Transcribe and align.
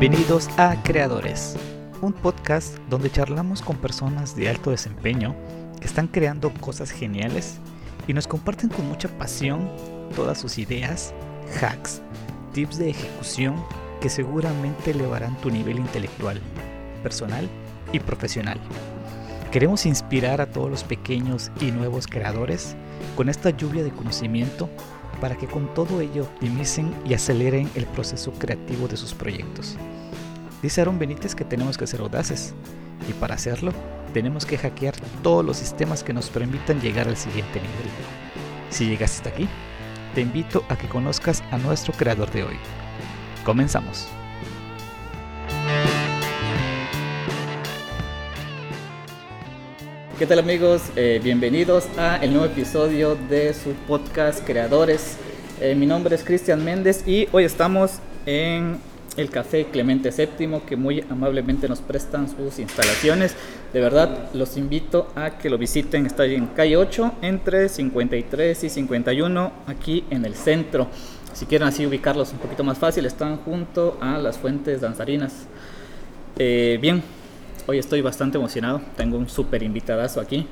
Bienvenidos 0.00 0.48
a 0.56 0.82
Creadores, 0.82 1.56
un 2.00 2.14
podcast 2.14 2.78
donde 2.88 3.10
charlamos 3.10 3.60
con 3.60 3.76
personas 3.76 4.34
de 4.34 4.48
alto 4.48 4.70
desempeño 4.70 5.36
que 5.78 5.86
están 5.86 6.06
creando 6.06 6.54
cosas 6.54 6.90
geniales 6.90 7.58
y 8.08 8.14
nos 8.14 8.26
comparten 8.26 8.70
con 8.70 8.88
mucha 8.88 9.10
pasión 9.18 9.70
todas 10.16 10.40
sus 10.40 10.56
ideas, 10.56 11.12
hacks, 11.60 12.00
tips 12.54 12.78
de 12.78 12.88
ejecución 12.88 13.62
que 14.00 14.08
seguramente 14.08 14.92
elevarán 14.92 15.36
tu 15.42 15.50
nivel 15.50 15.78
intelectual, 15.78 16.40
personal 17.02 17.46
y 17.92 18.00
profesional. 18.00 18.58
Queremos 19.52 19.84
inspirar 19.84 20.40
a 20.40 20.50
todos 20.50 20.70
los 20.70 20.82
pequeños 20.82 21.50
y 21.60 21.72
nuevos 21.72 22.06
creadores 22.06 22.74
con 23.18 23.28
esta 23.28 23.50
lluvia 23.50 23.84
de 23.84 23.90
conocimiento 23.90 24.70
para 25.20 25.36
que 25.36 25.46
con 25.46 25.72
todo 25.74 26.00
ello 26.00 26.24
optimicen 26.24 26.94
y 27.04 27.14
aceleren 27.14 27.70
el 27.74 27.86
proceso 27.86 28.32
creativo 28.32 28.88
de 28.88 28.96
sus 28.96 29.14
proyectos. 29.14 29.76
Dice 30.62 30.80
Aaron 30.80 30.98
Benítez 30.98 31.34
que 31.34 31.44
tenemos 31.44 31.78
que 31.78 31.86
ser 31.86 32.00
audaces 32.00 32.54
y 33.08 33.12
para 33.14 33.34
hacerlo 33.34 33.72
tenemos 34.12 34.44
que 34.44 34.58
hackear 34.58 34.94
todos 35.22 35.44
los 35.44 35.56
sistemas 35.56 36.02
que 36.02 36.12
nos 36.12 36.28
permitan 36.28 36.80
llegar 36.80 37.08
al 37.08 37.16
siguiente 37.16 37.60
nivel. 37.60 37.90
Si 38.70 38.86
llegaste 38.86 39.28
hasta 39.28 39.30
aquí, 39.30 39.48
te 40.14 40.20
invito 40.20 40.64
a 40.68 40.76
que 40.76 40.88
conozcas 40.88 41.42
a 41.50 41.58
nuestro 41.58 41.92
creador 41.94 42.30
de 42.30 42.44
hoy. 42.44 42.56
Comenzamos. 43.44 44.19
¿Qué 50.20 50.26
tal 50.26 50.38
amigos? 50.38 50.82
Eh, 50.96 51.18
bienvenidos 51.24 51.88
a 51.96 52.18
el 52.18 52.34
nuevo 52.34 52.44
episodio 52.44 53.16
de 53.30 53.54
su 53.54 53.70
podcast 53.88 54.44
Creadores. 54.44 55.16
Eh, 55.62 55.74
mi 55.74 55.86
nombre 55.86 56.14
es 56.14 56.24
Cristian 56.24 56.62
Méndez 56.62 57.08
y 57.08 57.26
hoy 57.32 57.44
estamos 57.44 58.00
en 58.26 58.76
el 59.16 59.30
Café 59.30 59.68
Clemente 59.72 60.10
VII 60.10 60.60
que 60.68 60.76
muy 60.76 61.02
amablemente 61.08 61.70
nos 61.70 61.80
prestan 61.80 62.28
sus 62.28 62.58
instalaciones. 62.58 63.34
De 63.72 63.80
verdad, 63.80 64.28
los 64.34 64.58
invito 64.58 65.08
a 65.14 65.38
que 65.38 65.48
lo 65.48 65.56
visiten. 65.56 66.04
Está 66.04 66.26
en 66.26 66.48
calle 66.48 66.76
8, 66.76 67.14
entre 67.22 67.70
53 67.70 68.62
y 68.62 68.68
51, 68.68 69.52
aquí 69.68 70.04
en 70.10 70.26
el 70.26 70.34
centro. 70.34 70.88
Si 71.32 71.46
quieren 71.46 71.66
así 71.66 71.86
ubicarlos 71.86 72.30
un 72.32 72.40
poquito 72.40 72.62
más 72.62 72.76
fácil, 72.76 73.06
están 73.06 73.38
junto 73.38 73.96
a 74.02 74.18
las 74.18 74.36
fuentes 74.36 74.82
danzarinas. 74.82 75.46
Eh, 76.38 76.78
bien, 76.78 77.02
Hoy 77.66 77.78
estoy 77.78 78.00
bastante 78.00 78.38
emocionado, 78.38 78.80
tengo 78.96 79.16
un 79.16 79.28
súper 79.28 79.62
invitadazo 79.62 80.20
aquí. 80.20 80.46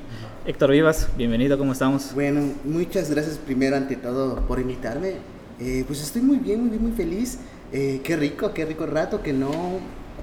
Héctor 0.45 0.71
Vivas, 0.71 1.07
bienvenido, 1.17 1.57
¿cómo 1.57 1.73
estamos? 1.73 2.13
Bueno, 2.13 2.41
muchas 2.63 3.09
gracias 3.09 3.37
primero 3.37 3.75
ante 3.75 3.95
todo 3.95 4.41
por 4.47 4.59
invitarme. 4.59 5.15
Eh, 5.59 5.83
pues 5.87 6.01
estoy 6.01 6.21
muy 6.21 6.37
bien, 6.37 6.67
muy 6.67 6.77
muy 6.77 6.91
feliz. 6.91 7.39
Eh, 7.71 8.01
qué 8.03 8.15
rico, 8.15 8.53
qué 8.53 8.65
rico 8.65 8.85
rato 8.85 9.21
que 9.21 9.33
no 9.33 9.51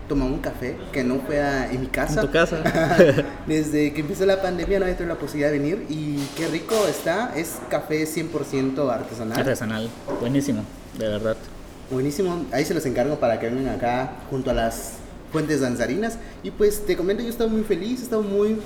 tomamos 0.09 0.35
un 0.35 0.41
café, 0.41 0.77
que 0.93 1.03
no 1.03 1.21
fue 1.21 1.39
en 1.71 1.81
mi 1.81 1.87
casa. 1.89 2.21
En 2.21 2.27
tu 2.27 2.33
casa. 2.33 2.59
Desde 3.47 3.93
que 3.93 4.01
empezó 4.01 4.25
la 4.25 4.41
pandemia 4.41 4.79
no 4.79 4.85
había 4.85 4.97
tenido 4.97 5.15
la 5.15 5.21
posibilidad 5.21 5.51
de 5.51 5.59
venir 5.59 5.87
y 5.89 6.19
qué 6.37 6.49
rico 6.49 6.75
está. 6.89 7.33
Es 7.37 7.59
café 7.69 8.05
100% 8.05 8.91
artesanal. 8.91 9.39
Artesanal, 9.39 9.91
buenísimo, 10.21 10.63
de 10.99 11.09
verdad. 11.09 11.37
Buenísimo, 11.91 12.45
ahí 12.53 12.65
se 12.65 12.75
los 12.75 12.85
encargo 12.85 13.21
para 13.21 13.39
que 13.39 13.49
vengan 13.49 13.77
acá 13.77 14.17
junto 14.29 14.51
a 14.51 14.55
las 14.55 15.06
fuentes 15.37 15.61
danzarinas. 15.61 16.17
Y 16.43 16.51
pues 16.51 16.87
te 16.87 16.97
comento, 16.97 17.23
yo 17.23 17.29
estaba 17.29 17.51
muy 17.51 17.63
feliz, 17.63 18.01
he 18.01 18.05
estado 18.05 18.23
muy 18.23 18.57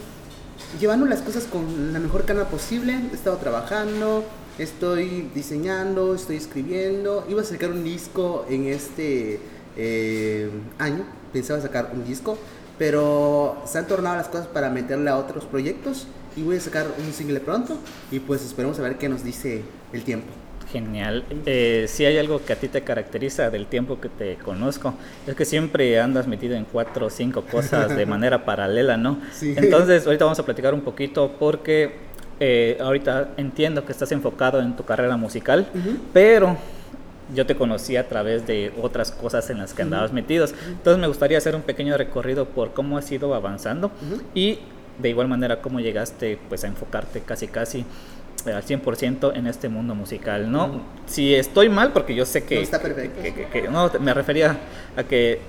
llevando 0.79 1.05
las 1.05 1.21
cosas 1.21 1.43
con 1.45 1.93
la 1.93 1.99
mejor 1.99 2.25
calma 2.25 2.45
posible. 2.45 2.95
He 3.11 3.15
estado 3.17 3.39
trabajando, 3.39 4.25
estoy 4.57 5.29
diseñando, 5.35 6.15
estoy 6.15 6.37
escribiendo. 6.37 7.27
Iba 7.29 7.43
a 7.43 7.45
sacar 7.45 7.71
un 7.71 7.83
disco 7.83 8.47
en 8.49 8.67
este 8.67 9.41
eh, 9.77 10.49
año, 10.79 11.03
pensaba 11.33 11.61
sacar 11.61 11.91
un 11.93 12.05
disco, 12.05 12.39
pero 12.79 13.61
se 13.67 13.79
han 13.79 13.89
tornado 13.89 14.15
las 14.15 14.29
cosas 14.29 14.47
para 14.47 14.71
meterle 14.71 15.11
a 15.11 15.17
otros 15.17 15.47
proyectos 15.47 16.07
y 16.37 16.43
voy 16.45 16.59
a 16.59 16.61
sacar 16.61 16.87
un 17.05 17.13
single 17.13 17.41
pronto 17.41 17.79
y 18.13 18.21
pues 18.21 18.45
esperemos 18.45 18.79
a 18.79 18.83
ver 18.83 18.97
qué 18.97 19.09
nos 19.09 19.25
dice 19.25 19.63
el 19.93 20.05
tiempo. 20.05 20.29
Genial. 20.73 21.25
Eh, 21.47 21.87
si 21.89 22.05
hay 22.05 22.19
algo 22.19 22.45
que 22.45 22.53
a 22.53 22.57
ti 22.57 22.69
te 22.69 22.83
caracteriza 22.83 23.51
del 23.51 23.67
tiempo 23.67 24.01
que 24.01 24.09
te 24.09 24.37
conozco, 24.37 24.95
es 25.27 25.35
que 25.35 25.45
siempre 25.45 25.99
andas 26.01 26.27
metido 26.27 26.55
en 26.55 26.65
cuatro 26.65 27.07
o 27.07 27.11
cinco 27.11 27.43
cosas 27.43 27.97
de 27.97 28.07
manera 28.07 28.45
paralela, 28.45 28.97
¿no? 28.97 29.19
Sí. 29.33 29.55
Entonces, 29.57 30.07
ahorita 30.07 30.25
vamos 30.25 30.39
a 30.39 30.45
platicar 30.45 30.73
un 30.73 30.83
poquito 30.83 31.33
porque 31.39 31.95
eh, 32.39 32.79
ahorita 32.81 33.31
entiendo 33.37 33.85
que 33.85 33.93
estás 33.93 34.13
enfocado 34.13 34.61
en 34.61 34.77
tu 34.77 34.85
carrera 34.85 35.17
musical, 35.17 35.67
pero 36.13 36.57
yo 37.35 37.47
te 37.47 37.57
conocí 37.57 37.97
a 37.97 38.09
través 38.09 38.47
de 38.47 38.73
otras 38.81 39.11
cosas 39.11 39.51
en 39.51 39.59
las 39.59 39.75
que 39.75 39.83
andabas 39.83 40.13
metidos. 40.13 40.55
Entonces, 40.69 41.01
me 41.01 41.09
gustaría 41.09 41.39
hacer 41.39 41.57
un 41.57 41.63
pequeño 41.63 41.97
recorrido 41.97 42.47
por 42.47 42.73
cómo 42.73 42.97
has 42.97 43.11
ido 43.11 43.35
avanzando 43.35 43.91
y 44.35 44.61
de 45.01 45.09
igual 45.09 45.29
manera 45.29 45.61
cómo 45.61 45.81
llegaste 45.81 46.39
pues 46.49 46.65
a 46.65 46.67
enfocarte 46.67 47.21
casi 47.21 47.49
casi 47.49 47.85
al 48.47 48.65
100% 48.65 49.37
en 49.37 49.47
este 49.47 49.69
mundo 49.69 49.95
musical, 49.95 50.51
¿no? 50.51 50.83
Si 51.07 51.35
estoy 51.35 51.69
mal, 51.69 51.93
porque 51.93 52.15
yo 52.15 52.25
sé 52.25 52.45
que... 52.45 52.57
No, 52.57 52.61
está 52.63 52.81
perfecto. 52.81 53.71
no, 53.71 53.91
me 54.01 54.15
refería 54.15 54.59
a 54.97 55.03
que 55.05 55.41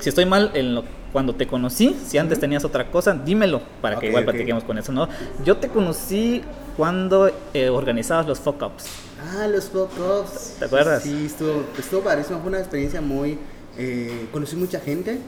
si 0.00 0.08
estoy 0.08 0.26
mal 0.26 0.50
en 0.54 0.74
lo, 0.74 0.84
cuando 1.12 1.34
te 1.34 1.46
conocí, 1.46 1.96
si 2.06 2.18
antes 2.18 2.40
tenías 2.40 2.64
otra 2.64 2.90
cosa, 2.90 3.12
dímelo 3.12 3.60
para 3.80 3.98
que 3.98 4.08
igual 4.08 4.24
platiquemos 4.24 4.64
con 4.64 4.78
eso, 4.78 4.92
¿no? 4.92 5.08
Yo 5.44 5.58
te 5.58 5.68
conocí 5.68 6.42
cuando 6.76 7.30
eh, 7.52 7.68
organizabas 7.68 8.26
los 8.26 8.40
fuck 8.40 8.62
ups. 8.62 8.86
Ah, 9.34 9.46
los 9.46 9.68
fuck 9.68 9.90
ups. 9.98 10.56
¿Te 10.58 10.64
acuerdas? 10.64 11.02
Sí, 11.02 11.26
estuvo, 11.26 11.64
estuvo 11.78 12.00
padrísimo, 12.00 12.40
fue 12.40 12.48
una 12.48 12.58
experiencia 12.58 13.00
muy... 13.00 13.38
Eh, 13.78 14.28
conocí 14.32 14.56
mucha 14.56 14.80
gente, 14.80 15.18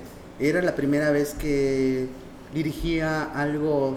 era 0.40 0.60
la 0.62 0.74
primera 0.74 1.10
vez 1.10 1.34
que 1.34 2.08
dirigía 2.54 3.24
algo 3.24 3.96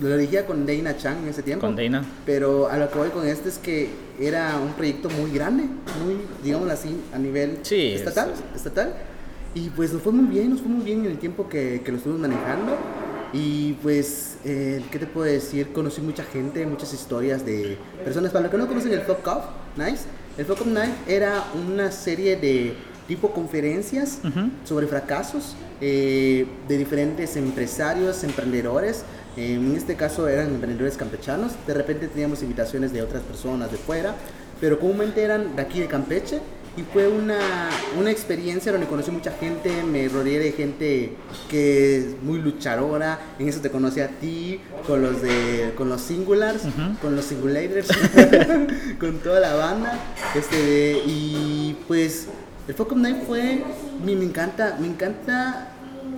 lo 0.00 0.16
dirigía 0.16 0.46
con 0.46 0.66
Dana 0.66 0.96
Chang 0.96 1.18
en 1.22 1.28
ese 1.28 1.42
tiempo. 1.42 1.66
Con 1.66 1.76
Dana. 1.76 2.04
Pero 2.24 2.68
a 2.68 2.76
lo 2.76 2.90
que 2.90 2.98
voy 2.98 3.08
con 3.10 3.26
esto 3.26 3.48
es 3.48 3.58
que 3.58 3.90
era 4.20 4.58
un 4.58 4.72
proyecto 4.72 5.08
muy 5.10 5.30
grande, 5.30 5.64
muy, 6.04 6.16
digamos 6.42 6.70
así, 6.70 6.96
a 7.12 7.18
nivel 7.18 7.58
estatal, 7.70 8.32
estatal. 8.54 8.94
Y 9.54 9.70
pues 9.70 9.92
nos 9.92 10.02
fue 10.02 10.12
muy 10.12 10.26
bien, 10.26 10.50
nos 10.50 10.60
fue 10.60 10.70
muy 10.70 10.84
bien 10.84 11.04
en 11.04 11.10
el 11.12 11.18
tiempo 11.18 11.48
que, 11.48 11.82
que 11.84 11.90
lo 11.90 11.98
estuvimos 11.98 12.20
manejando. 12.20 12.76
Y 13.32 13.74
pues, 13.74 14.38
eh, 14.44 14.82
¿qué 14.90 14.98
te 14.98 15.06
puedo 15.06 15.26
decir? 15.26 15.72
Conocí 15.72 16.00
mucha 16.00 16.24
gente, 16.24 16.64
muchas 16.64 16.94
historias 16.94 17.44
de 17.44 17.76
personas. 18.04 18.32
Para 18.32 18.44
los 18.44 18.50
que 18.50 18.58
no 18.58 18.66
conocen 18.66 18.92
el 18.92 19.02
Fuck 19.02 19.26
Off 19.26 19.44
Nice, 19.76 20.04
el 20.38 20.46
Fuck 20.46 20.62
Off 20.62 20.66
Night 20.66 20.94
era 21.06 21.44
una 21.54 21.90
serie 21.90 22.36
de 22.36 22.74
tipo 23.06 23.32
conferencias 23.32 24.20
sobre 24.64 24.86
fracasos 24.86 25.56
eh, 25.80 26.46
de 26.68 26.78
diferentes 26.78 27.36
empresarios, 27.36 28.22
emprendedores 28.22 29.04
en 29.38 29.76
este 29.76 29.94
caso 29.94 30.28
eran 30.28 30.48
emprendedores 30.48 30.96
campechanos. 30.96 31.52
De 31.66 31.74
repente 31.74 32.08
teníamos 32.08 32.42
invitaciones 32.42 32.92
de 32.92 33.02
otras 33.02 33.22
personas 33.22 33.70
de 33.70 33.78
fuera, 33.78 34.14
pero 34.60 34.78
comúnmente 34.78 35.22
eran 35.22 35.54
de 35.54 35.62
aquí 35.62 35.80
de 35.80 35.86
Campeche. 35.86 36.40
Y 36.76 36.82
fue 36.82 37.08
una, 37.08 37.70
una 37.98 38.10
experiencia 38.10 38.70
donde 38.70 38.86
conocí 38.86 39.10
mucha 39.10 39.32
gente, 39.32 39.82
me 39.82 40.08
rodeé 40.08 40.38
de 40.38 40.52
gente 40.52 41.12
que 41.50 41.98
es 41.98 42.22
muy 42.22 42.40
luchadora. 42.40 43.18
En 43.40 43.48
eso 43.48 43.60
te 43.60 43.68
conocí 43.68 44.00
a 44.00 44.08
ti, 44.08 44.60
con 44.86 45.02
los 45.02 45.20
de 45.20 45.72
con 45.76 45.88
los 45.88 46.00
singulars, 46.00 46.62
con 47.02 47.16
los 47.16 47.24
singulators, 47.24 47.88
con 49.00 49.18
toda 49.18 49.40
la 49.40 49.54
banda. 49.54 49.98
Este, 50.36 51.02
y 51.04 51.76
pues 51.88 52.28
el 52.68 52.74
Focus 52.74 52.98
Night 52.98 53.24
fue, 53.26 53.64
me, 54.04 54.14
me 54.14 54.24
encanta, 54.24 54.76
me 54.80 54.86
encanta 54.86 55.72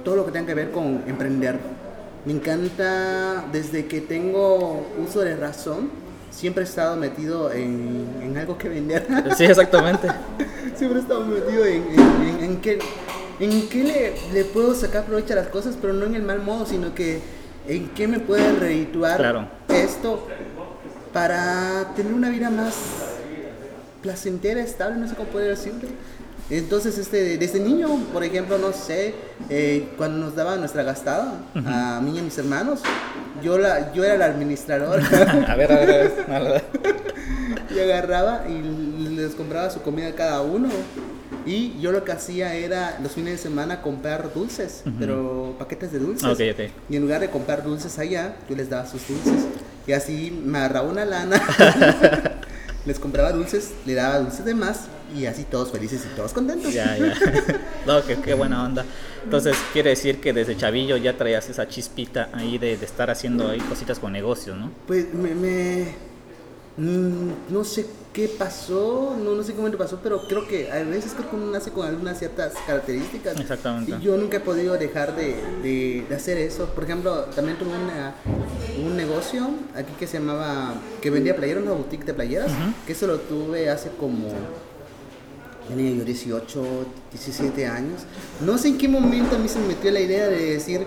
todo 0.05 0.17
lo 0.17 0.27
que 0.27 0.33
tenga 0.33 0.49
que 0.49 0.55
ver 0.55 0.71
con 0.73 1.05
emprender 1.07 1.59
me 2.25 2.33
encanta, 2.33 3.45
desde 3.53 3.87
que 3.87 4.01
tengo 4.01 4.87
uso 5.03 5.21
de 5.21 5.37
razón, 5.37 5.91
siempre 6.31 6.65
he 6.65 6.67
estado 6.67 6.97
metido 6.97 7.53
en, 7.53 8.37
algo 8.39 8.59
que 8.59 8.69
vender. 8.69 9.07
Sí, 9.37 9.45
exactamente. 9.45 10.09
siempre 10.77 10.99
he 10.99 11.03
estado 11.03 11.25
metido 11.25 11.65
en, 11.65 11.85
en, 12.41 12.61
que, 12.61 12.79
en 13.41 13.69
qué 13.69 14.15
le, 14.33 14.45
puedo 14.45 14.75
sacar 14.75 15.05
provecho 15.05 15.33
a 15.33 15.37
las 15.37 15.49
cosas, 15.49 15.77
pero 15.81 15.93
no 15.93 16.07
en 16.07 16.15
el 16.15 16.23
mal 16.23 16.43
modo, 16.43 16.67
sino 16.67 16.95
que 16.95 17.21
en 17.67 17.89
qué 17.91 18.07
me 18.07 18.21
puede 18.21 18.53
redituar 18.53 19.49
esto 19.69 20.27
para 21.13 21.93
tener 21.97 22.13
una 22.13 22.31
vida 22.31 22.51
más 22.51 22.75
placentera, 24.03 24.61
estable, 24.61 24.97
no 24.97 25.09
sé 25.09 25.15
cómo 25.15 25.29
poder 25.29 25.51
decirlo. 25.51 25.89
Entonces, 26.51 26.99
este, 26.99 27.39
desde 27.39 27.61
niño, 27.61 27.89
por 28.13 28.25
ejemplo, 28.25 28.59
no 28.59 28.73
sé, 28.73 29.15
eh, 29.49 29.89
cuando 29.97 30.19
nos 30.19 30.35
daba 30.35 30.57
nuestra 30.57 30.83
gastada, 30.83 31.35
a 31.65 32.01
mí 32.03 32.17
y 32.17 32.19
a 32.19 32.23
mis 32.23 32.37
hermanos, 32.39 32.81
yo, 33.41 33.57
la, 33.57 33.93
yo 33.93 34.03
era 34.05 34.15
el 34.15 34.23
administrador. 34.23 35.01
a 35.49 35.55
ver, 35.55 35.73
a 35.73 35.77
ver, 35.77 36.13
a 36.29 36.39
ver. 36.41 36.65
y 37.75 37.79
agarraba 37.79 38.45
y 38.49 39.09
les 39.15 39.35
compraba 39.37 39.71
su 39.71 39.81
comida 39.83 40.09
a 40.09 40.15
cada 40.15 40.43
uno. 40.43 40.69
Y 41.47 41.81
yo 41.81 41.93
lo 41.93 42.05
que 42.05 42.13
hacía 42.13 42.55
era 42.55 42.99
los 43.01 43.13
fines 43.13 43.33
de 43.33 43.39
semana 43.39 43.81
comprar 43.81 44.35
dulces, 44.35 44.83
pero 44.99 45.55
paquetes 45.59 45.93
de 45.93 46.01
dulces. 46.01 46.29
Okay, 46.29 46.51
okay. 46.51 46.73
Y 46.89 46.97
en 46.97 47.03
lugar 47.03 47.21
de 47.21 47.31
comprar 47.31 47.63
dulces 47.63 47.99
allá, 47.99 48.37
yo 48.49 48.57
les 48.57 48.69
daba 48.69 48.87
sus 48.87 49.07
dulces. 49.09 49.47
Y 49.87 49.93
así 49.93 50.39
me 50.45 50.59
agarraba 50.59 50.89
una 50.89 51.05
lana, 51.05 51.41
les 52.85 52.99
compraba 52.99 53.33
dulces, 53.33 53.73
le 53.87 53.95
daba 53.95 54.19
dulces 54.19 54.45
de 54.45 54.55
más 54.55 54.81
y 55.15 55.27
así 55.27 55.45
todos 55.45 55.71
felices 55.71 56.07
y 56.11 56.17
todos 56.17 56.33
contentos. 56.33 56.73
Ya, 56.73 56.97
ya. 56.97 57.15
no, 57.87 58.03
qué, 58.05 58.35
buena 58.35 58.65
onda. 58.65 58.85
Entonces, 59.25 59.57
quiere 59.73 59.91
decir 59.91 60.21
que 60.21 60.33
desde 60.33 60.57
chavillo 60.57 60.97
ya 60.97 61.17
traías 61.17 61.49
esa 61.49 61.69
chispita 61.69 62.31
ahí 62.33 62.59
de, 62.59 62.75
estar 62.75 63.11
haciendo 63.11 63.49
ahí 63.49 63.61
cositas 63.61 63.99
con 63.99 64.13
negocios, 64.13 64.57
¿no? 64.57 64.71
Pues 64.87 65.13
me, 65.13 65.95
mm, 66.77 67.53
no 67.53 67.65
sé 67.65 67.87
qué 68.13 68.29
pasó, 68.29 69.17
no, 69.23 69.35
no 69.35 69.43
sé 69.43 69.55
cómo 69.55 69.71
te 69.71 69.77
pasó, 69.77 70.01
pero 70.03 70.27
creo 70.27 70.47
que 70.47 70.71
a 70.71 70.83
veces 70.83 71.13
creo 71.13 71.31
que 71.31 71.37
uno 71.37 71.47
nace 71.47 71.71
con 71.71 71.87
algunas 71.87 72.19
ciertas 72.19 72.55
características. 72.67 73.39
Exactamente. 73.39 73.93
Y 73.93 74.01
yo 74.01 74.17
nunca 74.17 74.39
he 74.39 74.41
podido 74.41 74.77
dejar 74.77 75.15
de, 75.15 75.37
de, 75.63 76.15
hacer 76.15 76.39
eso. 76.39 76.67
Por 76.67 76.85
ejemplo, 76.85 77.27
también 77.37 77.59
tuve 77.59 77.71
una, 77.71 78.15
un 78.85 78.97
negocio 78.97 79.51
aquí 79.77 79.93
que 79.99 80.07
se 80.07 80.19
llamaba, 80.19 80.75
que 81.01 81.11
vendía 81.11 81.37
playeras, 81.37 81.63
una 81.63 81.73
boutique 81.73 82.05
de 82.05 82.15
playeras, 82.15 82.51
que 82.87 82.93
eso 82.93 83.07
lo 83.07 83.19
tuve 83.21 83.71
hace 83.71 83.91
como 83.91 84.29
tenía 85.71 85.97
yo 85.97 86.05
18, 86.05 86.87
17 87.13 87.67
años. 87.67 88.03
No 88.41 88.59
sé 88.59 88.69
en 88.69 88.79
qué 88.79 88.89
momento 88.89 89.37
a 89.37 89.39
mí 89.39 89.49
se 89.49 89.59
me 89.59 89.69
metió 89.69 89.91
la 89.91 90.01
idea 90.01 90.29
de 90.29 90.55
decir, 90.55 90.87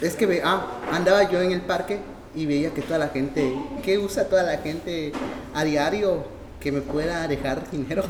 es 0.00 0.14
que 0.14 0.42
ah, 0.44 0.66
andaba 0.92 1.30
yo 1.30 1.40
en 1.40 1.52
el 1.52 1.62
parque 1.62 1.98
y 2.34 2.46
veía 2.46 2.72
que 2.74 2.82
toda 2.82 2.98
la 2.98 3.08
gente, 3.08 3.54
¿qué 3.82 3.98
usa 3.98 4.28
toda 4.28 4.42
la 4.42 4.58
gente 4.58 5.12
a 5.54 5.64
diario 5.64 6.24
que 6.60 6.70
me 6.70 6.82
pueda 6.82 7.26
dejar 7.26 7.70
dinero? 7.70 8.04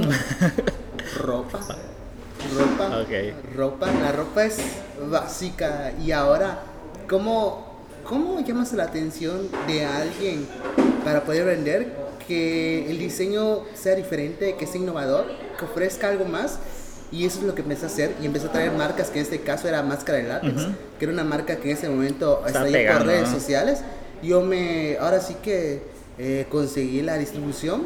ropa. 1.21 1.61
Ropa. 2.55 3.05
Ropa. 3.55 3.87
La 4.03 4.13
ropa 4.13 4.45
es 4.45 4.59
básica. 5.11 5.93
Y 6.05 6.13
ahora, 6.13 6.61
¿cómo, 7.09 7.85
¿cómo 8.05 8.41
llamas 8.41 8.73
la 8.73 8.85
atención 8.85 9.49
de 9.67 9.85
alguien 9.85 10.47
para 11.05 11.25
poder 11.25 11.45
vender? 11.45 12.07
Que 12.27 12.91
el 12.91 12.99
diseño 12.99 13.61
sea 13.75 13.95
diferente, 13.95 14.57
que 14.57 14.67
sea 14.67 14.81
innovador, 14.81 15.27
que 15.57 15.65
ofrezca 15.65 16.09
algo 16.09 16.25
más. 16.25 16.59
Y 17.13 17.25
eso 17.25 17.39
es 17.39 17.45
lo 17.45 17.55
que 17.55 17.63
empecé 17.63 17.85
a 17.85 17.89
hacer. 17.89 18.15
Y 18.21 18.27
empecé 18.27 18.47
a 18.47 18.53
traer 18.53 18.73
marcas, 18.73 19.11
que 19.11 19.21
en 19.21 19.25
este 19.25 19.41
caso 19.41 19.69
era 19.69 19.83
Máscara 19.83 20.19
de 20.19 20.25
Látex, 20.25 20.67
que 20.99 21.05
era 21.05 21.13
una 21.13 21.25
marca 21.25 21.57
que 21.57 21.71
en 21.71 21.77
ese 21.77 21.89
momento 21.89 22.43
está, 22.47 22.63
ahí 22.63 22.87
por 22.87 23.07
redes 23.07 23.29
sociales 23.29 23.81
yo 24.23 24.41
me, 24.43 24.97
ahora 24.99 25.21
sí 25.21 25.37
que 25.43 25.83
eh, 26.19 26.47
conseguí 26.51 27.03
la 27.03 27.19
distribución 27.19 27.83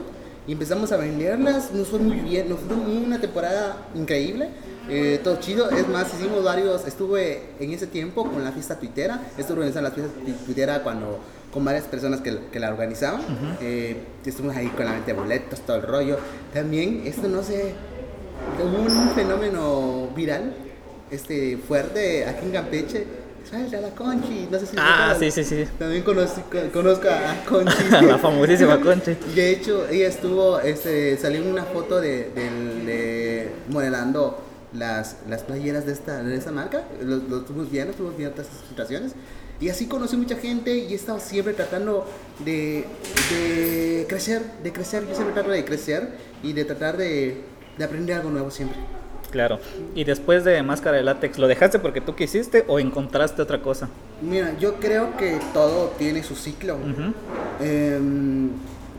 y 0.46 0.52
empezamos 0.52 0.90
a 0.92 0.96
venderlas, 0.96 1.72
nos 1.72 1.88
fue 1.88 1.98
muy 1.98 2.18
bien, 2.18 2.48
nos 2.48 2.60
fue 2.60 2.76
una 2.76 3.20
temporada 3.20 3.76
increíble, 3.94 4.48
eh, 4.88 5.20
todo 5.22 5.38
chido, 5.38 5.70
es 5.70 5.86
más, 5.88 6.12
hicimos 6.14 6.42
varios, 6.42 6.86
estuve 6.86 7.50
en 7.60 7.72
ese 7.72 7.86
tiempo 7.86 8.28
con 8.28 8.42
la 8.42 8.52
fiesta 8.52 8.78
tuitera, 8.78 9.20
estuve 9.36 9.58
organizando 9.58 9.88
la 9.90 9.94
fiesta 9.94 10.12
tuitera 10.46 10.82
cuando 10.82 11.20
con 11.52 11.64
varias 11.64 11.84
personas 11.84 12.20
que, 12.20 12.38
que 12.52 12.60
la 12.60 12.70
organizaban, 12.70 13.22
eh, 13.60 13.96
estuvimos 14.24 14.56
ahí 14.56 14.68
con 14.68 14.84
la 14.84 14.92
venta 14.92 15.08
de 15.08 15.12
boletos, 15.14 15.60
todo 15.60 15.76
el 15.76 15.82
rollo, 15.82 16.18
también 16.54 17.02
esto 17.04 17.28
no 17.28 17.42
sé, 17.42 17.74
hubo 18.62 18.82
un 18.82 19.10
fenómeno 19.10 20.08
viral, 20.14 20.54
este, 21.10 21.56
fuerte 21.56 22.24
aquí 22.26 22.46
en 22.46 22.52
Campeche, 22.52 23.06
a 23.52 23.80
la 23.80 23.90
Conchi, 23.90 24.46
no 24.48 24.58
sé 24.60 24.66
si 24.66 24.76
Ah, 24.78 25.16
sí, 25.18 25.30
sí, 25.30 25.42
sí. 25.42 25.64
También 25.78 26.02
conozco, 26.02 26.42
conozco 26.72 27.08
a 27.08 27.44
Conchi. 27.48 27.90
la 28.06 28.16
famosísima 28.18 28.80
Conchi. 28.80 29.16
De 29.34 29.50
hecho, 29.50 29.88
ella 29.88 30.06
estuvo, 30.06 30.60
este, 30.60 31.16
salió 31.16 31.42
una 31.42 31.64
foto 31.64 32.00
de, 32.00 32.30
de, 32.30 33.50
modelando 33.68 34.40
las, 34.72 35.16
las 35.28 35.42
playeras 35.42 35.84
de 35.84 35.92
esta, 35.92 36.22
de 36.22 36.36
esta 36.36 36.52
marca. 36.52 36.84
Lo, 37.02 37.16
lo 37.16 37.38
estuvimos 37.38 37.70
viendo, 37.72 37.90
estuvimos 37.90 38.16
viendo 38.16 38.40
estas 38.40 38.56
situaciones. 38.68 39.14
Y 39.60 39.68
así 39.68 39.86
conocí 39.86 40.16
mucha 40.16 40.36
gente 40.36 40.74
y 40.74 40.92
he 40.92 40.94
estado 40.94 41.20
siempre 41.20 41.52
tratando 41.52 42.06
de, 42.44 42.86
de 43.30 44.06
crecer, 44.08 44.42
de 44.62 44.72
crecer. 44.72 45.06
Yo 45.06 45.14
siempre 45.14 45.34
trato 45.34 45.50
de 45.50 45.64
crecer 45.64 46.08
y 46.42 46.54
de 46.54 46.64
tratar 46.64 46.96
de, 46.96 47.42
de 47.76 47.84
aprender 47.84 48.16
algo 48.16 48.30
nuevo 48.30 48.50
siempre. 48.50 48.78
Claro. 49.30 49.60
¿Y 49.94 50.04
después 50.04 50.44
de 50.44 50.62
Máscara 50.62 50.96
de 50.96 51.02
Látex, 51.02 51.38
lo 51.38 51.46
dejaste 51.46 51.78
porque 51.78 52.00
tú 52.00 52.14
quisiste 52.14 52.64
o 52.68 52.78
encontraste 52.78 53.42
otra 53.42 53.62
cosa? 53.62 53.88
Mira, 54.22 54.56
yo 54.58 54.74
creo 54.76 55.16
que 55.16 55.38
todo 55.52 55.88
tiene 55.98 56.22
su 56.22 56.34
ciclo. 56.34 56.76
Em, 57.60 58.50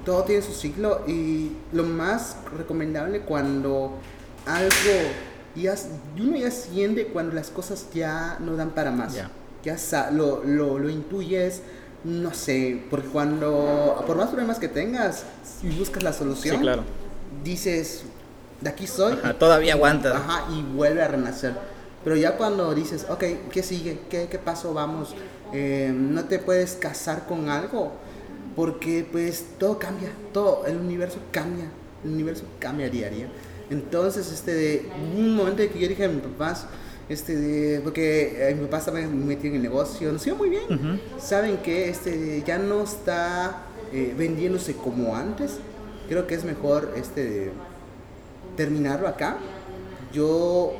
todo 0.06 0.24
tiene 0.24 0.42
su 0.42 0.54
ciclo 0.54 1.04
y 1.08 1.52
lo 1.74 1.84
más 1.84 2.38
recomendable 2.58 3.22
cuando 3.22 3.98
algo 4.46 4.70
ya, 5.56 5.76
uno 6.20 6.38
ya 6.38 6.50
siente 6.50 7.08
cuando 7.08 7.36
las 7.36 7.50
cosas 7.50 7.88
ya 7.94 8.38
no 8.40 8.56
dan 8.56 8.70
para 8.72 8.92
más. 8.92 9.16
Ya 9.64 9.78
lo, 10.12 10.44
lo, 10.44 10.80
lo 10.80 10.90
intuyes, 10.90 11.62
no 12.04 12.34
sé, 12.34 12.84
porque 12.90 13.08
cuando, 13.08 14.04
por 14.08 14.18
más 14.18 14.30
problemas 14.30 14.58
que 14.58 14.68
tengas, 14.68 15.24
y 15.62 15.70
buscas 15.78 16.04
la 16.04 16.14
solución, 16.14 16.58
sí, 16.58 16.62
claro. 16.62 16.84
dices, 17.44 18.04
de 18.60 18.70
aquí 18.70 18.88
soy. 18.88 19.18
todavía 19.38 19.74
aguanta. 19.74 20.18
Ajá, 20.18 20.46
y 20.52 20.62
vuelve 20.62 21.02
a 21.04 21.08
renacer. 21.08 21.54
Pero 22.04 22.16
ya 22.16 22.38
cuando 22.38 22.74
dices, 22.74 23.06
ok, 23.10 23.24
¿qué 23.52 23.62
sigue? 23.62 24.00
¿Qué, 24.10 24.28
qué 24.30 24.40
paso 24.40 24.74
vamos? 24.74 25.14
Eh, 25.54 25.94
no 25.96 26.26
te 26.26 26.40
puedes 26.40 26.74
casar 26.74 27.28
con 27.28 27.50
algo 27.50 27.92
porque 28.56 29.06
pues 29.10 29.46
todo 29.60 29.80
cambia, 29.80 30.10
todo, 30.34 30.66
el 30.66 30.78
universo 30.78 31.20
cambia, 31.32 31.66
el 32.04 32.12
universo 32.12 32.44
cambia 32.60 32.90
día 32.90 33.08
a 33.08 33.10
día. 33.10 33.28
Entonces, 33.70 34.32
este, 34.32 34.54
de 34.54 34.90
un 35.16 35.36
momento 35.36 35.64
que 35.72 35.80
yo 35.80 35.88
dije 35.88 36.06
a 36.06 36.10
mis 36.10 36.22
papás, 36.22 36.66
este, 37.10 37.82
porque 37.84 38.50
eh, 38.50 38.56
mi 38.56 38.66
papá 38.66 38.78
estaba 38.78 39.00
metido 39.00 39.50
en 39.50 39.56
el 39.56 39.62
negocio, 39.64 40.12
nos 40.12 40.26
iba 40.26 40.36
muy 40.36 40.50
bien. 40.50 41.00
Saben 41.20 41.58
que 41.58 41.90
este, 41.90 42.44
ya 42.46 42.58
no 42.58 42.84
está 42.84 43.64
eh, 43.94 44.14
vendiéndose 44.18 44.76
como 44.76 45.16
antes. 45.16 45.60
Creo 46.08 46.28
que 46.28 46.36
es 46.36 46.44
mejor 46.44 46.94
este, 46.96 47.52
terminarlo 48.56 49.08
acá. 49.08 49.38
Yo 50.14 50.74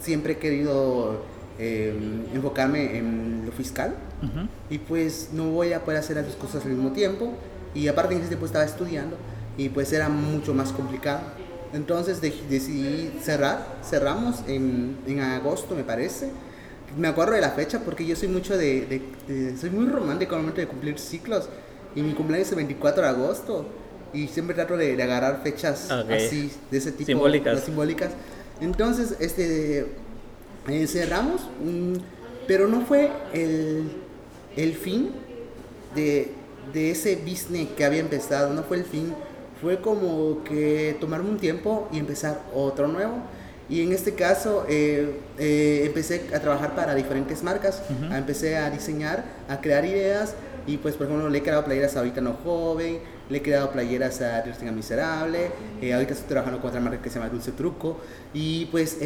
siempre 0.00 0.34
he 0.34 0.38
querido 0.38 1.22
em, 1.58 2.24
enfocarme 2.34 2.98
en 2.98 3.42
lo 3.46 3.52
fiscal 3.52 3.94
y 4.68 4.78
pues 4.78 5.30
no 5.32 5.50
voy 5.50 5.72
a 5.72 5.84
poder 5.84 6.00
hacer 6.00 6.16
las 6.16 6.26
dos 6.26 6.36
cosas 6.36 6.64
al 6.64 6.72
mismo 6.72 6.92
tiempo 6.92 7.34
y 7.74 7.86
aparte 7.88 8.14
en 8.14 8.20
ese 8.20 8.28
tiempo 8.28 8.46
estaba 8.46 8.64
estudiando 8.64 9.16
y 9.56 9.68
pues 9.68 9.92
era 9.92 10.08
mucho 10.08 10.54
más 10.54 10.72
complicado. 10.72 11.20
Entonces 11.72 12.20
decidí 12.20 13.10
cerrar, 13.22 13.78
cerramos 13.84 14.42
en, 14.46 14.96
en, 15.06 15.20
agosto 15.20 15.74
me 15.74 15.84
parece. 15.84 16.30
Me 16.96 17.08
acuerdo 17.08 17.34
de 17.34 17.42
la 17.42 17.50
fecha 17.50 17.80
porque 17.80 18.06
yo 18.06 18.16
soy 18.16 18.28
mucho 18.28 18.56
de, 18.56 19.02
soy 19.60 19.70
muy 19.70 19.86
romántico 19.86 20.34
al 20.34 20.40
momento 20.40 20.60
de 20.60 20.66
cumplir 20.66 20.98
ciclos 20.98 21.48
y 21.94 22.02
mi 22.02 22.14
cumpleaños 22.14 22.46
es 22.48 22.52
el 22.52 22.56
24 22.56 23.02
de 23.02 23.08
agosto 23.08 23.66
y 24.12 24.28
siempre 24.28 24.54
trato 24.54 24.76
de, 24.76 25.00
agarrar 25.02 25.42
fechas 25.42 25.90
así, 25.90 26.50
de 26.70 26.78
ese 26.78 26.92
tipo. 26.92 27.06
Simbólicas. 27.06 27.60
simbólicas. 27.60 28.10
Entonces, 28.60 29.16
este, 29.20 29.86
eh, 30.68 30.86
cerramos, 30.86 31.42
mm, 31.62 31.94
pero 32.46 32.66
no 32.66 32.80
fue 32.86 33.10
el, 33.32 33.90
el 34.56 34.74
fin 34.74 35.10
de, 35.94 36.32
de, 36.72 36.90
ese 36.90 37.16
business 37.16 37.68
que 37.76 37.84
había 37.84 38.00
empezado, 38.00 38.52
no 38.54 38.62
fue 38.62 38.78
el 38.78 38.84
fin, 38.84 39.14
fue 39.60 39.80
como 39.80 40.42
que 40.44 40.96
tomarme 41.00 41.30
un 41.30 41.38
tiempo 41.38 41.88
y 41.92 41.98
empezar 41.98 42.40
otro 42.54 42.88
nuevo. 42.88 43.14
Y 43.70 43.82
en 43.82 43.92
este 43.92 44.14
caso 44.14 44.64
eh, 44.68 45.20
eh, 45.38 45.82
empecé 45.84 46.22
a 46.34 46.40
trabajar 46.40 46.74
para 46.74 46.94
diferentes 46.94 47.42
marcas, 47.42 47.82
empecé 48.10 48.56
a 48.56 48.70
diseñar, 48.70 49.24
a 49.46 49.60
crear 49.60 49.84
ideas 49.84 50.34
y 50.66 50.78
pues 50.78 50.94
por 50.94 51.06
ejemplo 51.06 51.28
le 51.28 51.38
he 51.38 51.42
creado 51.42 51.64
playeras 51.64 51.94
ahorita 51.96 52.22
no 52.22 52.34
joven, 52.44 53.00
le 53.28 53.38
he 53.38 53.42
creado 53.42 53.70
playeras 53.70 54.22
a 54.22 54.42
Tenga 54.42 54.72
Miserable, 54.72 55.50
eh, 55.82 55.92
ahorita 55.92 56.14
estoy 56.14 56.28
trabajando 56.28 56.60
con 56.60 56.70
otra 56.70 56.80
marca 56.80 57.02
que 57.02 57.10
se 57.10 57.18
llama 57.18 57.30
Dulce 57.30 57.52
Truco, 57.52 58.00
y 58.32 58.66
pues 58.66 58.96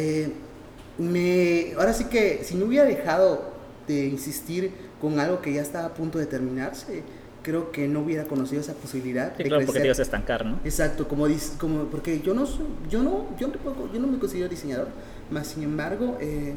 me, 0.97 1.73
ahora 1.77 1.91
sí 1.91 2.05
que 2.05 2.41
si 2.45 2.55
no 2.55 2.65
hubiera 2.65 2.85
dejado 2.85 3.53
de 3.85 4.05
insistir 4.05 4.71
con 5.01 5.19
algo 5.19 5.41
que 5.41 5.51
ya 5.51 5.61
estaba 5.61 5.87
a 5.87 5.93
punto 5.93 6.19
de 6.19 6.25
terminarse, 6.25 7.03
creo 7.43 7.71
que 7.71 7.87
no 7.87 7.99
hubiera 7.99 8.23
conocido 8.23 8.61
esa 8.61 8.73
posibilidad 8.73 9.35
de 9.35 9.43
claro, 9.43 9.65
porque 9.65 9.81
te 9.81 9.87
ibas 9.87 9.99
a 9.99 10.03
estancar, 10.03 10.45
¿no? 10.45 10.59
Exacto, 10.63 11.07
como, 11.07 11.27
como 11.59 11.83
porque 11.85 12.21
yo 12.21 12.33
no 12.33 12.47
yo 12.89 13.03
no, 13.03 13.27
yo 13.37 13.47
no, 13.49 13.53
yo 13.93 13.99
no 13.99 14.07
me 14.07 14.17
considero 14.17 14.49
diseñador, 14.49 14.87
más 15.29 15.47
sin 15.47 15.63
embargo, 15.63 16.17
eh, 16.19 16.55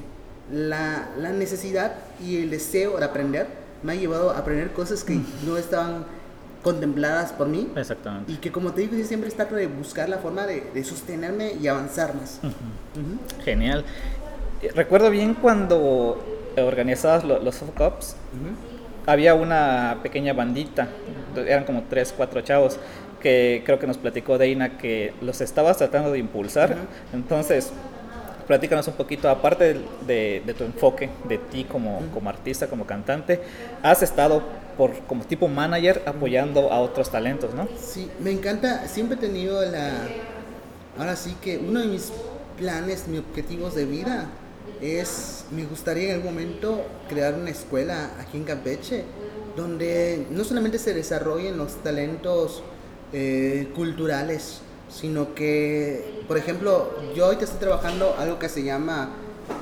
la, 0.50 1.10
la, 1.18 1.32
necesidad 1.32 1.94
y 2.24 2.36
el 2.36 2.50
deseo 2.50 2.98
de 2.98 3.04
aprender 3.04 3.48
me 3.82 3.92
ha 3.92 3.94
llevado 3.96 4.30
a 4.30 4.38
aprender 4.38 4.72
cosas 4.72 5.02
que 5.02 5.14
mm. 5.14 5.26
no 5.44 5.56
estaban 5.56 6.06
contempladas 6.62 7.32
por 7.32 7.48
mí. 7.48 7.68
Exactamente. 7.76 8.32
Y 8.32 8.36
que 8.36 8.50
como 8.50 8.72
te 8.72 8.82
digo, 8.82 8.96
yo 8.96 9.04
siempre 9.04 9.30
trato 9.30 9.56
de 9.56 9.66
buscar 9.66 10.08
la 10.08 10.18
forma 10.18 10.46
de, 10.46 10.70
de 10.72 10.84
sostenerme 10.84 11.54
y 11.60 11.66
avanzar 11.66 12.14
más. 12.14 12.40
Genial. 13.44 13.84
Eh, 14.62 14.70
recuerdo 14.74 15.10
bien 15.10 15.34
cuando 15.34 16.22
organizabas 16.56 17.24
los 17.24 17.54
soft 17.54 17.70
cups, 17.76 18.16
había 19.06 19.34
una 19.34 20.00
pequeña 20.02 20.32
bandita, 20.32 20.88
eran 21.36 21.64
como 21.64 21.84
tres, 21.88 22.12
cuatro 22.16 22.40
chavos, 22.40 22.78
que 23.20 23.62
creo 23.64 23.78
que 23.78 23.86
nos 23.86 23.96
platicó 23.96 24.38
Deina 24.38 24.76
que 24.76 25.14
los 25.20 25.40
estabas 25.40 25.78
tratando 25.78 26.12
de 26.12 26.18
impulsar. 26.18 26.76
Entonces, 27.12 27.72
platícanos 28.46 28.86
un 28.88 28.94
poquito, 28.94 29.28
aparte 29.28 29.76
de, 30.06 30.42
de, 30.44 30.54
tu 30.54 30.64
enfoque, 30.64 31.10
de 31.28 31.38
ti 31.38 31.64
como, 31.64 32.02
como 32.12 32.28
artista, 32.30 32.68
como 32.68 32.86
cantante, 32.86 33.40
has 33.82 34.02
estado 34.02 34.42
por 34.76 34.92
como 35.00 35.24
tipo 35.24 35.48
manager 35.48 36.02
apoyando 36.06 36.72
a 36.72 36.80
otros 36.80 37.10
talentos, 37.10 37.54
¿no? 37.54 37.66
Sí, 37.80 38.10
me 38.20 38.30
encanta, 38.30 38.86
siempre 38.88 39.16
he 39.16 39.20
tenido 39.20 39.64
la, 39.64 39.92
ahora 40.98 41.16
sí 41.16 41.34
que 41.40 41.58
uno 41.58 41.80
de 41.80 41.86
mis 41.86 42.12
planes, 42.58 43.08
mis 43.08 43.20
objetivos 43.20 43.74
de 43.74 43.84
vida 43.86 44.26
es, 44.80 45.44
me 45.50 45.64
gustaría 45.64 46.10
en 46.10 46.14
algún 46.16 46.34
momento 46.34 46.84
crear 47.08 47.34
una 47.34 47.50
escuela 47.50 48.10
aquí 48.20 48.36
en 48.36 48.44
Campeche 48.44 49.04
donde 49.56 50.26
no 50.30 50.44
solamente 50.44 50.78
se 50.78 50.92
desarrollen 50.92 51.56
los 51.56 51.82
talentos 51.82 52.62
eh, 53.12 53.68
culturales, 53.74 54.60
sino 54.90 55.34
que, 55.34 56.22
por 56.28 56.36
ejemplo, 56.36 56.90
yo 57.14 57.24
ahorita 57.24 57.44
estoy 57.44 57.60
trabajando 57.60 58.14
algo 58.18 58.38
que 58.38 58.48
se 58.48 58.62
llama 58.62 59.10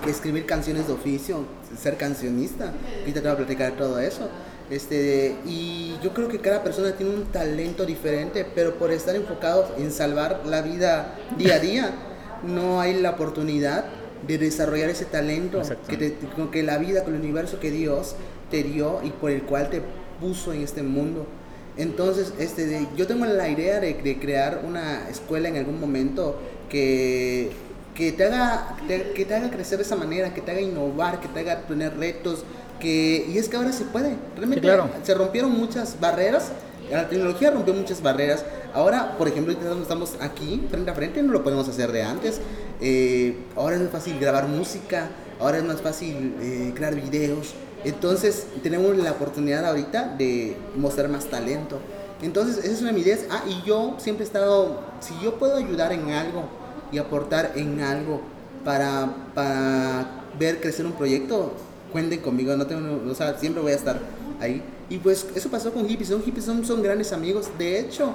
escribir 0.07 0.47
canciones 0.47 0.89
de 0.89 0.95
oficio, 0.95 1.45
ser 1.81 1.97
cancionista, 1.97 2.73
ahorita 3.01 3.21
te 3.21 3.29
voy 3.29 3.35
a 3.35 3.37
platicar 3.37 3.77
todo 3.77 3.99
eso. 4.01 4.29
Este, 4.71 5.37
y 5.47 5.95
yo 6.03 6.15
creo 6.15 6.29
que 6.29 6.41
cada 6.41 6.65
persona 6.65 6.93
tiene 6.93 7.15
un 7.15 7.27
talento 7.27 7.85
diferente, 7.85 8.47
pero 8.55 8.75
por 8.75 8.91
estar 8.91 9.15
enfocados 9.15 9.67
en 9.79 9.93
salvar 9.93 10.43
la 10.47 10.63
vida 10.63 11.15
día 11.37 11.57
a 11.57 11.59
día, 11.59 11.95
no 12.43 12.81
hay 12.81 13.01
la 13.01 13.11
oportunidad 13.11 13.85
de 14.27 14.39
desarrollar 14.39 14.91
ese 14.91 15.05
talento 15.05 15.63
que, 15.89 16.15
que 16.51 16.63
la 16.63 16.79
vida, 16.79 17.05
con 17.05 17.15
el 17.15 17.21
universo 17.21 17.61
que 17.61 17.71
Dios 17.71 18.17
te 18.51 18.63
dio 18.63 19.01
y 19.03 19.11
por 19.11 19.31
el 19.31 19.43
cual 19.43 19.71
te 19.71 19.83
puso 20.21 20.53
en 20.53 20.63
este 20.63 20.83
mundo. 20.83 21.27
Entonces, 21.77 22.33
este, 22.39 22.87
yo 22.97 23.07
tengo 23.07 23.27
la 23.27 23.49
idea 23.49 23.81
de, 23.81 24.19
crear 24.21 24.63
una 24.65 25.09
escuela 25.09 25.49
en 25.49 25.57
algún 25.57 25.81
momento 25.81 26.39
que, 26.69 27.51
que, 27.95 28.13
te 28.13 28.25
haga, 28.25 28.77
que 28.87 29.25
te 29.25 29.35
haga 29.35 29.51
crecer 29.51 29.79
de 29.79 29.85
esa 29.85 29.97
manera, 29.97 30.33
que 30.33 30.41
te 30.41 30.53
haga 30.53 30.61
innovar, 30.61 31.21
que 31.21 31.29
te 31.29 31.41
haga 31.41 31.63
tener 31.63 31.97
retos, 31.97 32.45
que, 32.79 33.27
y 33.29 33.39
es 33.39 33.49
que 33.49 33.57
ahora 33.57 33.73
se 33.73 33.85
puede. 33.85 34.15
Realmente 34.37 34.69
se 35.03 35.15
rompieron 35.15 35.51
muchas 35.51 35.99
barreras. 35.99 36.53
La 36.95 37.09
tecnología 37.09 37.51
rompió 37.51 37.75
muchas 37.75 38.01
barreras. 38.01 38.45
Ahora, 38.73 39.19
por 39.19 39.27
ejemplo, 39.27 39.53
estamos 39.53 40.15
aquí 40.21 40.65
frente 40.71 40.93
a 40.93 40.95
frente, 40.95 41.21
no 41.25 41.33
lo 41.33 41.43
podemos 41.43 41.69
hacer 41.69 41.91
de 41.91 42.05
antes. 42.05 42.41
Eh, 42.81 43.37
ahora 43.57 43.75
es 43.75 43.83
más 43.83 43.91
fácil 43.91 44.17
grabar 44.21 44.47
música, 44.47 45.09
ahora 45.41 45.59
es 45.59 45.65
más 45.65 45.81
fácil 45.81 46.37
eh, 46.41 46.73
crear 46.73 46.95
videos. 46.95 47.55
Entonces, 47.85 48.47
tenemos 48.63 48.97
la 48.97 49.11
oportunidad 49.11 49.67
ahorita 49.67 50.15
de 50.17 50.57
mostrar 50.77 51.09
más 51.09 51.25
talento. 51.25 51.81
Entonces, 52.23 52.59
esa 52.59 52.73
es 52.73 52.81
una 52.81 52.91
de 52.91 52.95
mis 52.95 53.07
ideas. 53.07 53.25
Ah, 53.29 53.43
y 53.49 53.67
yo 53.67 53.97
siempre 53.99 54.23
he 54.23 54.29
estado, 54.29 54.79
si 55.01 55.15
yo 55.21 55.35
puedo 55.37 55.57
ayudar 55.57 55.93
en 55.93 56.11
algo 56.11 56.45
y 56.93 56.99
aportar 56.99 57.55
en 57.57 57.81
algo 57.81 58.21
para, 58.65 59.13
para 59.35 60.23
ver 60.39 60.61
crecer 60.61 60.87
un 60.87 60.93
proyecto, 60.93 61.55
cuenten 61.91 62.21
conmigo, 62.21 62.57
no 62.57 62.69
tengo, 62.69 63.11
o 63.11 63.15
sea, 63.17 63.37
siempre 63.37 63.61
voy 63.63 63.73
a 63.73 63.77
estar 63.77 63.99
ahí. 64.41 64.63
Y 64.95 64.99
pues 64.99 65.27
eso 65.35 65.49
pasó 65.49 65.73
con 65.73 65.89
Hippies, 65.89 66.11
son 66.11 66.23
Hippies 66.23 66.45
son, 66.45 66.65
son 66.65 66.81
grandes 66.81 67.13
amigos. 67.13 67.51
De 67.59 67.81
hecho, 67.81 68.13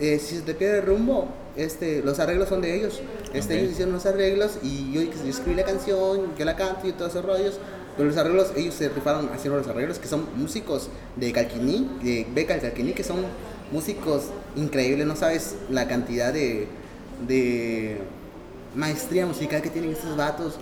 eh, 0.00 0.18
si 0.18 0.36
se 0.36 0.40
te 0.40 0.54
pierde 0.54 0.78
el 0.78 0.86
rumbo, 0.86 1.28
este, 1.54 2.00
los 2.02 2.18
arreglos 2.18 2.48
son 2.48 2.62
de 2.62 2.74
ellos. 2.74 3.02
Este, 3.34 3.58
Ellos 3.58 3.72
hicieron 3.72 3.92
los 3.92 4.06
arreglos 4.06 4.52
y 4.62 4.90
yo, 4.90 5.02
yo 5.02 5.28
escribí 5.28 5.54
la 5.54 5.64
canción, 5.64 6.34
yo 6.38 6.44
la 6.46 6.56
canto 6.56 6.88
y 6.88 6.92
todos 6.92 7.10
esos 7.10 7.26
rollos. 7.26 7.58
Pero 7.94 8.08
los 8.08 8.16
arreglos, 8.16 8.52
ellos 8.56 8.74
se 8.74 8.88
rifaron 8.88 9.28
haciendo 9.34 9.58
los 9.58 9.68
arreglos, 9.68 9.98
que 9.98 10.08
son 10.08 10.26
músicos 10.34 10.88
de 11.16 11.30
Calquiní, 11.30 11.90
de 12.02 12.26
Beca 12.34 12.58
Calquiní, 12.58 12.94
que 12.94 13.04
son 13.04 13.18
músicos 13.70 14.22
increíbles. 14.56 15.06
No 15.06 15.16
sabes 15.16 15.56
la 15.68 15.86
cantidad 15.86 16.32
de, 16.32 16.68
de 17.28 17.98
maestría 18.74 19.26
musical 19.26 19.60
que 19.60 19.68
tienen 19.68 19.90
estos 19.90 20.16
vatos. 20.16 20.54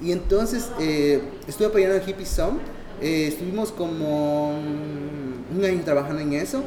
Y 0.00 0.12
entonces 0.12 0.70
eh, 0.80 1.20
estuve 1.46 1.66
apoyando 1.66 1.96
a 2.02 2.08
Hippie 2.08 2.24
Song. 2.24 2.54
Eh, 3.00 3.28
estuvimos 3.28 3.72
como 3.72 4.50
un 4.50 5.64
año 5.64 5.82
trabajando 5.84 6.20
en 6.20 6.34
eso. 6.34 6.62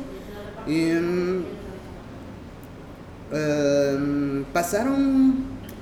Y, 0.68 0.92
mm, 0.92 1.44
em, 3.34 4.44
pasaron 4.46 5.36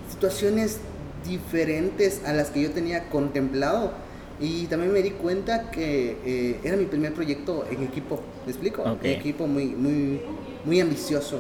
situaciones 0.09 0.79
diferentes 1.27 2.21
a 2.25 2.33
las 2.33 2.49
que 2.49 2.61
yo 2.61 2.71
tenía 2.71 3.09
contemplado. 3.09 3.93
Y 4.39 4.65
también 4.65 4.91
me 4.91 5.01
di 5.01 5.11
cuenta 5.11 5.69
que 5.69 6.17
eh, 6.25 6.59
era 6.63 6.75
mi 6.75 6.85
primer 6.85 7.13
proyecto 7.13 7.65
en 7.69 7.83
equipo. 7.83 8.19
¿Me 8.45 8.51
explico? 8.51 8.81
Un 8.83 9.05
equipo 9.05 9.45
muy, 9.47 9.67
muy, 9.67 10.19
muy 10.65 10.81
ambicioso. 10.81 11.39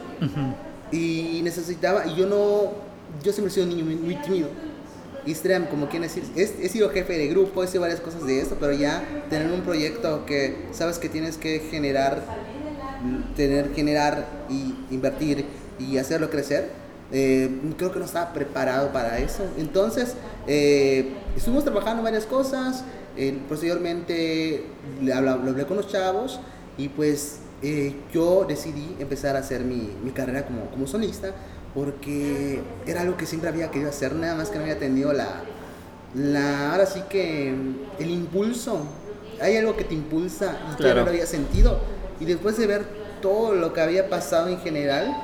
Y 0.91 1.41
necesitaba, 1.43 2.05
y 2.05 2.15
yo 2.15 2.27
no, 2.27 2.71
yo 3.23 3.31
siempre 3.31 3.47
he 3.47 3.49
sido 3.49 3.65
un 3.65 3.75
niño 3.75 3.85
muy 3.85 4.15
tímido 4.17 4.49
Instagram, 5.25 5.67
como 5.67 5.87
quien 5.89 6.01
decir, 6.01 6.23
he, 6.35 6.69
sido 6.69 6.89
jefe 6.89 7.17
de 7.17 7.27
grupo, 7.27 7.63
he 7.63 7.67
sido 7.67 7.81
varias 7.81 7.99
cosas 7.99 8.25
de 8.25 8.39
esto, 8.39 8.57
pero 8.59 8.73
ya 8.73 9.03
tener 9.29 9.51
un 9.51 9.61
proyecto 9.61 10.25
que 10.25 10.67
sabes 10.71 10.97
que 10.97 11.09
tienes 11.09 11.37
que 11.37 11.59
generar, 11.59 12.23
tener, 13.35 13.73
generar 13.73 14.25
y 14.49 14.75
invertir 14.93 15.45
y 15.79 15.97
hacerlo 15.97 16.29
crecer, 16.29 16.69
eh, 17.11 17.49
creo 17.77 17.91
que 17.91 17.99
no 17.99 18.05
estaba 18.05 18.33
preparado 18.33 18.91
para 18.91 19.19
eso. 19.19 19.43
Entonces, 19.57 20.15
eh, 20.47 21.13
estuvimos 21.35 21.63
trabajando 21.63 22.01
varias 22.03 22.25
cosas, 22.25 22.83
eh, 23.17 23.37
posteriormente 23.47 24.65
lo 25.01 25.15
hablé 25.15 25.65
con 25.65 25.77
los 25.77 25.87
chavos 25.87 26.39
y 26.77 26.87
pues 26.89 27.39
yo 28.11 28.45
decidí 28.45 28.95
empezar 28.99 29.35
a 29.35 29.39
hacer 29.39 29.61
mi, 29.61 29.91
mi 30.03 30.09
carrera 30.09 30.47
como, 30.47 30.65
como 30.71 30.87
solista 30.87 31.31
porque 31.73 32.61
era 32.85 33.01
algo 33.01 33.17
que 33.17 33.25
siempre 33.25 33.49
había 33.49 33.71
querido 33.71 33.89
hacer, 33.89 34.13
nada 34.13 34.35
más 34.35 34.49
que 34.49 34.57
no 34.57 34.63
había 34.63 34.79
tenido 34.79 35.13
la, 35.13 35.43
la 36.13 36.71
ahora 36.71 36.85
sí 36.85 37.01
que 37.09 37.53
el 37.99 38.09
impulso. 38.09 38.85
Hay 39.41 39.57
algo 39.57 39.75
que 39.75 39.83
te 39.83 39.95
impulsa 39.95 40.59
y 40.71 40.75
claro. 40.75 40.99
no 40.99 41.05
lo 41.05 41.11
había 41.11 41.25
sentido. 41.25 41.79
Y 42.19 42.25
después 42.25 42.57
de 42.57 42.67
ver 42.67 42.85
todo 43.21 43.55
lo 43.55 43.73
que 43.73 43.81
había 43.81 44.09
pasado 44.09 44.49
en 44.49 44.59
general, 44.59 45.15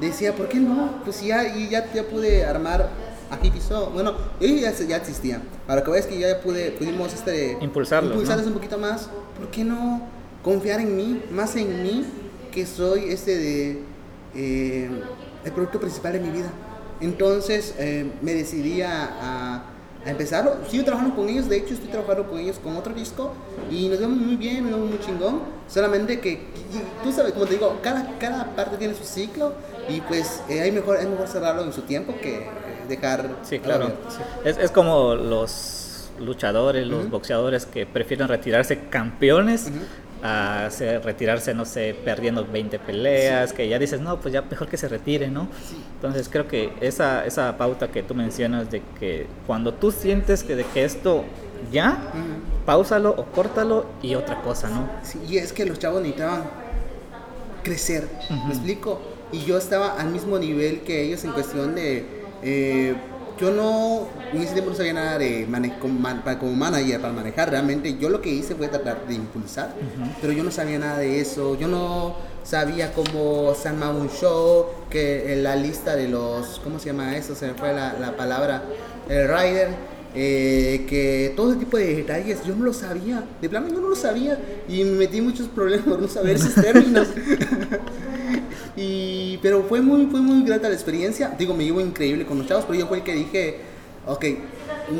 decía, 0.00 0.34
¿por 0.34 0.48
qué 0.48 0.58
no? 0.58 1.02
Pues 1.04 1.22
ya, 1.22 1.56
y 1.56 1.68
ya, 1.68 1.92
ya 1.92 2.04
pude 2.04 2.44
armar 2.44 2.88
a 3.30 3.36
Hippie 3.44 3.60
Bueno, 3.92 4.14
ellos 4.40 4.60
ya, 4.60 4.86
ya 4.86 4.96
existían. 4.96 5.42
Para 5.66 5.82
que 5.82 5.90
veas 5.90 6.06
que 6.06 6.18
ya 6.18 6.40
pude, 6.40 6.72
pudimos 6.72 7.12
este, 7.14 7.56
impulsarlos, 7.60 8.12
impulsarlos 8.12 8.46
un 8.46 8.54
poquito 8.54 8.78
más. 8.78 9.08
¿Por 9.38 9.50
qué 9.50 9.64
no 9.64 10.02
confiar 10.42 10.80
en 10.80 10.96
mí, 10.96 11.22
más 11.30 11.56
en 11.56 11.82
mí, 11.82 12.04
que 12.52 12.66
soy 12.66 13.10
este 13.10 13.36
de... 13.36 13.82
Eh, 14.36 14.90
el 15.44 15.52
producto 15.52 15.80
principal 15.80 16.14
de 16.14 16.20
mi 16.20 16.30
vida. 16.30 16.50
Entonces 17.00 17.74
eh, 17.78 18.10
me 18.22 18.34
decidí 18.34 18.82
a, 18.82 19.10
a, 19.20 19.64
empezar. 20.06 20.58
Sigo 20.68 20.84
trabajando 20.84 21.16
con 21.16 21.28
ellos, 21.28 21.48
de 21.48 21.56
hecho 21.56 21.74
estoy 21.74 21.88
trabajando 21.88 22.28
con 22.28 22.38
ellos 22.38 22.58
con 22.62 22.76
otro 22.76 22.92
disco 22.92 23.32
y 23.70 23.88
nos 23.88 23.98
vemos 23.98 24.18
muy 24.18 24.36
bien, 24.36 24.64
nos 24.64 24.72
vemos 24.72 24.90
muy 24.90 25.00
chingón. 25.00 25.40
Solamente 25.66 26.20
que, 26.20 26.40
tú 27.02 27.10
sabes, 27.10 27.32
como 27.32 27.46
te 27.46 27.54
digo, 27.54 27.78
cada, 27.82 28.18
cada 28.18 28.54
parte 28.54 28.76
tiene 28.76 28.94
su 28.94 29.04
ciclo 29.04 29.54
y 29.88 30.02
pues 30.02 30.42
eh, 30.48 30.60
hay 30.60 30.72
mejor, 30.72 30.98
es 30.98 31.08
mejor 31.08 31.26
cerrarlo 31.26 31.64
en 31.64 31.72
su 31.72 31.82
tiempo 31.82 32.14
que 32.20 32.46
dejar... 32.86 33.30
Sí, 33.42 33.58
claro. 33.60 33.92
Es, 34.44 34.58
es 34.58 34.70
como 34.70 35.14
los 35.14 36.10
luchadores, 36.20 36.86
los 36.86 37.08
boxeadores 37.10 37.66
que 37.66 37.86
prefieren 37.86 38.28
retirarse 38.28 38.88
campeones 38.88 39.70
a 40.26 40.70
retirarse, 41.02 41.52
no 41.52 41.66
sé, 41.66 41.94
perdiendo 42.02 42.46
20 42.46 42.78
peleas, 42.78 43.52
que 43.52 43.68
ya 43.68 43.78
dices, 43.78 44.00
no, 44.00 44.18
pues 44.20 44.32
ya 44.32 44.40
mejor 44.40 44.68
que 44.68 44.78
se 44.78 44.88
retire, 44.88 45.28
¿no? 45.28 45.48
Entonces 45.96 46.30
creo 46.30 46.48
que 46.48 46.72
esa, 46.80 47.26
esa 47.26 47.58
pauta 47.58 47.88
que 47.88 48.02
tú 48.02 48.14
mencionas 48.14 48.70
de 48.70 48.82
que 48.98 49.26
cuando 49.46 49.74
tú 49.74 49.92
sientes 49.92 50.42
que 50.42 50.56
de 50.56 50.64
que 50.64 50.84
esto 50.84 51.24
ya, 51.70 51.98
pausalo 52.64 53.10
o 53.10 53.26
córtalo 53.26 53.84
y 54.02 54.14
otra 54.14 54.40
cosa, 54.40 54.70
¿no? 54.70 54.88
Sí, 55.02 55.20
y 55.28 55.36
es 55.36 55.52
que 55.52 55.66
los 55.66 55.78
chavos 55.78 56.00
necesitaban 56.00 56.44
crecer, 57.62 58.08
¿me 58.30 58.54
explico? 58.54 59.02
Y 59.30 59.44
yo 59.44 59.58
estaba 59.58 60.00
al 60.00 60.08
mismo 60.08 60.38
nivel 60.38 60.80
que 60.80 61.02
ellos 61.02 61.22
en 61.24 61.32
cuestión 61.32 61.74
de... 61.74 62.06
Eh, 62.42 62.94
yo 63.40 63.50
no, 63.50 64.08
en 64.32 64.42
ese 64.42 64.52
tiempo 64.52 64.70
no 64.70 64.76
sabía 64.76 64.92
nada 64.92 65.18
de 65.18 65.46
como, 65.80 65.98
como, 66.38 66.52
manager 66.52 67.00
para 67.00 67.12
manejar. 67.12 67.50
Realmente 67.50 67.96
yo 67.98 68.08
lo 68.08 68.20
que 68.20 68.30
hice 68.30 68.54
fue 68.54 68.68
tratar 68.68 69.06
de 69.06 69.14
impulsar, 69.14 69.74
pero 70.20 70.32
yo 70.32 70.44
no 70.44 70.50
sabía 70.50 70.78
nada 70.78 70.98
de 70.98 71.20
eso. 71.20 71.58
Yo 71.58 71.68
no 71.68 72.16
sabía 72.44 72.92
cómo 72.92 73.54
se 73.54 73.68
armaba 73.68 73.94
un 73.94 74.08
show, 74.08 74.66
que 74.90 75.32
en 75.32 75.42
la 75.42 75.56
lista 75.56 75.96
de 75.96 76.08
los, 76.08 76.60
¿cómo 76.62 76.78
se 76.78 76.86
llama 76.86 77.16
eso? 77.16 77.34
Se 77.34 77.48
me 77.48 77.54
fue 77.54 77.72
la, 77.72 77.94
la 77.94 78.16
palabra, 78.16 78.62
el 79.08 79.28
rider. 79.28 79.94
Eh, 80.16 80.86
que 80.88 81.32
todo 81.34 81.50
ese 81.50 81.58
tipo 81.58 81.76
de 81.76 81.96
detalles 81.96 82.44
yo 82.44 82.54
no 82.54 82.66
lo 82.66 82.72
sabía, 82.72 83.24
de 83.42 83.48
plano 83.48 83.66
yo 83.66 83.80
no 83.80 83.88
lo 83.88 83.96
sabía 83.96 84.38
y 84.68 84.84
me 84.84 84.92
metí 84.92 85.20
muchos 85.20 85.48
problemas 85.48 85.88
por 85.88 85.98
no 85.98 86.06
saber 86.06 86.36
esos 86.36 86.54
términos. 86.54 87.08
Y, 88.76 89.38
pero 89.38 89.64
fue 89.64 89.80
muy, 89.80 90.06
fue 90.06 90.20
muy 90.20 90.44
grata 90.44 90.68
la 90.68 90.74
experiencia. 90.74 91.34
Digo, 91.38 91.54
me 91.54 91.64
llevo 91.64 91.80
increíble 91.80 92.26
con 92.26 92.38
los 92.38 92.46
chavos, 92.46 92.64
pero 92.66 92.78
yo 92.78 92.86
fue 92.86 92.98
el 92.98 93.04
que 93.04 93.14
dije, 93.14 93.58
ok, 94.06 94.24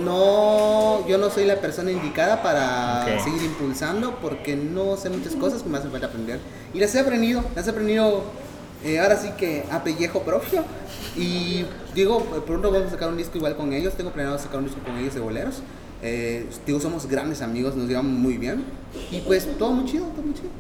no, 0.04 1.07
yo 1.07 1.19
no 1.19 1.31
soy 1.31 1.45
la 1.45 1.57
persona 1.57 1.90
indicada 1.90 2.43
para 2.43 3.04
seguir 3.23 3.43
impulsando 3.43 4.19
porque 4.21 4.57
no 4.57 4.97
sé 4.97 5.11
muchas 5.11 5.35
cosas 5.35 5.62
que 5.62 5.69
me 5.69 5.78
hace 5.78 5.88
falta 5.88 6.07
aprender. 6.07 6.40
Y 6.73 6.78
las 6.78 6.95
he 6.95 7.00
aprendido, 7.00 7.45
las 7.54 7.66
he 7.66 7.71
aprendido 7.71 8.23
eh, 8.85 9.00
ahora 9.00 9.16
sí 9.16 9.31
que 9.37 9.64
a 9.71 9.83
pellejo 9.83 10.23
propio. 10.23 10.64
Y 11.16 11.64
digo, 11.95 12.21
pronto 12.47 12.71
vamos 12.71 12.88
a 12.88 12.90
sacar 12.90 13.09
un 13.09 13.16
disco 13.16 13.38
igual 13.38 13.57
con 13.57 13.73
ellos. 13.73 13.95
Tengo 13.95 14.11
planeado 14.11 14.38
sacar 14.38 14.59
un 14.59 14.66
disco 14.66 14.81
con 14.85 14.97
ellos 14.99 15.14
de 15.14 15.21
boleros. 15.21 15.57
Eh, 16.02 16.47
digo, 16.66 16.81
somos 16.81 17.07
grandes 17.07 17.40
amigos, 17.40 17.76
nos 17.76 17.88
llevamos 17.88 18.12
muy 18.12 18.37
bien. 18.37 18.64
Y 19.11 19.21
pues 19.21 19.49
todo 19.59 19.73
muy 19.73 19.90
chido, 19.90 20.04
todo 20.07 20.23
muy 20.23 20.35
chido. 20.35 20.50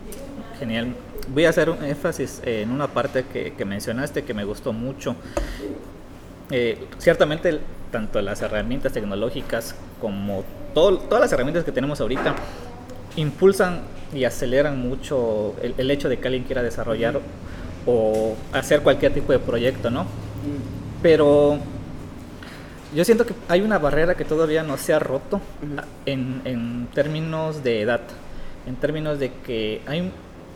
Genial 0.58 0.94
voy 1.28 1.44
a 1.44 1.50
hacer 1.50 1.70
un 1.70 1.82
énfasis 1.84 2.40
en 2.44 2.70
una 2.70 2.88
parte 2.88 3.24
que, 3.24 3.64
mencionaste 3.64 4.24
que 4.24 4.34
me 4.34 4.44
gustó 4.44 4.72
mucho. 4.72 5.16
Eh, 6.50 6.86
ciertamente, 6.98 7.60
tanto 7.90 8.20
las 8.20 8.42
herramientas 8.42 8.92
tecnológicas 8.92 9.74
como 10.00 10.44
todas 10.74 11.20
las 11.20 11.32
herramientas 11.32 11.64
que 11.64 11.72
tenemos 11.72 12.00
ahorita 12.00 12.34
impulsan 13.16 13.82
y 14.12 14.24
aceleran 14.24 14.78
mucho 14.80 15.54
el, 15.62 15.90
hecho 15.90 16.08
de 16.08 16.18
que 16.18 16.28
alguien 16.28 16.44
quiera 16.44 16.62
desarrollar 16.62 17.20
o 17.86 18.36
hacer 18.52 18.82
cualquier 18.82 19.14
tipo 19.14 19.32
de 19.32 19.38
proyecto, 19.38 19.90
¿no? 19.90 20.06
Pero 21.00 21.58
yo 22.94 23.04
siento 23.04 23.24
que 23.24 23.34
hay 23.48 23.60
una 23.60 23.78
barrera 23.78 24.14
que 24.14 24.24
todavía 24.24 24.62
no 24.62 24.76
se 24.78 24.92
ha 24.92 24.98
roto 24.98 25.40
en, 26.06 26.42
en 26.44 26.88
términos 26.92 27.62
de 27.62 27.82
edad, 27.82 28.00
en 28.66 28.76
términos 28.76 29.18
de 29.18 29.32
que 29.44 29.80
hay 29.86 30.10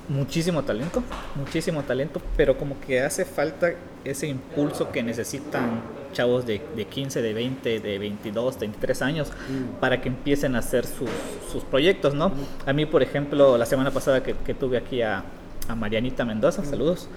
muchísimo 0.09 0.63
talento, 0.63 1.03
muchísimo 1.35 1.83
talento, 1.83 2.21
pero 2.37 2.57
como 2.57 2.81
que 2.81 3.01
hace 3.01 3.25
falta 3.25 3.73
ese 4.05 4.27
impulso 4.27 4.91
que 4.91 5.03
necesitan 5.03 5.83
chavos 6.13 6.47
de, 6.47 6.63
de 6.75 6.87
15, 6.87 7.21
de 7.21 7.35
20, 7.35 7.81
de 7.81 7.99
22, 7.99 8.59
23 8.59 9.03
años 9.03 9.29
mm. 9.29 9.81
para 9.81 10.01
que 10.01 10.09
empiecen 10.09 10.57
a 10.57 10.61
hacer 10.61 10.87
sus, 10.87 11.11
sus 11.53 11.63
proyectos, 11.65 12.15
¿no? 12.15 12.33
A 12.67 12.73
mí, 12.73 12.87
por 12.87 13.03
ejemplo, 13.03 13.59
la 13.59 13.67
semana 13.67 13.91
pasada 13.91 14.23
que, 14.23 14.35
que 14.35 14.55
tuve 14.55 14.79
aquí 14.79 15.03
a, 15.03 15.25
a 15.69 15.75
Marianita 15.75 16.25
Mendoza, 16.25 16.65
saludos. 16.65 17.09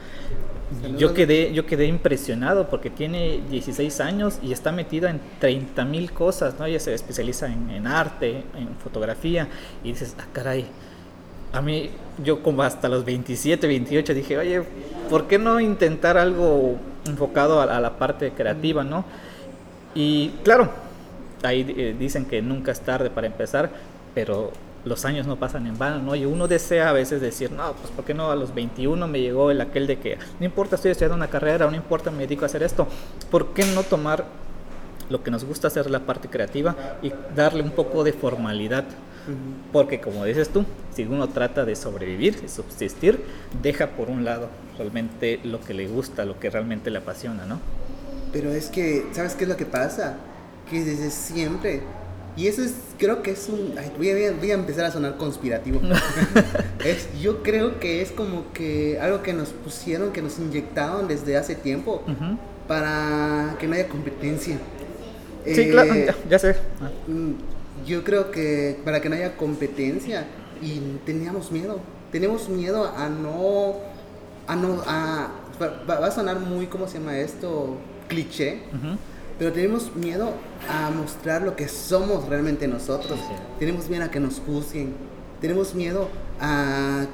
Yo 0.98 1.14
quedé, 1.14 1.52
yo 1.54 1.66
quedé 1.66 1.86
impresionado 1.86 2.70
porque 2.70 2.90
tiene 2.90 3.42
16 3.50 4.00
años 4.00 4.40
y 4.42 4.54
está 4.54 4.72
metida 4.72 5.10
en 5.10 5.20
30 5.40 5.84
mil 5.84 6.14
cosas, 6.14 6.58
¿no? 6.60 6.66
Ella 6.66 6.80
se 6.80 6.94
especializa 6.94 7.48
en, 7.48 7.70
en 7.70 7.88
arte, 7.88 8.44
en 8.56 8.70
fotografía 8.82 9.50
y 9.84 9.92
dices, 9.92 10.16
ah, 10.18 10.26
caray, 10.32 10.66
a 11.54 11.62
mí, 11.62 11.90
yo 12.24 12.42
como 12.42 12.64
hasta 12.64 12.88
los 12.88 13.04
27, 13.04 13.68
28 13.68 14.14
dije, 14.14 14.38
oye, 14.38 14.64
¿por 15.10 15.28
qué 15.28 15.38
no 15.38 15.60
intentar 15.60 16.18
algo 16.18 16.78
enfocado 17.06 17.62
a, 17.62 17.80
la 17.80 17.98
parte 17.98 18.32
creativa, 18.32 18.84
no? 18.84 19.04
Y 19.94 20.30
claro, 20.44 20.70
ahí 21.44 21.74
eh, 21.78 21.96
dicen 21.98 22.26
que 22.26 22.42
nunca 22.42 22.72
es 22.72 22.82
tarde 22.82 23.10
para 23.10 23.28
empezar, 23.28 23.70
pero 24.16 24.52
los 24.86 25.06
años 25.06 25.28
no 25.28 25.36
pasan 25.36 25.68
en 25.68 25.78
vano, 25.78 26.00
¿no? 26.00 26.16
Y 26.16 26.26
uno 26.26 26.48
desea 26.48 26.90
a 26.90 26.94
veces 26.94 27.22
decir, 27.22 27.52
no, 27.52 27.74
pues 27.74 27.92
¿por 27.92 28.06
qué 28.06 28.14
no 28.14 28.32
a 28.32 28.36
los 28.36 28.54
21 28.54 29.08
me 29.08 29.20
llegó 29.20 29.52
el 29.52 29.62
aquel 29.62 29.88
de 29.88 30.00
que 30.00 30.18
no 30.40 30.46
importa, 30.46 30.76
estoy 30.76 30.92
estudiando 30.92 31.18
una 31.18 31.30
carrera, 31.30 31.70
no 31.70 31.76
importa, 31.76 32.10
me 32.12 32.20
dedico 32.20 32.44
a 32.44 32.48
hacer 32.48 32.64
esto? 32.64 32.88
¿Por 33.30 33.54
qué 33.54 33.66
no 33.66 33.84
tomar 33.84 34.26
lo 35.10 35.22
que 35.22 35.30
nos 35.30 35.44
gusta 35.44 35.68
hacer 35.68 35.92
la 35.92 36.00
parte 36.00 36.30
creativa 36.30 36.76
y 37.04 37.12
darle 37.36 37.62
un 37.62 37.72
poco 37.72 38.04
de 38.04 38.14
formalidad 38.14 38.86
porque 39.72 40.00
como 40.00 40.26
dices 40.26 40.50
tú, 40.50 40.66
si 40.94 41.04
uno 41.04 41.30
trata 41.30 41.66
de 41.66 41.76
sobrevivir 41.76 42.38
y 42.44 42.50
subsistir, 42.50 43.24
deja 43.62 43.88
por 43.92 44.10
un 44.10 44.26
lado 44.26 44.50
realmente 44.78 45.40
lo 45.44 45.62
que 45.62 45.74
le 45.74 45.88
gusta, 45.88 46.26
lo 46.26 46.40
que 46.40 46.50
realmente 46.50 46.90
le 46.90 46.98
apasiona, 46.98 47.46
¿no? 47.46 47.60
Pero 48.34 48.52
es 48.52 48.70
que, 48.70 49.06
¿sabes 49.12 49.36
qué 49.36 49.44
es 49.44 49.50
lo 49.50 49.58
que 49.58 49.66
pasa? 49.66 50.18
Que 50.70 50.84
desde 50.84 51.12
siempre, 51.12 51.82
y 52.38 52.48
eso 52.48 52.64
es, 52.64 52.74
creo 52.98 53.22
que 53.22 53.32
es 53.32 53.50
un, 53.50 53.76
voy, 53.98 54.10
a, 54.10 54.54
empezar 54.54 54.86
a 54.86 54.92
sonar 54.92 55.18
conspirativo. 55.18 55.82
es, 56.86 57.08
yo 57.22 57.44
creo 57.44 57.80
que 57.80 58.02
es 58.02 58.12
como 58.12 58.52
que 58.54 59.00
algo 59.02 59.22
que 59.22 59.34
nos 59.34 59.50
pusieron, 59.50 60.14
que 60.14 60.22
nos 60.22 60.40
inyectaron 60.40 61.08
desde 61.08 61.36
hace 61.36 61.56
tiempo 61.56 62.04
para 62.68 63.56
que 63.60 63.68
no 63.68 63.76
haya 63.76 63.88
competencia. 63.88 64.58
Sí, 65.46 65.70
claro, 65.72 65.94
ya, 66.30 66.40
sé. 66.40 66.56
Mm, 67.08 67.32
yo 67.86 68.04
creo 68.04 68.32
que 68.32 68.80
para 68.84 69.02
que 69.02 69.10
no 69.10 69.16
haya 69.16 69.38
competencia 69.38 70.28
y 70.62 70.80
teníamos 71.06 71.52
miedo, 71.52 71.80
tenemos 72.12 72.50
miedo 72.50 72.92
a 72.96 73.10
no, 73.10 73.76
a 74.48 74.56
no, 74.56 74.82
a, 74.86 75.32
va, 75.90 76.06
a 76.06 76.12
sonar 76.12 76.40
muy, 76.40 76.68
¿cómo 76.68 76.88
se 76.88 77.00
llama 77.00 77.18
esto? 77.18 77.78
Cliché, 78.08 78.64
pero 79.40 79.52
tenemos 79.54 79.96
miedo 79.96 80.34
a 80.70 80.92
mostrar 80.92 81.42
lo 81.42 81.56
que 81.56 81.68
somos 81.68 82.28
realmente 82.28 82.68
nosotros, 82.68 83.20
tenemos 83.60 83.90
miedo 83.90 84.04
a 84.04 84.12
que 84.12 84.20
nos 84.20 84.40
juzguen, 84.40 84.94
tenemos 85.40 85.74
miedo 85.74 86.10
a, 86.40 87.06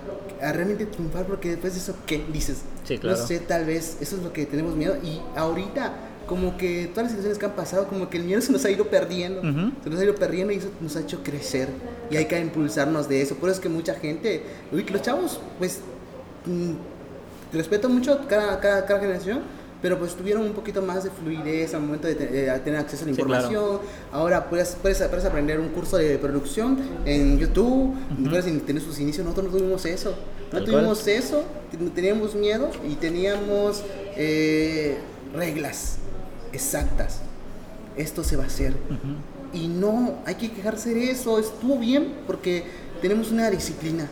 a 0.41 0.51
realmente 0.51 0.85
triunfar 0.85 1.25
porque 1.25 1.51
después 1.51 1.73
de 1.73 1.79
eso, 1.79 1.95
¿qué 2.05 2.25
dices? 2.33 2.63
No 3.03 3.15
sé, 3.27 3.39
tal 3.39 3.65
vez 3.65 3.97
eso 4.01 4.15
es 4.17 4.23
lo 4.23 4.33
que 4.33 4.45
tenemos 4.45 4.75
miedo. 4.75 4.95
Y 5.03 5.21
ahorita 5.35 5.93
como 6.27 6.57
que 6.57 6.87
todas 6.87 7.05
las 7.05 7.11
situaciones 7.11 7.39
que 7.39 7.45
han 7.45 7.53
pasado, 7.53 7.87
como 7.87 8.09
que 8.09 8.17
el 8.17 8.25
miedo 8.25 8.41
se 8.41 8.51
nos 8.51 8.63
ha 8.65 8.69
ido 8.69 8.85
perdiendo, 8.87 9.41
se 9.41 9.89
nos 9.89 9.99
ha 9.99 10.03
ido 10.03 10.15
perdiendo 10.15 10.53
y 10.53 10.57
eso 10.57 10.69
nos 10.81 10.95
ha 10.97 10.99
hecho 10.99 11.23
crecer. 11.23 11.69
Y 12.11 12.17
hay 12.17 12.25
que 12.25 12.39
impulsarnos 12.39 13.09
de 13.09 13.21
eso. 13.21 13.35
Por 13.35 13.49
eso 13.49 13.57
es 13.57 13.63
que 13.63 13.69
mucha 13.69 13.95
gente, 13.95 14.43
uy, 14.71 14.83
los 14.83 15.01
chavos, 15.01 15.39
pues, 15.57 15.79
mm, 16.45 17.55
respeto 17.55 17.89
mucho 17.89 18.19
cada, 18.27 18.59
cada, 18.59 18.85
cada, 18.85 18.99
generación, 18.99 19.39
pero 19.81 19.97
pues 19.97 20.15
tuvieron 20.15 20.43
un 20.43 20.53
poquito 20.53 20.81
más 20.81 21.05
de 21.05 21.11
fluidez 21.11 21.73
al 21.73 21.81
momento 21.81 22.07
de, 22.07 22.15
tener 22.15 22.79
acceso 22.79 23.03
a 23.03 23.05
la 23.05 23.11
información. 23.11 23.79
Ahora 24.11 24.49
puedes, 24.49 24.75
puedes, 24.81 25.01
puedes, 25.01 25.25
aprender 25.25 25.59
un 25.59 25.69
curso 25.69 25.97
de 25.97 26.17
producción 26.17 26.77
en 27.05 27.39
YouTube, 27.39 27.95
puedes 28.29 28.45
tener 28.65 28.81
sus 28.81 28.99
inicios. 28.99 29.25
Nosotros 29.25 29.53
no 29.53 29.59
tuvimos 29.59 29.85
eso, 29.85 30.13
no 30.51 30.61
tuvimos 30.61 31.07
eso, 31.07 31.43
teníamos 31.95 32.35
miedo 32.35 32.69
y 32.85 32.95
teníamos 32.95 33.83
eh, 34.17 34.97
reglas 35.33 35.99
exactas. 36.57 37.19
Esto 37.95 38.23
se 38.23 38.35
va 38.35 38.43
a 38.43 38.47
hacer. 38.47 38.75
Y 39.53 39.67
no, 39.67 40.15
hay 40.25 40.35
que 40.35 40.51
quejarse 40.51 40.93
de 40.93 41.11
eso. 41.11 41.39
Estuvo 41.39 41.77
bien 41.79 42.15
porque 42.27 42.65
tenemos 43.01 43.31
una 43.31 43.49
disciplina. 43.49 44.07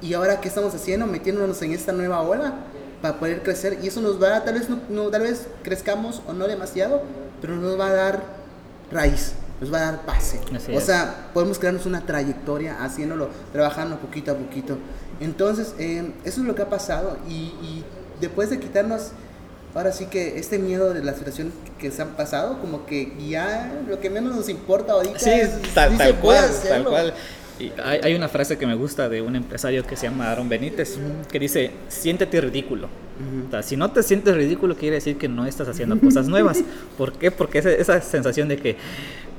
Y 0.00 0.14
ahora, 0.14 0.40
¿qué 0.40 0.48
estamos 0.48 0.74
haciendo? 0.74 1.06
Metiéndonos 1.06 1.62
en 1.62 1.72
esta 1.72 1.92
nueva 1.92 2.22
ola 2.22 2.54
para 3.00 3.18
poder 3.18 3.42
crecer. 3.42 3.78
Y 3.82 3.86
eso 3.86 4.00
nos 4.00 4.20
va 4.20 4.36
a, 4.36 4.44
tal 4.44 4.54
vez, 4.54 4.68
no, 4.88 5.08
tal 5.08 5.22
vez 5.22 5.46
crezcamos 5.62 6.22
o 6.26 6.32
no 6.32 6.46
demasiado, 6.46 7.02
pero 7.40 7.56
nos 7.56 7.78
va 7.78 7.88
a 7.88 7.92
dar 7.92 8.22
raíz, 8.90 9.32
nos 9.60 9.72
va 9.72 9.78
a 9.78 9.92
dar 9.92 10.06
pase. 10.06 10.40
o 10.74 10.80
sea, 10.80 11.30
podemos 11.32 11.58
crearnos 11.58 11.86
una 11.86 12.04
trayectoria 12.04 12.82
haciéndolo, 12.82 13.28
trabajando 13.52 13.98
poquito 13.98 14.32
a 14.32 14.34
poquito. 14.34 14.78
Entonces, 15.20 15.74
eh, 15.78 16.12
eso 16.24 16.40
es 16.40 16.46
lo 16.46 16.54
que 16.54 16.62
ha 16.62 16.70
pasado. 16.70 17.16
Y, 17.28 17.54
y 17.62 17.84
después 18.20 18.50
de 18.50 18.58
quitarnos 18.58 19.12
ahora 19.74 19.92
sí 19.92 20.06
que 20.06 20.38
este 20.38 20.58
miedo 20.58 20.92
de 20.92 21.02
la 21.02 21.14
situación 21.14 21.52
que 21.78 21.90
se 21.90 22.02
han 22.02 22.10
pasado, 22.10 22.58
como 22.60 22.86
que 22.86 23.12
ya 23.28 23.72
lo 23.88 24.00
que 24.00 24.10
menos 24.10 24.34
nos 24.34 24.48
importa 24.48 24.92
ahorita 24.92 25.18
sí, 25.18 25.30
es 25.30 25.50
tal, 25.74 25.96
tal 25.96 26.14
cual, 26.16 26.50
tal 26.68 26.84
cual. 26.84 27.14
Y 27.58 27.70
hay, 27.82 28.00
hay, 28.02 28.14
una 28.14 28.28
frase 28.28 28.58
que 28.58 28.66
me 28.66 28.74
gusta 28.74 29.08
de 29.08 29.22
un 29.22 29.36
empresario 29.36 29.84
que 29.86 29.96
se 29.96 30.08
llama 30.08 30.30
Aaron 30.30 30.48
Benítez, 30.48 30.98
que 31.30 31.38
dice, 31.38 31.70
siéntete 31.88 32.40
ridículo. 32.40 32.88
o 33.46 33.50
sea, 33.50 33.62
si 33.62 33.76
no 33.76 33.90
te 33.92 34.02
sientes 34.02 34.34
ridículo, 34.34 34.76
quiere 34.76 34.96
decir 34.96 35.16
que 35.16 35.28
no 35.28 35.46
estás 35.46 35.68
haciendo 35.68 35.98
cosas 36.00 36.28
nuevas. 36.28 36.64
¿Por 36.98 37.12
qué? 37.12 37.30
Porque 37.30 37.58
esa, 37.58 37.70
esa 37.70 38.00
sensación 38.00 38.48
de 38.48 38.56
que 38.56 38.76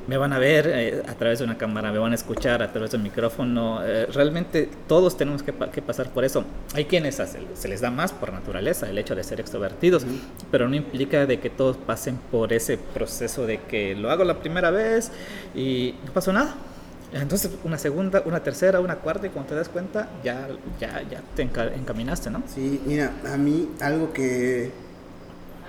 me 0.07 0.17
van 0.17 0.33
a 0.33 0.39
ver 0.39 0.67
eh, 0.67 1.03
a 1.07 1.13
través 1.13 1.39
de 1.39 1.45
una 1.45 1.57
cámara, 1.57 1.91
me 1.91 1.99
van 1.99 2.11
a 2.11 2.15
escuchar 2.15 2.61
a 2.61 2.71
través 2.71 2.91
del 2.91 3.01
micrófono. 3.01 3.83
Eh, 3.83 4.07
realmente 4.07 4.69
todos 4.87 5.17
tenemos 5.17 5.43
que, 5.43 5.53
pasar 5.53 6.09
por 6.09 6.23
eso. 6.25 6.43
Hay 6.73 6.85
quienes 6.85 7.21
se 7.53 7.67
les 7.67 7.81
da 7.81 7.91
más 7.91 8.11
por 8.11 8.33
naturaleza 8.33 8.89
el 8.89 8.97
hecho 8.97 9.15
de 9.15 9.23
ser 9.23 9.39
extrovertidos, 9.39 10.05
pero 10.51 10.67
no 10.67 10.75
implica 10.75 11.25
de 11.25 11.39
que 11.39 11.49
todos 11.49 11.77
pasen 11.77 12.17
por 12.31 12.53
ese 12.53 12.77
proceso 12.77 13.45
de 13.45 13.61
que 13.61 13.95
lo 13.95 14.11
hago 14.11 14.23
la 14.23 14.39
primera 14.39 14.71
vez 14.71 15.11
y 15.55 15.95
no 16.05 16.11
pasó 16.13 16.33
nada. 16.33 16.55
Entonces, 17.13 17.51
una 17.63 17.77
segunda, 17.77 18.23
una 18.25 18.41
tercera, 18.41 18.79
una 18.79 18.95
cuarta, 18.95 19.27
y 19.27 19.29
cuando 19.29 19.49
te 19.49 19.55
das 19.55 19.69
cuenta, 19.69 20.09
ya, 20.23 20.47
ya, 20.79 21.03
ya 21.09 21.21
te 21.35 21.43
encaminaste, 21.43 22.31
¿no? 22.31 22.41
Sí, 22.47 22.81
mira, 22.87 23.13
a 23.31 23.37
mí 23.37 23.69
algo 23.81 24.11
que 24.13 24.71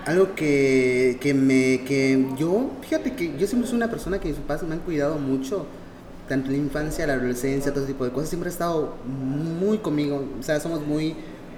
algo 0.05 0.35
que, 0.35 1.17
que 1.19 1.33
me 1.33 1.83
que 1.83 2.27
yo 2.37 2.69
fíjate 2.81 3.13
que 3.13 3.35
yo 3.37 3.47
siempre 3.47 3.67
soy 3.67 3.77
una 3.77 3.89
persona 3.89 4.19
que 4.19 4.29
mis 4.29 4.37
papás 4.37 4.63
me 4.63 4.75
han 4.75 4.81
cuidado 4.81 5.17
mucho 5.17 5.65
tanto 6.29 6.47
en 6.47 6.53
la 6.53 6.59
infancia 6.59 7.07
la 7.07 7.13
adolescencia 7.13 7.71
todo 7.71 7.83
ese 7.83 7.93
tipo 7.93 8.05
de 8.05 8.11
cosas. 8.11 8.29
Siempre 8.29 8.49
he 8.49 8.53
estado 8.53 8.95
muy 9.05 9.79
conmigo 9.79 10.23
o 10.39 10.43
sea 10.43 10.59
somos 10.59 10.85
muy 10.85 11.15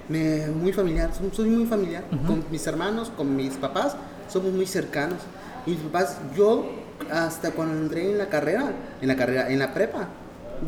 muy 0.08 0.72
familiar 0.72 1.10
soy 1.32 1.50
muy 1.50 1.66
familiar 1.66 2.04
con 2.26 2.42
mis 2.50 2.66
hermanos 2.66 3.12
con 3.14 3.36
mis 3.36 3.54
papás 3.54 3.96
somos 4.30 4.52
muy 4.52 4.66
cercanos. 4.66 5.18
Y 5.66 5.72
mis 5.72 5.80
papás 5.80 6.16
yo 6.36 6.70
hasta 7.10 7.50
cuando 7.50 7.74
entré 7.78 8.10
en 8.10 8.18
la 8.18 8.28
carrera 8.28 8.72
en 9.02 9.08
la 9.08 9.16
carrera 9.16 9.50
en 9.50 9.58
la 9.58 9.74
prepa 9.74 10.08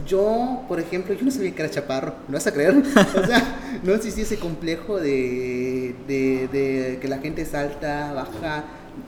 yo, 0.07 0.63
por 0.69 0.81
ejemplo, 0.81 1.15
yo 1.15 1.25
no 1.25 1.31
sabía 1.31 1.53
que 1.55 1.63
era 1.63 1.71
chaparro, 1.71 2.15
¿no 2.29 2.35
vas 2.35 2.47
a 2.47 2.53
creer? 2.53 2.75
O 3.23 3.27
sea, 3.27 3.81
no 3.83 3.95
existía 3.95 4.25
ese 4.25 4.39
complejo 4.39 4.99
de, 4.99 5.95
de, 6.07 6.99
que 7.01 7.09
la 7.09 7.19
gente 7.19 7.45
salta, 7.45 8.13
baja. 8.13 8.65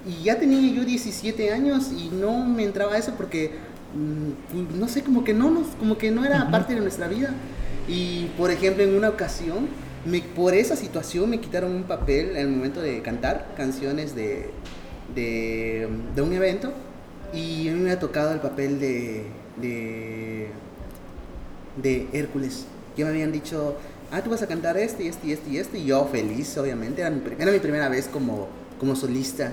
Y 0.07 0.25
ya 0.25 0.39
tenía 0.39 0.73
yo 0.73 0.85
17 0.85 1.53
años 1.53 1.91
y 1.93 2.09
no 2.09 2.45
me 2.47 2.65
entraba 2.65 2.97
eso 2.97 3.13
porque, 3.17 3.53
mm, 3.95 4.79
no 4.79 4.89
sé, 4.89 5.03
como 5.03 5.25
que 5.25 5.35
no, 5.35 5.51
nos, 5.51 5.69
como 5.79 5.99
que 5.99 6.11
no 6.11 6.25
era 6.25 6.51
parte 6.51 6.75
de 6.75 6.81
nuestra 6.81 7.09
vida. 7.09 7.31
Y, 7.89 8.27
por 8.39 8.51
ejemplo, 8.51 8.83
en 8.85 8.95
una 8.95 9.09
ocasión, 9.09 9.69
me, 10.05 10.21
por 10.21 10.55
esa 10.55 10.77
situación 10.77 11.31
me 11.31 11.41
quitaron 11.41 11.73
un 11.73 11.85
papel 11.85 12.31
en 12.31 12.37
el 12.37 12.49
momento 12.49 12.81
de 12.81 13.03
cantar 13.03 13.55
canciones 13.57 14.15
de, 14.15 14.51
de, 15.15 15.89
de 16.15 16.23
un 16.23 16.33
evento 16.33 16.73
y 17.33 17.69
a 17.69 17.73
mí 17.73 17.81
me 17.81 17.93
ha 17.93 17.99
tocado 17.99 18.33
el 18.33 18.41
papel 18.41 18.79
de, 18.79 19.25
de 19.61 20.49
de 21.77 22.09
Hércules. 22.13 22.65
Ya 22.97 23.05
me 23.05 23.11
habían 23.13 23.33
dicho, 23.33 23.77
ah, 24.11 24.23
tú 24.23 24.31
vas 24.31 24.43
a 24.43 24.47
cantar 24.47 24.77
este 24.77 25.05
y 25.05 25.09
este 25.09 25.27
y 25.27 25.33
este 25.33 25.51
y 25.51 25.59
este. 25.59 25.79
Y 25.79 25.85
yo 25.87 26.07
feliz, 26.07 26.57
obviamente. 26.59 27.01
Era 27.01 27.11
mi, 27.11 27.23
era 27.39 27.51
mi 27.51 27.59
primera 27.59 27.89
vez 27.89 28.09
como, 28.09 28.49
como 28.79 28.95
solista. 28.95 29.53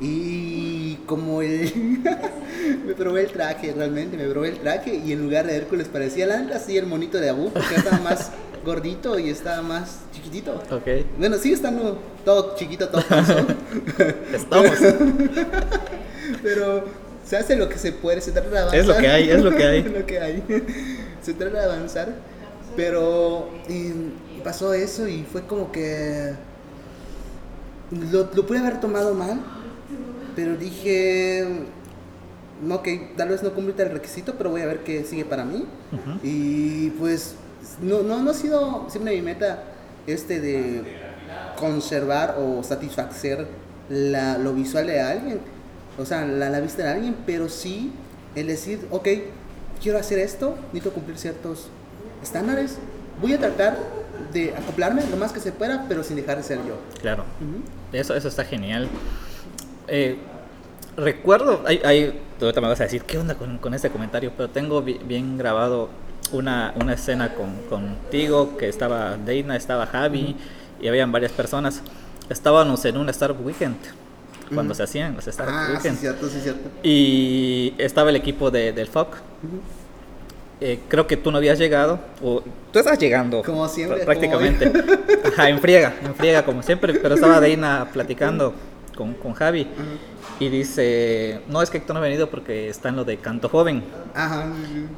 Y 0.00 0.96
como 1.06 1.42
el. 1.42 2.00
me 2.86 2.94
probé 2.94 3.24
el 3.24 3.30
traje, 3.30 3.72
realmente, 3.72 4.16
me 4.16 4.26
probé 4.28 4.48
el 4.48 4.58
traje. 4.58 4.96
Y 4.96 5.12
en 5.12 5.22
lugar 5.22 5.46
de 5.46 5.56
Hércules 5.56 5.88
parecía 5.88 6.26
la 6.26 6.38
así 6.54 6.76
el 6.76 6.86
monito 6.86 7.18
de 7.18 7.28
Abu, 7.28 7.50
porque 7.52 7.76
estaba 7.76 8.00
más 8.00 8.32
gordito 8.64 9.18
y 9.18 9.30
estaba 9.30 9.62
más 9.62 10.00
chiquitito. 10.12 10.60
Ok. 10.70 11.06
Bueno, 11.18 11.36
sigue 11.38 11.54
estando 11.54 11.98
todo 12.24 12.56
chiquito, 12.56 12.88
todo 12.88 13.02
Estamos. 14.32 14.70
Pero 16.42 16.84
se 17.24 17.36
hace 17.36 17.56
lo 17.56 17.68
que 17.68 17.78
se 17.78 17.92
puede, 17.92 18.20
se 18.20 18.32
trata 18.32 18.50
de 18.50 18.58
avanzar. 18.58 18.80
Es 18.80 18.86
lo 18.86 18.96
que 18.96 19.08
hay, 19.08 19.30
es 19.30 19.42
lo 19.42 19.50
que 19.50 19.64
hay. 19.64 19.78
es 19.78 19.92
lo 19.92 20.06
que 20.06 20.18
hay. 20.18 20.42
Se 21.22 21.34
trata 21.34 21.58
de 21.58 21.64
avanzar. 21.64 22.14
Pero 22.76 23.50
pasó 24.42 24.72
eso 24.72 25.06
y 25.06 25.24
fue 25.24 25.42
como 25.46 25.70
que. 25.72 26.32
Lo, 28.10 28.30
lo 28.34 28.46
pude 28.46 28.58
haber 28.58 28.80
tomado 28.80 29.14
mal, 29.14 29.40
pero 30.34 30.56
dije. 30.56 31.66
Ok, 32.70 32.88
tal 33.16 33.30
vez 33.30 33.42
no 33.42 33.52
cumple 33.52 33.74
el 33.76 33.90
requisito, 33.90 34.34
pero 34.38 34.50
voy 34.50 34.62
a 34.62 34.66
ver 34.66 34.84
qué 34.84 35.04
sigue 35.04 35.24
para 35.24 35.44
mí. 35.44 35.66
Y 36.22 36.90
pues. 36.90 37.34
No, 37.80 38.02
no, 38.02 38.22
no 38.22 38.30
ha 38.30 38.34
sido 38.34 38.86
siempre 38.88 39.14
mi 39.14 39.22
meta 39.22 39.62
este 40.06 40.40
de 40.40 40.82
conservar 41.58 42.36
o 42.38 42.62
satisfacer 42.64 43.46
la, 43.88 44.36
lo 44.36 44.52
visual 44.52 44.88
de 44.88 45.00
alguien 45.00 45.40
o 45.98 46.06
sea, 46.06 46.24
la, 46.24 46.48
la 46.48 46.60
vista 46.60 46.82
de 46.82 46.88
alguien, 46.88 47.16
pero 47.26 47.48
sí 47.48 47.92
el 48.34 48.46
decir, 48.46 48.86
ok, 48.90 49.08
quiero 49.82 49.98
hacer 49.98 50.18
esto, 50.18 50.56
necesito 50.72 50.92
cumplir 50.92 51.18
ciertos 51.18 51.66
estándares, 52.22 52.78
voy 53.20 53.34
a 53.34 53.38
tratar 53.38 53.76
de 54.32 54.54
acoplarme 54.54 55.02
lo 55.10 55.16
más 55.16 55.32
que 55.32 55.40
se 55.40 55.52
pueda, 55.52 55.84
pero 55.88 56.02
sin 56.04 56.16
dejar 56.16 56.38
de 56.38 56.42
ser 56.44 56.58
yo. 56.58 56.76
Claro, 57.00 57.24
eso, 57.92 58.14
eso 58.14 58.28
está 58.28 58.44
genial. 58.44 58.88
Eh, 59.88 60.16
recuerdo, 60.96 61.62
hay, 61.66 61.80
hay, 61.84 62.20
tú 62.38 62.46
me 62.46 62.68
vas 62.68 62.80
a 62.80 62.84
decir, 62.84 63.02
¿qué 63.02 63.18
onda 63.18 63.34
con, 63.34 63.58
con 63.58 63.74
este 63.74 63.90
comentario? 63.90 64.32
Pero 64.36 64.48
tengo 64.48 64.80
bien 64.82 65.36
grabado 65.36 65.88
una, 66.32 66.72
una 66.80 66.94
escena 66.94 67.34
con, 67.34 67.56
contigo, 67.68 68.56
que 68.56 68.68
estaba 68.68 69.16
Deina, 69.16 69.56
estaba 69.56 69.86
Javi, 69.86 70.36
y 70.80 70.88
habían 70.88 71.12
varias 71.12 71.32
personas. 71.32 71.82
Estábamos 72.30 72.84
en 72.84 72.96
un 72.96 73.08
Startup 73.08 73.44
Weekend 73.44 73.76
cuando 74.52 74.74
se 74.74 74.82
hacían 74.82 75.14
los 75.14 75.26
Star 75.26 75.48
ah, 75.50 75.78
Sí, 75.80 75.90
cierto, 75.90 76.28
sí, 76.28 76.40
cierto. 76.40 76.70
Y 76.82 77.74
estaba 77.78 78.10
el 78.10 78.16
equipo 78.16 78.50
de, 78.50 78.72
del 78.72 78.88
FOC. 78.88 79.16
Eh, 80.60 80.78
creo 80.88 81.08
que 81.08 81.16
tú 81.16 81.32
no 81.32 81.38
habías 81.38 81.58
llegado, 81.58 81.98
o 82.22 82.42
tú 82.72 82.78
estás 82.78 82.98
llegando. 82.98 83.42
Como 83.42 83.66
siempre. 83.68 84.04
Prácticamente. 84.04 84.72
Ajá, 85.24 85.48
en 85.48 85.58
friega, 85.58 85.94
en 86.04 86.14
friega, 86.14 86.44
como 86.44 86.62
siempre. 86.62 86.94
Pero 86.94 87.16
estaba 87.16 87.40
Deina 87.40 87.88
platicando 87.92 88.54
con, 88.96 89.14
con 89.14 89.34
Javi. 89.34 89.66
Y 90.38 90.48
dice, 90.48 91.40
no, 91.48 91.62
es 91.62 91.70
que 91.70 91.78
Héctor 91.78 91.94
no 91.94 92.00
ha 92.00 92.02
venido 92.02 92.28
porque 92.28 92.68
está 92.68 92.88
en 92.88 92.96
lo 92.96 93.04
de 93.04 93.16
canto 93.16 93.48
joven. 93.48 93.84
Ajá. 94.14 94.46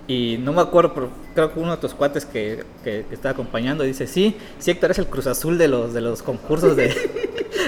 Y 0.06 0.38
no 0.38 0.52
me 0.52 0.62
acuerdo, 0.62 0.94
pero 0.94 1.10
creo 1.34 1.52
que 1.52 1.60
uno 1.60 1.72
de 1.72 1.76
tus 1.78 1.92
cuates 1.92 2.24
que, 2.24 2.64
que, 2.82 3.04
está 3.10 3.30
acompañando 3.30 3.84
dice, 3.84 4.06
sí, 4.06 4.36
sí, 4.58 4.70
Héctor 4.70 4.92
es 4.92 4.98
el 4.98 5.06
Cruz 5.06 5.26
Azul 5.26 5.58
de 5.58 5.68
los, 5.68 5.92
de 5.92 6.00
los 6.00 6.22
concursos 6.22 6.76
de, 6.76 7.23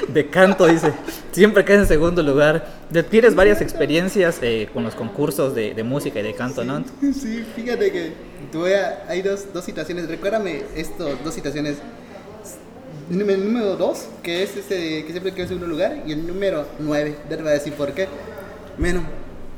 de 0.08 0.28
canto, 0.28 0.66
dice. 0.66 0.92
Siempre 1.32 1.64
queda 1.64 1.78
en 1.78 1.86
segundo 1.86 2.22
lugar. 2.22 2.66
Tienes 3.10 3.34
varias 3.34 3.60
experiencias 3.60 4.38
eh, 4.42 4.68
con 4.72 4.84
los 4.84 4.94
concursos 4.94 5.54
de, 5.54 5.74
de, 5.74 5.82
música 5.82 6.20
y 6.20 6.22
de 6.22 6.34
canto, 6.34 6.64
¿no? 6.64 6.84
Sí, 7.00 7.44
fíjate 7.54 7.92
que 7.92 8.12
tuve, 8.52 8.76
hay 9.08 9.22
dos, 9.22 9.52
dos 9.52 9.64
situaciones. 9.64 10.08
Recuérdame 10.08 10.62
esto, 10.76 11.16
dos 11.22 11.34
situaciones 11.34 11.76
el 13.10 13.44
número 13.44 13.76
2, 13.76 14.08
que 14.22 14.42
es 14.42 14.56
ese 14.56 15.04
que 15.04 15.08
siempre 15.10 15.32
queda 15.32 15.42
en 15.42 15.48
segundo 15.48 15.66
lugar, 15.66 16.02
y 16.06 16.12
el 16.12 16.26
número 16.26 16.66
9, 16.78 17.16
ya 17.30 17.36
te 17.36 17.42
voy 17.42 17.50
a 17.50 17.54
decir 17.54 17.72
por 17.74 17.92
qué. 17.92 18.08
Bueno, 18.78 19.02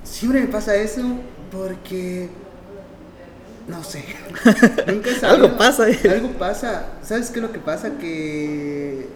siempre 0.05 0.41
me 0.41 0.49
pasa 0.49 0.75
eso 0.77 1.03
porque. 1.51 2.29
No 3.67 3.85
sé. 3.85 4.05
Nunca 4.87 5.11
he 5.11 5.27
algo 5.27 5.57
pasa. 5.59 5.91
Eh. 5.91 5.99
Algo 6.11 6.31
pasa. 6.39 6.87
¿Sabes 7.03 7.31
qué 7.31 7.39
es 7.39 7.43
lo 7.43 7.53
que 7.53 7.59
pasa? 7.59 7.99
Que. 7.99 9.07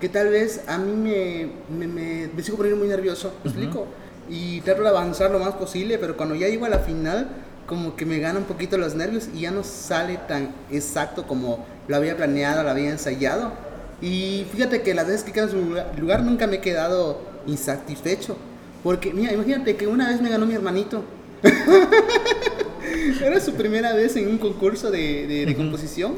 Que 0.00 0.08
tal 0.08 0.28
vez 0.28 0.62
a 0.66 0.78
mí 0.78 0.92
me, 0.92 1.86
me, 1.86 2.28
me, 2.28 2.42
sigo 2.42 2.56
poniendo 2.56 2.80
muy 2.80 2.88
nervioso. 2.88 3.32
¿Me 3.44 3.50
explico? 3.50 3.86
Y 4.28 4.60
trato 4.62 4.82
de 4.82 4.88
avanzar 4.88 5.30
lo 5.30 5.38
más 5.38 5.54
posible, 5.54 5.98
pero 5.98 6.16
cuando 6.16 6.34
ya 6.34 6.48
llego 6.48 6.64
a 6.64 6.68
la 6.68 6.78
final, 6.78 7.28
como 7.66 7.94
que 7.94 8.06
me 8.06 8.18
gana 8.18 8.38
un 8.38 8.46
poquito 8.46 8.78
los 8.78 8.94
nervios 8.94 9.28
y 9.34 9.42
ya 9.42 9.50
no 9.50 9.62
sale 9.62 10.18
tan 10.26 10.54
exacto 10.72 11.26
como 11.26 11.64
lo 11.86 11.96
había 11.96 12.16
planeado, 12.16 12.62
lo 12.62 12.70
había 12.70 12.90
ensayado. 12.90 13.52
Y 14.02 14.46
fíjate 14.52 14.82
que 14.82 14.94
las 14.94 15.06
veces 15.06 15.22
que 15.24 15.32
quedo 15.32 15.44
en 15.44 15.50
su 15.50 16.00
lugar, 16.00 16.22
nunca 16.22 16.46
me 16.46 16.56
he 16.56 16.60
quedado 16.60 17.20
insatisfecho. 17.46 18.36
Porque, 18.82 19.12
mira, 19.12 19.32
imagínate 19.32 19.76
que 19.76 19.86
una 19.86 20.08
vez 20.08 20.20
me 20.22 20.30
ganó 20.30 20.46
mi 20.46 20.54
hermanito. 20.54 21.04
Era 23.22 23.38
su 23.40 23.52
primera 23.52 23.92
vez 23.92 24.16
en 24.16 24.28
un 24.28 24.38
concurso 24.38 24.90
de, 24.90 25.26
de, 25.46 25.54
composición. 25.54 26.14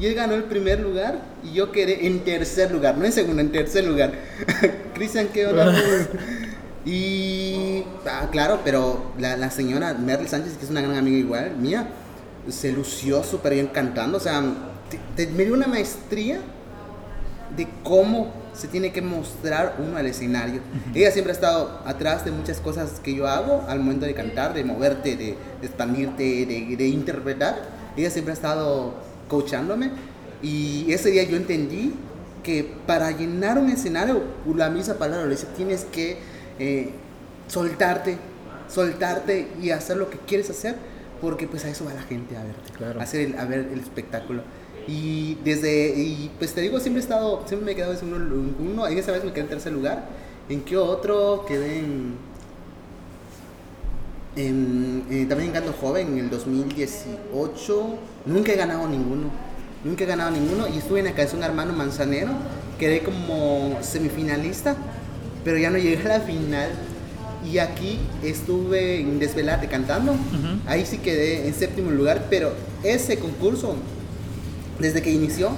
Y 0.00 0.06
él 0.06 0.14
ganó 0.14 0.34
el 0.34 0.44
primer 0.44 0.80
lugar 0.80 1.20
y 1.44 1.52
yo 1.52 1.70
quedé 1.70 2.06
en 2.06 2.24
tercer 2.24 2.72
lugar, 2.72 2.98
no 2.98 3.04
en 3.04 3.12
segundo, 3.12 3.40
en 3.40 3.52
tercer 3.52 3.84
lugar. 3.84 4.12
Cristian, 4.94 5.28
¿qué 5.32 5.46
onda? 5.46 5.72
y, 6.84 7.84
ah, 8.06 8.28
claro, 8.30 8.60
pero 8.64 9.12
la, 9.18 9.36
la 9.36 9.50
señora 9.50 9.94
Merle 9.94 10.28
Sánchez, 10.28 10.56
que 10.56 10.64
es 10.64 10.70
una 10.70 10.80
gran 10.80 10.96
amiga 10.96 11.18
igual, 11.18 11.56
mía, 11.56 11.88
se 12.48 12.72
lució 12.72 13.22
súper 13.22 13.54
bien 13.54 13.68
cantando. 13.68 14.18
O 14.18 14.20
sea, 14.20 14.40
me 14.40 15.44
dio 15.44 15.54
una 15.54 15.66
maestría 15.66 16.40
de 17.56 17.68
cómo 17.82 18.32
se 18.52 18.68
tiene 18.68 18.92
que 18.92 19.02
mostrar 19.02 19.76
uno 19.78 19.96
al 19.96 20.06
escenario. 20.06 20.60
Ella 20.94 21.10
siempre 21.10 21.32
ha 21.32 21.34
estado 21.34 21.80
atrás 21.84 22.24
de 22.24 22.30
muchas 22.30 22.60
cosas 22.60 23.00
que 23.00 23.14
yo 23.14 23.26
hago 23.26 23.64
al 23.68 23.80
momento 23.80 24.06
de 24.06 24.14
cantar, 24.14 24.54
de 24.54 24.64
moverte, 24.64 25.16
de, 25.16 25.36
expandirte, 25.62 26.46
de, 26.46 26.86
interpretar. 26.88 27.56
Ella 27.96 28.10
siempre 28.10 28.32
ha 28.32 28.34
estado 28.34 28.94
coachándome 29.28 29.90
y 30.42 30.92
ese 30.92 31.10
día 31.10 31.22
yo 31.24 31.36
entendí 31.36 31.92
que 32.42 32.70
para 32.86 33.10
llenar 33.10 33.58
un 33.58 33.70
escenario, 33.70 34.22
la 34.54 34.68
misma 34.70 34.94
palabra 34.94 35.24
lo 35.24 35.30
dice, 35.30 35.46
tienes 35.56 35.84
que 35.84 36.18
eh, 36.58 36.90
soltarte, 37.48 38.18
soltarte 38.68 39.48
y 39.60 39.70
hacer 39.70 39.96
lo 39.96 40.10
que 40.10 40.18
quieres 40.18 40.50
hacer, 40.50 40.76
porque 41.20 41.48
pues 41.48 41.64
a 41.64 41.70
eso 41.70 41.86
va 41.86 41.94
la 41.94 42.02
gente 42.02 42.36
a 42.36 42.44
verte, 42.44 43.00
a, 43.00 43.02
hacer 43.02 43.36
a 43.38 43.46
ver 43.46 43.70
el 43.72 43.80
espectáculo. 43.80 44.42
Y 44.86 45.38
desde, 45.42 45.94
y 45.96 46.30
pues 46.38 46.52
te 46.52 46.60
digo, 46.60 46.78
siempre 46.78 47.00
he 47.00 47.04
estado, 47.04 47.42
siempre 47.46 47.64
me 47.64 47.72
he 47.72 47.74
quedado 47.74 47.94
en 47.98 48.12
uno, 48.12 48.52
uno 48.58 48.86
en 48.86 48.98
esa 48.98 49.12
vez 49.12 49.24
me 49.24 49.32
quedé 49.32 49.44
en 49.44 49.48
tercer 49.48 49.72
lugar. 49.72 50.04
¿En 50.50 50.60
qué 50.60 50.76
otro? 50.76 51.46
Quedé 51.48 51.78
en, 51.78 52.16
en 54.36 55.26
también 55.26 55.56
en 55.56 55.72
Joven 55.72 56.08
en 56.08 56.18
el 56.18 56.28
2018. 56.28 57.98
Nunca 58.26 58.52
he 58.52 58.56
ganado 58.56 58.88
ninguno. 58.88 59.30
Nunca 59.84 60.04
he 60.04 60.06
ganado 60.06 60.30
ninguno. 60.30 60.66
Y 60.68 60.78
estuve 60.78 61.00
en 61.00 61.06
la 61.06 61.12
canción 61.12 61.42
Hermano 61.42 61.72
Manzanero. 61.72 62.32
Quedé 62.78 63.00
como 63.02 63.78
semifinalista, 63.82 64.76
pero 65.44 65.58
ya 65.58 65.70
no 65.70 65.78
llegué 65.78 66.02
a 66.04 66.18
la 66.18 66.20
final. 66.20 66.70
Y 67.44 67.58
aquí 67.58 67.98
estuve 68.22 69.00
en 69.00 69.18
Desvelate 69.18 69.68
cantando. 69.68 70.14
Ahí 70.66 70.86
sí 70.86 70.98
quedé 70.98 71.46
en 71.46 71.54
séptimo 71.54 71.90
lugar, 71.90 72.26
pero 72.30 72.52
ese 72.82 73.18
concurso 73.18 73.76
desde 74.78 75.02
que 75.02 75.10
inició, 75.10 75.50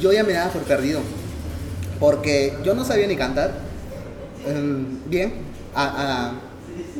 yo 0.00 0.12
ya 0.12 0.22
me 0.22 0.34
daba 0.34 0.52
por 0.52 0.62
perdido. 0.62 1.00
Porque 1.98 2.54
yo 2.64 2.74
no 2.74 2.84
sabía 2.84 3.06
ni 3.06 3.16
cantar 3.16 3.54
em, 4.46 4.98
bien, 5.08 5.32
a, 5.74 6.32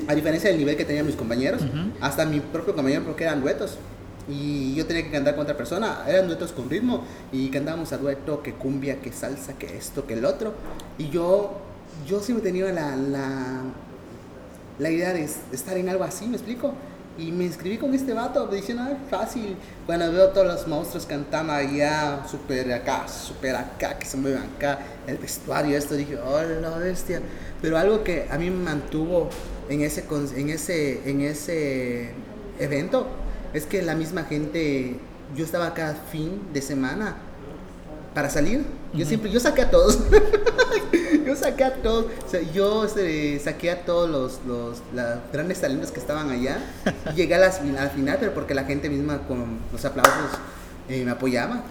a, 0.07 0.15
diferencia 0.15 0.51
del 0.51 0.59
nivel 0.59 0.77
que 0.77 0.85
tenían 0.85 1.07
mis 1.07 1.15
compañeros, 1.15 1.63
hasta 2.01 2.27
mi 2.27 2.41
propio 2.41 2.75
compañero, 2.75 3.05
porque 3.05 3.25
eran 3.25 3.41
duetos. 3.41 3.79
Y 4.29 4.75
yo 4.75 4.87
tenía 4.87 5.03
que 5.03 5.11
cantar 5.11 5.35
con 5.35 5.43
otra 5.43 5.57
persona, 5.57 6.05
eran 6.07 6.27
duetos 6.27 6.53
con 6.53 6.71
ritmo, 6.71 7.05
y 7.33 7.49
cantábamos 7.51 7.93
a 7.93 7.99
dueto, 7.99 8.43
que 8.43 8.55
cumbia, 8.55 9.01
que 9.01 9.13
salsa, 9.13 9.55
que 9.55 9.77
esto, 9.77 10.07
que 10.07 10.15
el 10.15 10.25
otro. 10.25 10.55
Y 10.99 11.11
yo, 11.11 11.53
yo 12.07 12.21
siempre 12.21 12.51
tenía 12.51 12.73
la, 12.73 12.97
la, 12.97 13.63
la 14.79 14.91
idea 14.91 15.13
de 15.13 15.29
estar 15.53 15.77
en 15.77 15.89
algo 15.89 16.05
así, 16.05 16.27
¿me 16.27 16.37
explico? 16.37 16.75
Y 17.19 17.33
me 17.33 17.45
inscribí 17.45 17.77
con 17.77 17.93
este 17.93 18.15
vato 18.15 18.47
diciendo, 18.47 18.85
ah, 18.87 18.97
fácil. 19.11 19.57
Cuando 19.85 20.11
veo 20.13 20.29
todos 20.29 20.47
los 20.47 20.67
monstruos 20.69 21.05
cantando 21.07 21.53
allá, 21.53 22.25
súper 22.31 22.73
acá, 22.73 23.07
súper 23.09 23.57
acá, 23.57 23.99
que 23.99 24.07
se 24.07 24.17
mueven 24.17 24.43
acá, 24.57 24.79
el 25.07 25.19
vestuario, 25.19 25.77
esto, 25.77 25.97
dije, 25.97 26.17
oh 26.17 26.41
la 26.41 26.79
bestia. 26.79 27.21
Pero 27.61 27.77
algo 27.77 28.05
que 28.05 28.27
a 28.31 28.39
mí 28.39 28.49
me 28.49 28.65
mantuvo 28.65 29.29
en 29.69 29.83
ese, 29.83 30.05
en 30.37 30.49
ese, 30.51 31.11
en 31.11 31.21
ese 31.21 32.15
evento 32.59 33.07
es 33.53 33.67
que 33.67 33.83
la 33.83 33.95
misma 33.95 34.25
gente, 34.25 34.97
yo 35.37 35.45
estaba 35.45 35.75
cada 35.75 35.95
fin 35.95 36.41
de 36.53 36.63
semana 36.63 37.17
para 38.15 38.31
salir. 38.31 38.65
Yo 38.93 39.07
siempre, 39.07 39.31
yo 39.31 39.39
saqué 39.39 39.63
a 39.63 39.71
todos. 39.71 39.99
yo 41.27 41.37
saqué 41.37 41.65
a 41.65 41.75
todos. 41.75 42.07
yo 42.53 42.85
este, 42.85 43.39
saqué 43.39 43.71
a 43.71 43.85
todos 43.85 44.11
los, 44.11 44.41
los 44.47 44.83
grandes 45.33 45.61
talentos 45.61 45.91
que 45.93 46.01
estaban 46.01 46.31
allá. 46.31 46.59
Y 47.13 47.17
llegué 47.17 47.35
a 47.35 47.39
la, 47.39 47.51
final, 47.51 48.17
pero 48.19 48.35
porque 48.35 48.55
la 48.55 48.65
gente 48.65 48.89
misma 48.89 49.27
con 49.29 49.59
los 49.73 49.85
aplausos 49.85 50.39
eh, 50.89 51.05
me 51.05 51.11
apoyaba. 51.11 51.63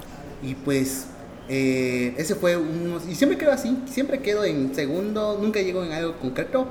Y 0.42 0.56
pues 0.56 1.08
Eh, 1.52 2.14
ese 2.18 2.36
fue 2.36 2.56
uno, 2.58 3.02
y 3.10 3.16
siempre 3.16 3.36
quedo 3.36 3.52
así, 3.52 3.76
siempre 3.92 4.20
quedo 4.20 4.46
en 4.46 4.76
segundo, 4.76 5.40
nunca 5.42 5.60
llego 5.60 5.84
en 5.84 5.94
algo 5.94 6.16
concreto, 6.20 6.68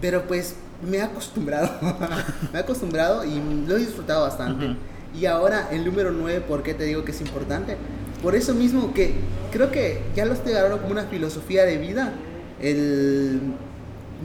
pero 0.00 0.26
pues 0.26 0.54
me 0.88 0.98
he 0.98 1.02
acostumbrado, 1.02 1.70
me 2.52 2.58
he 2.58 2.62
acostumbrado 2.62 3.24
y 3.24 3.40
lo 3.66 3.76
he 3.76 3.80
disfrutado 3.80 4.22
bastante. 4.22 4.76
Y 5.18 5.26
ahora 5.26 5.68
el 5.70 5.84
número 5.84 6.10
9, 6.10 6.42
¿por 6.42 6.62
qué 6.62 6.74
te 6.74 6.84
digo 6.84 7.04
que 7.04 7.12
es 7.12 7.20
importante? 7.20 7.76
Por 8.22 8.34
eso 8.34 8.54
mismo 8.54 8.94
que 8.94 9.14
creo 9.50 9.70
que 9.70 10.02
ya 10.14 10.24
lo 10.24 10.32
estoy 10.32 10.52
agarrando 10.52 10.78
como 10.78 10.92
una 10.92 11.04
filosofía 11.04 11.64
de 11.64 11.76
vida, 11.76 12.12
el 12.60 13.40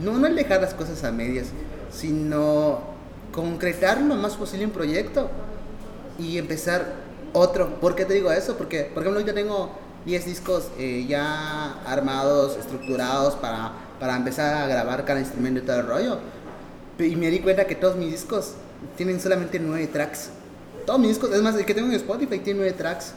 no, 0.02 0.12
no 0.18 0.26
el 0.26 0.36
dejar 0.36 0.60
las 0.60 0.74
cosas 0.74 1.02
a 1.04 1.12
medias, 1.12 1.48
sino 1.90 2.80
concretar 3.32 4.00
lo 4.00 4.14
más 4.14 4.36
posible 4.36 4.66
un 4.66 4.72
proyecto 4.72 5.28
y 6.18 6.38
empezar 6.38 6.94
otro. 7.32 7.80
¿Por 7.80 7.94
qué 7.94 8.04
te 8.04 8.14
digo 8.14 8.30
eso? 8.30 8.56
Porque, 8.56 8.90
por 8.94 9.02
ejemplo, 9.02 9.24
yo 9.24 9.34
tengo 9.34 9.70
10 10.06 10.24
discos 10.24 10.68
eh, 10.78 11.06
ya 11.08 11.82
armados, 11.84 12.56
estructurados 12.56 13.34
para, 13.34 13.72
para 14.00 14.16
empezar 14.16 14.54
a 14.54 14.66
grabar 14.66 15.04
cada 15.04 15.20
instrumento 15.20 15.60
y 15.60 15.62
todo 15.64 15.80
el 15.80 15.86
rollo. 15.86 16.18
Y 16.98 17.16
me 17.16 17.30
di 17.30 17.40
cuenta 17.40 17.66
que 17.66 17.74
todos 17.74 17.96
mis 17.96 18.10
discos 18.10 18.54
tienen 18.96 19.20
solamente 19.20 19.58
9 19.58 19.86
tracks. 19.88 20.30
Todos 20.84 20.98
mis 20.98 21.10
discos, 21.10 21.32
es 21.32 21.42
más, 21.42 21.54
el 21.54 21.64
que 21.64 21.74
tengo 21.74 21.88
en 21.88 21.94
Spotify 21.94 22.38
tiene 22.38 22.60
9 22.60 22.72
tracks. 22.72 23.12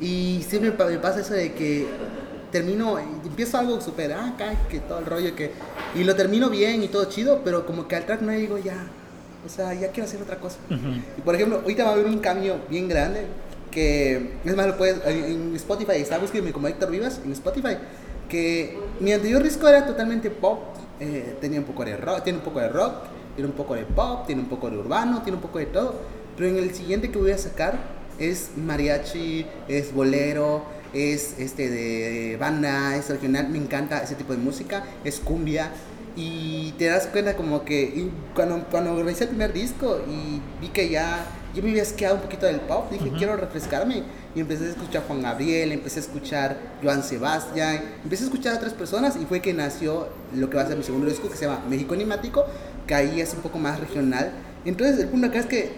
Y 0.00 0.44
siempre 0.48 0.70
me 0.70 0.98
pasa 0.98 1.20
eso 1.20 1.34
de 1.34 1.52
que 1.52 1.86
termino, 2.50 2.98
empiezo 2.98 3.58
algo 3.58 3.80
súper, 3.80 4.12
ah, 4.12 4.34
que 4.70 4.80
todo 4.80 4.98
el 5.00 5.06
rollo, 5.06 5.34
que, 5.34 5.52
y 5.94 6.04
lo 6.04 6.14
termino 6.14 6.48
bien 6.48 6.82
y 6.82 6.88
todo 6.88 7.04
chido, 7.06 7.42
pero 7.44 7.66
como 7.66 7.88
que 7.88 7.96
al 7.96 8.06
track 8.06 8.22
no 8.22 8.32
digo 8.32 8.58
ya, 8.58 8.86
o 9.44 9.48
sea, 9.48 9.74
ya 9.74 9.88
quiero 9.88 10.08
hacer 10.08 10.22
otra 10.22 10.38
cosa. 10.38 10.58
Y 11.16 11.20
por 11.20 11.34
ejemplo, 11.34 11.60
ahorita 11.62 11.84
va 11.84 11.90
a 11.90 11.92
haber 11.94 12.06
un 12.06 12.18
cambio 12.18 12.56
bien 12.70 12.88
grande, 12.88 13.26
que 13.70 14.34
es 14.44 14.56
más, 14.56 14.66
lo 14.66 14.76
puedes, 14.76 15.04
en 15.06 15.54
Spotify, 15.56 15.96
está 15.96 16.18
buscándome 16.18 16.52
como 16.52 16.68
Héctor 16.68 16.90
Vivas, 16.90 17.20
en 17.24 17.32
Spotify, 17.32 17.76
que 18.28 18.78
mi 19.00 19.12
anterior 19.12 19.42
disco 19.42 19.68
era 19.68 19.86
totalmente 19.86 20.30
pop, 20.30 20.60
eh, 21.00 21.36
tenía 21.40 21.60
un 21.60 21.66
poco 21.66 21.84
de 21.84 21.96
rock, 21.96 22.24
tiene 22.24 22.38
un 22.38 22.44
poco 22.44 22.60
de 22.60 22.68
rock, 22.68 22.94
tiene 23.38 23.52
un 23.52 23.56
poco 23.56 23.76
de 23.76 23.84
pop, 23.84 24.26
tiene 24.26 24.42
un 24.42 24.48
poco 24.48 24.68
de 24.68 24.76
urbano, 24.76 25.22
tiene 25.22 25.36
un 25.36 25.42
poco 25.42 25.60
de 25.60 25.66
todo, 25.66 25.94
pero 26.36 26.48
en 26.48 26.56
el 26.56 26.74
siguiente 26.74 27.12
que 27.12 27.18
voy 27.18 27.30
a 27.30 27.38
sacar 27.38 27.78
es 28.18 28.50
mariachi, 28.56 29.46
es 29.68 29.94
bolero, 29.94 30.64
es 30.92 31.38
este 31.38 31.70
de 31.70 32.36
banda, 32.36 32.96
es 32.96 33.08
regional, 33.08 33.48
me 33.48 33.58
encanta 33.58 34.02
ese 34.02 34.16
tipo 34.16 34.32
de 34.32 34.40
música, 34.40 34.82
es 35.04 35.20
cumbia. 35.20 35.70
Y 36.16 36.72
te 36.78 36.86
das 36.86 37.06
cuenta 37.06 37.36
como 37.36 37.64
que 37.64 38.10
cuando, 38.34 38.64
cuando 38.72 38.92
organizé 38.92 39.22
el 39.22 39.30
primer 39.30 39.52
disco 39.52 40.00
y 40.08 40.40
vi 40.60 40.70
que 40.72 40.88
ya 40.88 41.24
yo 41.54 41.62
me 41.62 41.70
había 41.70 41.82
esqueado 41.82 42.16
un 42.16 42.22
poquito 42.22 42.46
del 42.46 42.58
pop, 42.58 42.90
dije 42.90 43.12
quiero 43.16 43.36
refrescarme 43.36 44.02
y 44.34 44.40
empecé 44.40 44.64
a 44.64 44.70
escuchar 44.70 45.04
Juan 45.06 45.22
Gabriel, 45.22 45.70
empecé 45.70 46.00
a 46.00 46.02
escuchar 46.02 46.58
Joan 46.82 47.04
Sebastián, 47.04 47.82
empecé 48.02 48.24
a 48.24 48.26
escuchar 48.26 48.54
a 48.54 48.56
otras 48.56 48.74
personas 48.74 49.16
y 49.16 49.26
fue 49.26 49.40
que 49.40 49.54
nació 49.54 50.08
lo 50.34 50.50
que 50.50 50.56
va 50.56 50.64
a 50.64 50.66
ser 50.66 50.76
mi 50.76 50.82
segundo 50.82 51.06
disco 51.06 51.28
que 51.30 51.36
se 51.36 51.46
llama 51.46 51.62
México 51.68 51.94
Animático, 51.94 52.44
ahí 52.94 53.20
es 53.20 53.34
un 53.34 53.40
poco 53.40 53.58
más 53.58 53.80
regional. 53.80 54.32
Entonces 54.64 54.98
el 54.98 55.08
punto 55.08 55.28
acá 55.28 55.40
es 55.40 55.46
que 55.46 55.72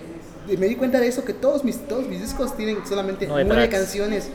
me 0.58 0.66
di 0.66 0.76
cuenta 0.76 1.00
de 1.00 1.06
eso, 1.06 1.24
que 1.24 1.32
todos 1.32 1.64
mis, 1.64 1.78
todos 1.86 2.06
mis 2.06 2.20
discos 2.20 2.56
tienen 2.56 2.78
solamente 2.86 3.26
nueve 3.26 3.68
canciones. 3.68 4.28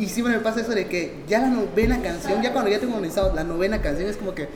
Y, 0.00 0.06
siempre 0.06 0.34
me 0.34 0.40
pasa 0.40 0.60
eso 0.60 0.72
de 0.72 0.86
que 0.86 1.22
ya 1.28 1.40
la 1.40 1.48
novena 1.48 2.00
canción, 2.00 2.40
ya 2.42 2.52
cuando 2.52 2.70
ya 2.70 2.78
tengo 2.78 2.94
organizado 2.94 3.34
la 3.34 3.44
novena 3.44 3.82
canción, 3.82 4.08
es 4.08 4.16
como 4.16 4.34
que, 4.34 4.48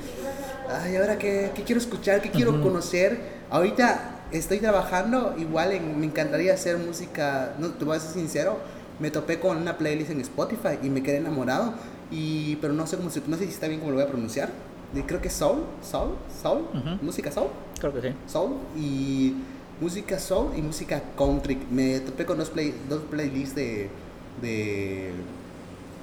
ay, 0.68 0.96
ahora 0.96 1.18
qué, 1.18 1.50
qué 1.54 1.62
quiero 1.62 1.80
escuchar, 1.80 2.22
qué 2.22 2.30
quiero 2.30 2.62
conocer. 2.62 3.18
Ahorita 3.50 4.20
estoy 4.32 4.58
trabajando, 4.58 5.34
igual 5.38 5.78
me 5.96 6.06
encantaría 6.06 6.54
hacer 6.54 6.78
música, 6.78 7.54
no 7.58 7.70
te 7.70 7.84
voy 7.84 7.96
a 7.96 8.00
ser 8.00 8.12
sincero, 8.12 8.58
me 8.98 9.10
topé 9.10 9.40
con 9.40 9.56
una 9.56 9.76
playlist 9.76 10.10
en 10.10 10.20
Spotify 10.20 10.78
y 10.82 10.88
me 10.88 11.02
quedé 11.02 11.16
enamorado, 11.18 11.74
y, 12.10 12.56
pero 12.56 12.72
no 12.72 12.86
sé, 12.86 12.96
cómo, 12.96 13.10
no 13.26 13.36
sé 13.36 13.44
si 13.44 13.50
está 13.50 13.66
bien 13.66 13.80
cómo 13.80 13.92
lo 13.92 13.96
voy 13.96 14.04
a 14.04 14.08
pronunciar. 14.08 14.50
Creo 15.06 15.20
que 15.20 15.30
soul, 15.30 15.64
soul, 15.82 16.16
soul, 16.42 16.62
música 17.00 17.30
soul. 17.30 17.48
Creo 17.78 17.92
que 17.94 18.02
sí. 18.02 18.14
Soul 18.26 18.56
y 18.76 19.34
música 19.80 20.18
soul 20.18 20.52
y 20.56 20.62
música 20.62 21.02
country. 21.16 21.58
Me 21.70 22.00
topé 22.00 22.26
con 22.26 22.38
dos, 22.38 22.50
play, 22.50 22.74
dos 22.88 23.02
playlists 23.10 23.54
de 23.54 23.88
de 24.40 25.10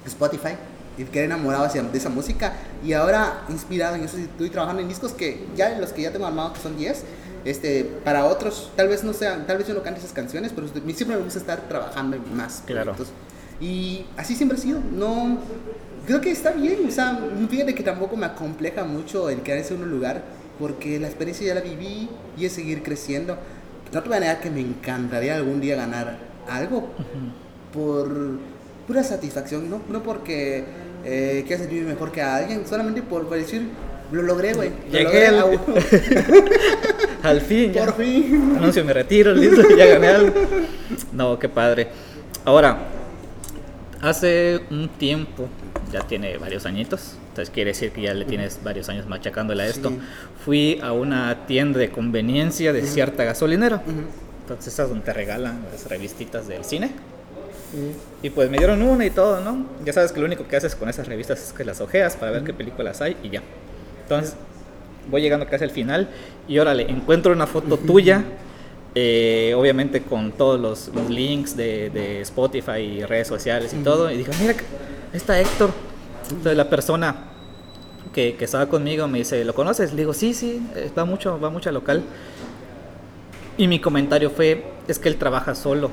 Spotify 0.06 0.54
y 0.96 1.04
quedé 1.04 1.24
enamorado 1.24 1.68
de 1.68 1.98
esa 1.98 2.08
música 2.08 2.54
y 2.84 2.92
ahora 2.92 3.44
inspirado 3.48 3.96
en 3.96 4.04
eso 4.04 4.16
estoy 4.16 4.50
trabajando 4.50 4.82
en 4.82 4.88
discos 4.88 5.12
que 5.12 5.46
ya 5.56 5.78
los 5.78 5.92
que 5.92 6.02
ya 6.02 6.12
tengo 6.12 6.26
armados 6.26 6.54
que 6.54 6.60
son 6.60 6.76
10 6.76 7.04
este 7.44 7.84
para 8.04 8.24
otros 8.24 8.72
tal 8.74 8.88
vez 8.88 9.04
no 9.04 9.12
sean 9.12 9.46
tal 9.46 9.58
vez 9.58 9.68
yo 9.68 9.74
no 9.74 9.82
cante 9.82 10.00
esas 10.00 10.12
canciones 10.12 10.52
pero 10.52 10.66
siempre 10.68 11.16
me 11.16 11.22
gusta 11.22 11.38
estar 11.38 11.60
trabajando 11.68 12.16
en 12.16 12.36
más 12.36 12.64
claro. 12.66 12.96
y 13.60 14.06
así 14.16 14.34
siempre 14.34 14.58
ha 14.58 14.60
sido 14.60 14.80
no 14.92 15.38
creo 16.08 16.20
que 16.20 16.32
está 16.32 16.50
bien 16.50 16.78
o 16.88 16.90
sea 16.90 17.20
fíjate 17.48 17.74
que 17.74 17.84
tampoco 17.84 18.16
me 18.16 18.26
acompleja 18.26 18.82
mucho 18.82 19.28
el 19.30 19.42
quedarse 19.42 19.74
en 19.74 19.82
un 19.82 19.90
lugar 19.90 20.24
porque 20.58 20.98
la 20.98 21.06
experiencia 21.06 21.46
ya 21.46 21.54
la 21.54 21.60
viví 21.60 22.08
y 22.36 22.46
es 22.46 22.52
seguir 22.52 22.82
creciendo 22.82 23.38
no 23.92 24.02
te 24.02 24.08
voy 24.08 24.16
a 24.16 24.20
negar 24.20 24.40
que 24.40 24.50
me 24.50 24.60
encantaría 24.60 25.36
algún 25.36 25.60
día 25.60 25.76
ganar 25.76 26.18
algo 26.48 26.88
por 27.72 28.38
pura 28.86 29.02
satisfacción, 29.04 29.68
¿no? 29.68 29.82
No 29.88 30.02
porque 30.02 30.64
eh, 31.04 31.44
quiera 31.46 31.62
sentirme 31.62 31.90
mejor 31.90 32.10
que 32.10 32.22
a 32.22 32.36
alguien, 32.36 32.66
solamente 32.66 33.02
por, 33.02 33.28
decir, 33.30 33.68
lo 34.10 34.22
logré, 34.22 34.54
güey. 34.54 34.70
Llegué 34.90 35.26
al... 35.26 35.60
al 37.22 37.40
fin, 37.42 37.72
ya. 37.72 37.84
Por 37.84 37.96
fin. 37.96 38.56
Anuncio, 38.56 38.84
me 38.84 38.92
retiro, 38.92 39.32
listo, 39.34 39.62
ya 39.76 39.86
gané 39.86 40.08
algo. 40.08 40.32
No, 41.12 41.38
qué 41.38 41.48
padre. 41.48 41.88
Ahora, 42.44 42.78
hace 44.00 44.60
un 44.70 44.88
tiempo, 44.88 45.48
ya 45.92 46.00
tiene 46.00 46.36
varios 46.38 46.66
añitos, 46.66 47.16
entonces 47.28 47.50
quiere 47.52 47.70
decir 47.70 47.92
que 47.92 48.02
ya 48.02 48.14
le 48.14 48.24
tienes 48.24 48.60
varios 48.62 48.88
años 48.88 49.06
machacándole 49.06 49.62
a 49.62 49.66
esto. 49.66 49.92
Fui 50.44 50.80
a 50.82 50.92
una 50.92 51.46
tienda 51.46 51.78
de 51.78 51.90
conveniencia 51.90 52.72
de 52.72 52.82
cierta 52.82 53.24
gasolinera. 53.24 53.82
Entonces, 54.42 54.72
esas 54.72 54.88
donde 54.88 55.04
te 55.04 55.12
regalan 55.12 55.62
las 55.70 55.86
revistitas 55.88 56.48
del 56.48 56.64
cine. 56.64 56.90
Y 58.22 58.30
pues 58.30 58.50
me 58.50 58.56
dieron 58.56 58.80
una 58.80 59.04
y 59.04 59.10
todo, 59.10 59.40
¿no? 59.40 59.66
Ya 59.84 59.92
sabes 59.92 60.10
que 60.12 60.20
lo 60.20 60.26
único 60.26 60.48
que 60.48 60.56
haces 60.56 60.74
con 60.74 60.88
esas 60.88 61.06
revistas 61.06 61.42
es 61.42 61.52
que 61.52 61.64
las 61.64 61.80
ojeas 61.82 62.16
para 62.16 62.32
ver 62.32 62.44
qué 62.44 62.54
películas 62.54 63.02
hay 63.02 63.16
y 63.22 63.28
ya. 63.28 63.42
Entonces 64.02 64.36
voy 65.10 65.20
llegando 65.20 65.46
casi 65.46 65.64
al 65.64 65.70
final 65.70 66.08
y 66.48 66.58
órale, 66.58 66.90
encuentro 66.90 67.32
una 67.32 67.46
foto 67.46 67.76
tuya, 67.76 68.24
eh, 68.94 69.54
obviamente 69.56 70.02
con 70.02 70.32
todos 70.32 70.60
los, 70.60 71.08
links 71.08 71.56
de, 71.56 72.20
Spotify 72.22 72.80
y 72.80 73.04
redes 73.04 73.28
sociales 73.28 73.72
y 73.74 73.82
todo. 73.82 74.10
Y 74.10 74.18
dije, 74.18 74.32
mira, 74.40 74.52
ahí 74.52 75.16
está 75.16 75.40
Héctor. 75.40 75.70
Entonces 76.30 76.56
la 76.56 76.68
persona 76.68 77.16
que, 78.12 78.36
que, 78.36 78.44
estaba 78.44 78.66
conmigo 78.66 79.06
me 79.08 79.18
dice, 79.18 79.44
¿lo 79.44 79.54
conoces? 79.54 79.92
Le 79.92 79.98
digo, 79.98 80.12
sí, 80.12 80.34
sí, 80.34 80.60
va 80.96 81.04
mucho, 81.04 81.38
va 81.40 81.50
mucho 81.50 81.70
al 81.70 81.74
local. 81.74 82.02
Y 83.58 83.66
mi 83.66 83.80
comentario 83.80 84.30
fue, 84.30 84.64
es 84.86 85.00
que 85.00 85.08
él 85.08 85.16
trabaja 85.16 85.56
solo. 85.56 85.90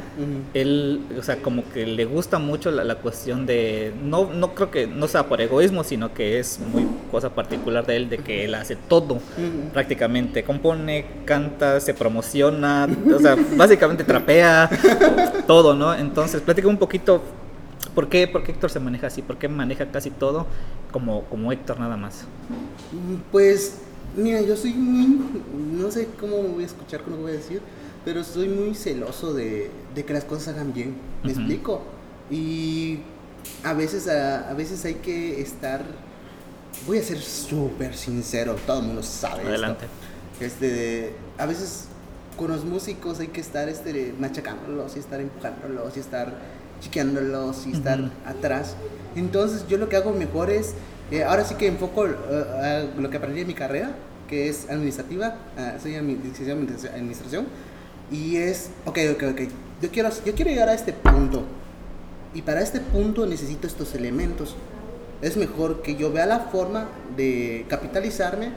Él, 0.54 1.02
o 1.18 1.24
sea, 1.24 1.38
como 1.38 1.68
que 1.74 1.88
le 1.88 2.06
gusta 2.06 2.38
mucho 2.38 2.70
la, 2.70 2.96
cuestión 3.00 3.48
de, 3.48 3.92
no, 4.04 4.32
no 4.32 4.54
creo 4.54 4.70
que 4.70 4.86
no 4.86 5.08
sea 5.08 5.28
por 5.28 5.42
egoísmo, 5.42 5.84
sino 5.84 6.14
que 6.14 6.38
es 6.38 6.60
muy 6.60 6.86
cosa 7.10 7.32
particular 7.32 7.84
de 7.88 7.96
él, 7.96 8.08
de 8.10 8.20
que 8.20 8.46
él 8.46 8.54
hace 8.54 8.76
todo 8.76 9.20
prácticamente. 9.74 10.44
Compone, 10.44 11.08
canta, 11.26 11.80
se 11.80 11.96
promociona, 11.96 12.88
o 13.12 13.20
sea, 13.20 13.36
básicamente 13.58 14.04
trapea, 14.04 14.70
todo, 15.48 15.74
¿no? 15.74 15.96
Entonces, 15.96 16.42
platica 16.42 16.68
un 16.68 16.78
poquito, 16.78 17.24
¿por 17.96 18.10
qué, 18.10 18.28
¿por 18.28 18.44
qué 18.44 18.52
Héctor 18.52 18.70
se 18.70 18.80
maneja 18.80 19.08
así? 19.08 19.24
¿Por 19.24 19.38
qué 19.38 19.48
maneja 19.48 19.88
casi 19.88 20.12
todo 20.12 20.46
como, 20.92 21.24
como 21.24 21.52
Héctor 21.52 21.80
nada 21.80 21.98
más? 21.98 22.26
Pues 23.32 23.82
Mira, 24.16 24.42
yo 24.42 24.56
soy 24.56 24.74
muy, 24.74 25.20
no 25.74 25.92
sé 25.92 26.08
cómo 26.20 26.42
me 26.42 26.50
voy 26.50 26.64
a 26.64 26.68
escuchar 26.68 27.02
que 27.02 27.12
voy 27.12 27.32
a 27.32 27.36
decir, 27.36 27.62
pero 28.06 28.24
soy 28.24 28.48
muy 28.48 28.76
celoso 28.76 29.34
de, 29.34 29.72
que 29.96 30.14
las 30.14 30.24
cosas 30.24 30.50
hagan 30.56 30.74
bien. 30.74 30.96
¿Me 31.24 31.32
explico? 31.32 31.82
Y 32.30 33.00
a 33.64 33.74
veces, 33.74 34.08
a, 34.08 34.54
veces 34.54 34.86
hay 34.86 34.96
que 34.96 35.42
estar, 35.42 35.84
voy 36.88 37.00
a 37.00 37.04
ser 37.04 37.20
súper 37.20 37.96
sincero, 37.96 38.56
todo 38.66 38.80
el 38.80 38.86
mundo 38.88 39.04
sabe. 39.04 39.44
Adelante. 39.44 39.86
Este, 40.40 41.14
a 41.38 41.46
veces 41.46 41.86
con 42.38 42.52
los 42.52 42.66
músicos 42.66 43.20
hay 43.20 43.28
que 43.28 43.42
estar 43.42 43.70
este, 43.70 44.14
machacándolos 44.20 44.96
y 44.96 45.00
estar 45.00 45.20
empujándolos 45.20 45.96
y 45.96 46.00
estar 46.00 46.34
chiqueándolos 46.82 47.68
y 47.68 47.72
estar 47.72 48.12
atrás. 48.26 48.76
Entonces 49.16 49.66
yo 49.68 49.78
lo 49.78 49.90
que 49.90 49.96
hago 49.96 50.12
mejor 50.12 50.50
es 50.50 50.74
eh, 51.12 51.24
ahora 51.24 51.44
sí 51.44 51.56
que 51.56 51.68
enfoco 51.68 52.04
uh, 52.04 53.02
lo 53.02 53.10
que 53.10 53.18
aprendí 53.18 53.42
en 53.42 53.48
mi 53.48 53.54
carrera, 53.54 53.92
que 54.28 54.50
es 54.50 54.70
administrativa, 54.70 55.36
uh, 55.58 55.82
soy 55.82 55.96
en 55.96 56.00
administración, 56.00 57.46
y 58.12 58.38
es, 58.38 58.70
ok, 58.86 58.98
ok, 59.14 59.24
ok, 59.32 59.42
yo 59.82 59.90
quiero, 59.92 60.10
yo 60.26 60.34
quiero 60.34 60.52
llegar 60.52 60.70
a 60.70 60.74
este 60.74 60.94
punto, 60.94 61.44
y 62.34 62.42
para 62.42 62.62
este 62.62 62.82
punto 62.82 63.26
necesito 63.26 63.66
estos 63.66 63.96
elementos. 63.96 64.56
Es 65.22 65.38
mejor 65.38 65.82
que 65.82 65.96
yo 65.96 66.12
vea 66.12 66.26
la 66.26 66.40
forma 66.40 66.90
de 67.16 67.66
capitalizarme 67.70 68.52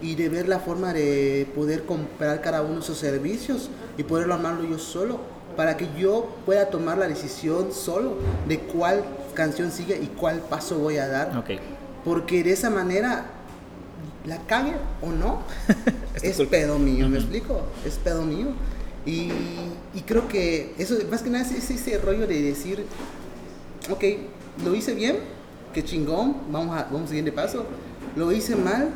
y 0.00 0.14
de 0.14 0.28
ver 0.28 0.48
la 0.48 0.60
forma 0.60 0.92
de 0.92 1.48
poder 1.54 1.84
comprar 1.84 2.40
cada 2.40 2.62
uno 2.62 2.74
de 2.74 2.80
esos 2.80 2.98
servicios 2.98 3.70
y 3.98 4.04
poderlo 4.04 4.34
armarlo 4.34 4.68
yo 4.68 4.78
solo 4.78 5.18
para 5.56 5.76
que 5.76 5.88
yo 5.98 6.30
pueda 6.46 6.70
tomar 6.70 6.98
la 6.98 7.08
decisión 7.08 7.72
solo 7.72 8.18
de 8.46 8.58
cuál 8.60 9.02
canción 9.34 9.72
sigue 9.72 9.98
y 10.00 10.06
cuál 10.06 10.38
paso 10.38 10.78
voy 10.78 10.98
a 10.98 11.08
dar. 11.08 11.44
Porque 12.04 12.42
de 12.42 12.52
esa 12.52 12.70
manera, 12.70 13.26
la 14.26 14.38
cague 14.46 14.74
o 15.02 15.10
no, 15.10 15.42
es 16.22 16.40
pedo 16.48 16.78
mío, 16.78 17.08
¿me 17.08 17.18
explico? 17.18 17.62
Es 17.84 17.94
pedo 17.96 18.22
mío. 18.22 18.48
Y, 19.06 19.30
y, 19.94 20.00
creo 20.06 20.28
que 20.28 20.74
eso, 20.78 20.96
más 21.10 21.22
que 21.22 21.28
nada, 21.28 21.44
es 21.44 21.70
ese 21.70 21.98
rollo 21.98 22.26
de 22.26 22.40
decir, 22.40 22.86
ok, 23.90 24.02
lo 24.64 24.74
hice 24.74 24.94
bien, 24.94 25.18
qué 25.74 25.84
chingón, 25.84 26.36
vamos 26.50 26.78
a, 26.78 26.84
vamos 26.84 27.08
siguiente 27.08 27.32
paso. 27.32 27.66
Lo 28.16 28.32
hice 28.32 28.56
mal, 28.56 28.90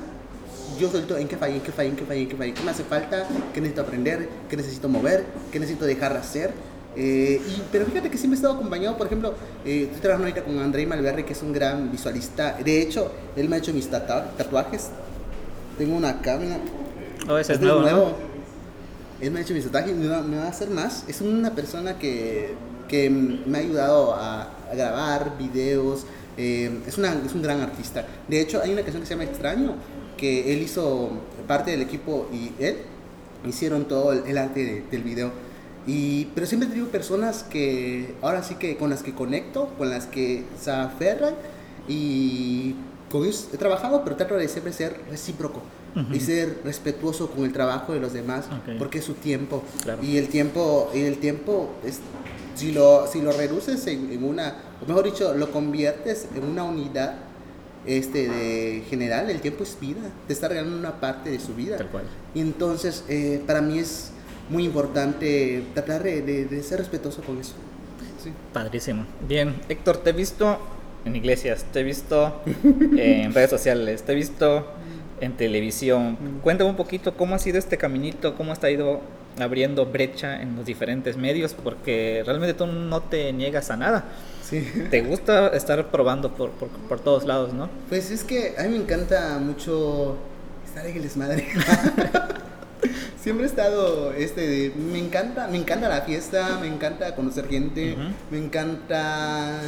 yo 0.79 0.91
suelto 0.91 1.17
en 1.19 1.29
qué 1.29 1.37
fallé, 1.37 1.57
en 1.57 1.61
qué 1.61 1.73
fallé, 1.73 1.91
en 1.91 1.97
qué 1.97 2.05
fallé, 2.05 2.23
en 2.23 2.29
qué 2.29 2.37
fallé, 2.37 2.55
qué 2.55 2.63
me 2.63 2.71
hace 2.71 2.85
falta, 2.85 3.27
qué 3.53 3.61
necesito 3.61 3.83
aprender, 3.83 4.29
qué 4.49 4.57
necesito 4.57 4.89
mover, 4.89 5.27
qué 5.53 5.59
necesito 5.59 5.85
dejar 5.85 6.13
de 6.13 6.19
hacer. 6.21 6.53
Eh, 7.01 7.41
y, 7.47 7.63
pero 7.71 7.87
fíjate 7.87 8.11
que 8.11 8.19
siempre 8.19 8.35
he 8.35 8.39
estado 8.39 8.55
acompañado, 8.55 8.97
por 8.97 9.07
ejemplo, 9.07 9.33
eh, 9.65 9.85
estoy 9.85 10.01
trabajando 10.01 10.27
ahorita 10.27 10.45
con 10.45 10.59
André 10.59 10.85
Malverre, 10.85 11.25
que 11.25 11.33
es 11.33 11.43
un 11.43 11.53
gran 11.53 11.93
visualista. 11.93 12.59
De 12.65 12.83
hecho, 12.83 13.13
él 13.37 13.49
me 13.49 13.57
ha 13.57 13.59
hecho 13.61 13.73
mis 13.73 13.89
tatuajes. 13.89 14.89
Tengo 15.79 15.97
una 15.97 16.21
cámara. 16.21 16.59
Oh, 17.29 17.39
ese 17.39 17.53
es 17.53 17.61
este 17.61 17.67
nuevo. 17.67 18.17
Él 19.21 19.31
me 19.31 19.39
ha 19.39 19.43
hecho 19.43 19.55
mis 19.55 19.65
tatuajes 19.65 19.93
y 19.93 19.95
me 19.95 20.09
va, 20.09 20.45
a 20.45 20.49
hacer 20.49 20.71
más. 20.71 21.05
Es 21.07 21.21
una 21.21 21.55
persona 21.55 21.99
que, 21.99 22.55
que 22.89 23.09
me 23.09 23.59
ha 23.59 23.61
ayudado 23.61 24.15
a, 24.15 24.43
a 24.43 24.75
grabar 24.75 25.39
videos. 25.39 26.05
Eh, 26.37 26.81
es, 26.87 26.99
una, 26.99 27.13
es 27.25 27.33
un 27.33 27.43
gran 27.43 27.61
artista. 27.61 28.07
De 28.27 28.41
hecho, 28.41 28.61
hay 28.61 28.73
una 28.73 28.83
canción 28.83 29.03
que 29.03 29.07
se 29.07 29.15
llama 29.15 29.25
Extraño, 29.25 29.75
que 30.17 30.53
él 30.53 30.63
hizo 30.63 31.11
parte 31.47 31.71
del 31.71 31.83
equipo 31.83 32.29
y 32.33 32.53
él 32.63 32.79
hicieron 33.45 33.87
todo 33.87 34.13
el, 34.13 34.39
arte 34.39 34.85
del 34.91 35.03
video. 35.03 35.33
Y, 35.89 36.27
pero 36.35 36.47
siempre 36.47 36.69
he 36.69 36.71
tenido 36.71 36.91
personas 36.91 37.45
que 37.45 38.15
ahora 38.21 38.43
sí 38.43 38.57
que 38.57 38.77
con 38.77 38.91
las 38.91 39.03
que 39.03 39.15
conecto, 39.15 39.71
con 39.79 39.89
las 39.89 40.07
que 40.07 40.45
se 40.61 40.71
aferran 40.71 41.35
y 41.89 42.75
con 43.11 43.23
ellos 43.23 43.49
he 43.55 43.57
trabajado, 43.57 44.05
pero 44.05 44.15
trato 44.15 44.35
de 44.35 44.49
siempre 44.49 44.73
ser 44.75 45.01
recíproco 45.11 45.63
y 46.13 46.21
ser 46.21 46.61
respetuoso 46.63 47.31
con 47.31 47.45
el 47.45 47.53
trabajo 47.53 47.93
de 47.93 48.01
los 48.01 48.13
demás, 48.13 48.45
porque 48.79 48.99
es 48.99 49.05
su 49.05 49.15
tiempo. 49.15 49.65
Y 50.03 50.19
el 50.19 50.29
tiempo, 50.29 50.91
y 50.95 51.01
el 51.01 51.19
tiempo 51.19 51.71
es, 51.85 52.01
si 52.55 52.71
lo, 52.71 53.07
si 53.07 53.23
lo 53.23 53.33
reduces 53.33 53.85
en, 53.87 54.13
en, 54.13 54.23
una, 54.23 54.59
o 54.83 54.87
mejor 54.87 55.07
dicho, 55.07 55.35
lo 55.35 55.51
conviertes 55.51 56.29
en 56.37 56.45
una 56.45 56.65
unidad, 56.65 57.15
este, 57.87 58.29
de 58.29 58.85
general, 58.91 59.31
el 59.31 59.41
tiempo 59.41 59.63
es 59.63 59.79
vida, 59.81 60.03
te 60.27 60.35
está 60.35 60.49
regalando 60.49 60.77
una 60.77 61.01
parte 61.01 61.31
de 61.31 61.41
su 61.41 61.55
vida. 61.55 61.79
Y 62.35 62.41
entonces, 62.41 63.05
eh, 63.09 63.43
para 63.47 63.63
mí 63.63 63.79
es 63.79 64.13
muy 64.51 64.65
importante 64.65 65.63
tratar 65.75 66.03
de, 66.03 66.63
ser 66.63 66.79
respetuoso 66.79 67.23
con 67.23 67.39
eso. 67.39 67.55
Padrísimo. 68.53 69.05
Bien, 69.27 69.55
Héctor, 69.69 69.99
te 69.99 70.11
he 70.11 70.13
visto 70.13 70.59
en 71.05 71.17
iglesias, 71.17 71.65
te 71.73 71.81
he 71.81 71.83
visto 71.83 72.43
en 72.97 73.33
redes 73.33 73.51
sociales, 73.51 74.03
te 74.03 74.13
he 74.13 74.15
visto 74.15 74.67
en 75.21 75.37
televisión. 75.37 76.17
Cuéntame 76.43 76.71
un 76.71 76.77
poquito 76.77 77.17
cómo 77.17 77.35
ha 77.35 77.39
sido 77.39 77.59
este 77.59 77.79
caminito, 77.79 78.35
cómo 78.37 78.53
has 78.53 78.63
ido 78.65 79.01
abriendo 79.39 79.87
brecha 79.87 80.43
en 80.43 80.57
los 80.57 80.67
diferentes 80.67 81.17
medios, 81.17 81.55
porque 81.55 82.23
realmente 82.27 82.55
tú 82.55 82.67
no 82.67 83.03
te 83.03 83.33
niegas 83.33 83.71
a 83.71 83.77
nada. 83.77 84.05
Te 84.91 85.03
gusta 85.03 85.49
estar 85.49 85.91
probando 85.91 86.35
por, 86.35 86.51
por, 86.51 87.01
todos 87.01 87.27
lados, 87.27 87.53
¿no? 87.53 87.69
Pues 87.91 88.11
es 88.11 88.25
que 88.25 88.55
a 88.59 88.63
mí 88.63 88.71
me 88.71 88.77
encanta 88.77 89.39
mucho 89.39 90.17
estar 90.67 90.87
en 90.87 90.97
el 90.97 91.03
desmadre. 91.03 91.47
Siempre 93.23 93.47
he 93.47 93.49
estado, 93.49 94.13
este, 94.13 94.73
me 94.77 94.99
encanta, 94.99 95.49
me 95.49 95.59
encanta 95.59 95.89
la 95.89 96.03
fiesta, 96.03 96.59
me 96.61 96.69
encanta 96.69 97.15
conocer 97.15 97.49
gente, 97.49 97.97
me 98.31 98.39
encanta 98.39 99.61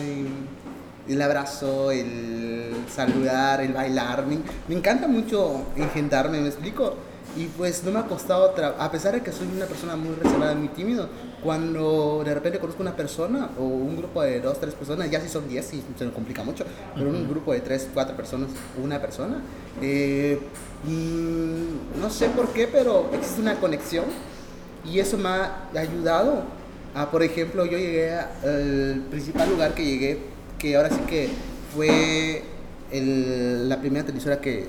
el 1.09 1.23
abrazo, 1.23 1.91
el 1.91 2.75
saludar, 2.89 3.61
el 3.61 3.73
bailar, 3.73 4.27
me, 4.27 4.39
me 4.69 4.77
encanta 4.77 5.09
mucho 5.09 5.67
engendarme, 5.77 6.41
¿me 6.41 6.49
explico? 6.49 6.97
Y 7.37 7.47
pues 7.47 7.85
no 7.85 7.93
me 7.93 8.01
ha 8.01 8.05
costado, 8.05 8.55
a 8.79 8.91
pesar 8.91 9.15
de 9.15 9.23
que 9.23 9.33
soy 9.33 9.49
una 9.55 9.67
persona 9.67 9.97
muy 9.97 10.15
reservada, 10.15 10.55
muy 10.55 10.69
tímido, 10.69 11.09
cuando 11.43 12.23
de 12.25 12.35
repente 12.35 12.59
conozco 12.59 12.83
una 12.83 12.97
persona 12.97 13.51
o 13.59 13.63
un 13.63 13.97
grupo 13.97 14.23
de 14.23 14.41
dos, 14.41 14.61
tres 14.61 14.75
personas, 14.75 15.11
ya 15.11 15.21
si 15.21 15.29
son 15.29 15.49
diez 15.49 15.73
y 15.73 15.83
se 15.97 16.05
me 16.05 16.13
complica 16.13 16.43
mucho, 16.43 16.65
pero 16.95 17.11
un 17.11 17.29
grupo 17.29 17.53
de 17.53 17.61
tres, 17.61 17.89
cuatro 17.93 18.17
personas, 18.17 18.51
una 18.83 19.01
persona, 19.01 19.43
eh, 19.81 20.39
mm, 20.85 22.01
no 22.01 22.11
sé 22.11 22.29
por 22.29 22.49
qué, 22.49 22.67
pero 22.67 23.11
existe 23.13 23.41
una 23.41 23.59
conexión 23.59 24.05
y 24.85 24.99
eso 24.99 25.17
me 25.17 25.29
ha 25.29 25.69
ayudado 25.75 26.43
a, 26.95 27.11
por 27.11 27.23
ejemplo, 27.23 27.65
yo 27.65 27.79
llegué 27.79 28.13
al 28.13 29.05
principal 29.11 29.49
lugar 29.49 29.75
que 29.75 29.85
llegué, 29.85 30.19
que 30.59 30.77
ahora 30.77 30.91
sí 30.91 31.01
que 31.07 31.29
fue 31.75 32.43
el, 32.91 33.69
la 33.69 33.81
primera 33.81 34.05
televisora 34.05 34.41
que 34.41 34.67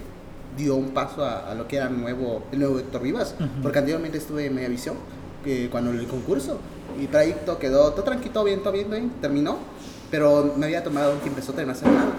dio 0.57 0.75
un 0.75 0.89
paso 0.89 1.25
a, 1.25 1.53
lo 1.55 1.67
que 1.67 1.77
era 1.77 1.89
nuevo, 1.89 2.43
el 2.51 2.59
nuevo 2.59 2.79
Héctor 2.79 3.01
Vivas, 3.01 3.35
porque 3.61 3.79
anteriormente 3.79 4.17
estuve 4.17 4.45
en 4.45 4.55
Mediavisión, 4.55 4.97
que 5.43 5.69
cuando 5.69 5.91
el 5.91 6.07
concurso, 6.07 6.59
y 6.99 7.07
trayecto 7.07 7.57
quedó 7.57 7.91
todo 7.91 8.03
tranquilo, 8.03 8.33
todo 8.33 8.43
bien, 8.43 8.59
todo 8.61 8.73
bien, 8.73 8.89
bien, 8.89 9.11
terminó, 9.21 9.57
pero 10.09 10.53
me 10.57 10.65
había 10.65 10.83
tomado 10.83 11.13
un 11.13 11.19
tiempo 11.19 11.39
de 11.51 11.65
no 11.65 11.71
hacer 11.71 11.87
nada. 11.87 12.11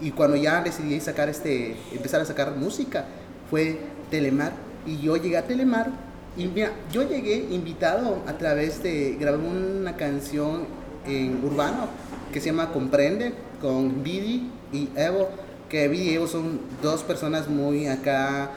Y 0.00 0.12
cuando 0.12 0.36
ya 0.36 0.62
decidí 0.62 1.00
sacar 1.00 1.28
este, 1.28 1.76
empezar 1.92 2.20
a 2.20 2.24
sacar 2.24 2.56
música, 2.56 3.04
fue 3.50 3.78
Telemar. 4.10 4.52
Y 4.86 4.98
yo 4.98 5.16
llegué 5.16 5.36
a 5.36 5.46
Telemar, 5.46 5.90
y 6.36 6.46
mira, 6.46 6.72
yo 6.92 7.02
llegué 7.02 7.48
invitado 7.50 8.22
a 8.26 8.34
través 8.34 8.82
de, 8.82 9.16
grabé 9.18 9.38
una 9.38 9.96
canción 9.96 10.66
en 11.06 11.44
Urbano, 11.44 11.86
que 12.32 12.40
se 12.40 12.46
llama 12.46 12.72
Comprende, 12.72 13.32
con 13.60 14.04
Vidi 14.04 14.50
y 14.72 14.88
Evo 14.94 15.28
que 15.68 15.84
Evi 15.84 15.98
y 15.98 16.14
Evo 16.14 16.26
son 16.26 16.60
dos 16.82 17.02
personas 17.02 17.48
muy 17.48 17.86
acá 17.86 18.50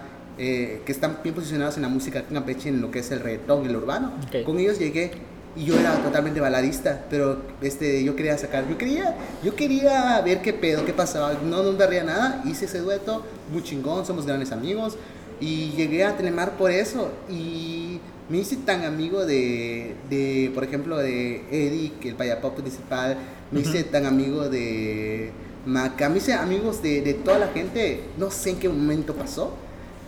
eh, 0.44 0.82
que 0.88 0.92
están 0.92 1.20
bien 1.22 1.36
posicionadas 1.36 1.76
en 1.76 1.84
la 1.84 1.88
música 1.88 2.24
campeche, 2.24 2.70
en 2.70 2.82
lo 2.82 2.90
que 2.90 2.98
es 2.98 3.12
el 3.12 3.20
reggaetón, 3.20 3.64
el 3.64 3.76
urbano. 3.76 4.12
Con 4.44 4.58
ellos 4.58 4.80
llegué 4.80 5.12
y 5.56 5.66
yo 5.66 5.80
era 5.80 6.02
totalmente 6.02 6.40
baladista, 6.40 7.06
pero 7.12 7.44
este, 7.62 8.04
yo 8.04 8.16
quería 8.16 8.36
sacar, 8.40 8.68
yo 8.68 8.76
quería, 8.76 9.16
yo 9.44 9.56
quería 9.56 10.20
ver 10.22 10.42
qué 10.42 10.52
pedo, 10.52 10.84
qué 10.84 10.94
pasaba, 10.94 11.34
no, 11.46 11.62
no 11.62 11.74
daría 11.74 12.04
nada, 12.04 12.42
hice 12.44 12.66
ese 12.66 12.80
dueto, 12.80 13.24
muy 13.54 13.62
chingón, 13.62 14.04
somos 14.04 14.26
grandes 14.26 14.52
amigos, 14.52 14.98
y 15.40 15.74
llegué 15.78 16.06
a 16.06 16.18
Telemar 16.18 16.58
por 16.58 16.72
eso, 16.72 17.12
y 17.30 18.00
me 18.28 18.40
hice 18.40 18.56
tan 18.56 18.84
amigo 18.84 19.28
de, 19.28 19.94
de 20.10 20.50
por 20.56 20.64
ejemplo, 20.64 20.98
de 20.98 21.44
Eddie, 21.52 21.92
el 22.04 22.16
payapop 22.16 22.56
principal, 22.56 23.16
me 23.52 23.60
hice 23.60 23.84
tan 23.84 24.08
amigo 24.08 24.50
de 24.50 25.32
Maca, 25.68 26.10
me 26.10 26.18
hice 26.18 26.34
amigos 26.34 26.82
de, 26.82 27.02
de, 27.02 27.14
toda 27.14 27.38
la 27.38 27.50
gente, 27.50 28.06
no 28.18 28.32
sé 28.32 28.50
en 28.50 28.56
qué 28.58 28.70
momento 28.70 29.14
pasó, 29.14 29.54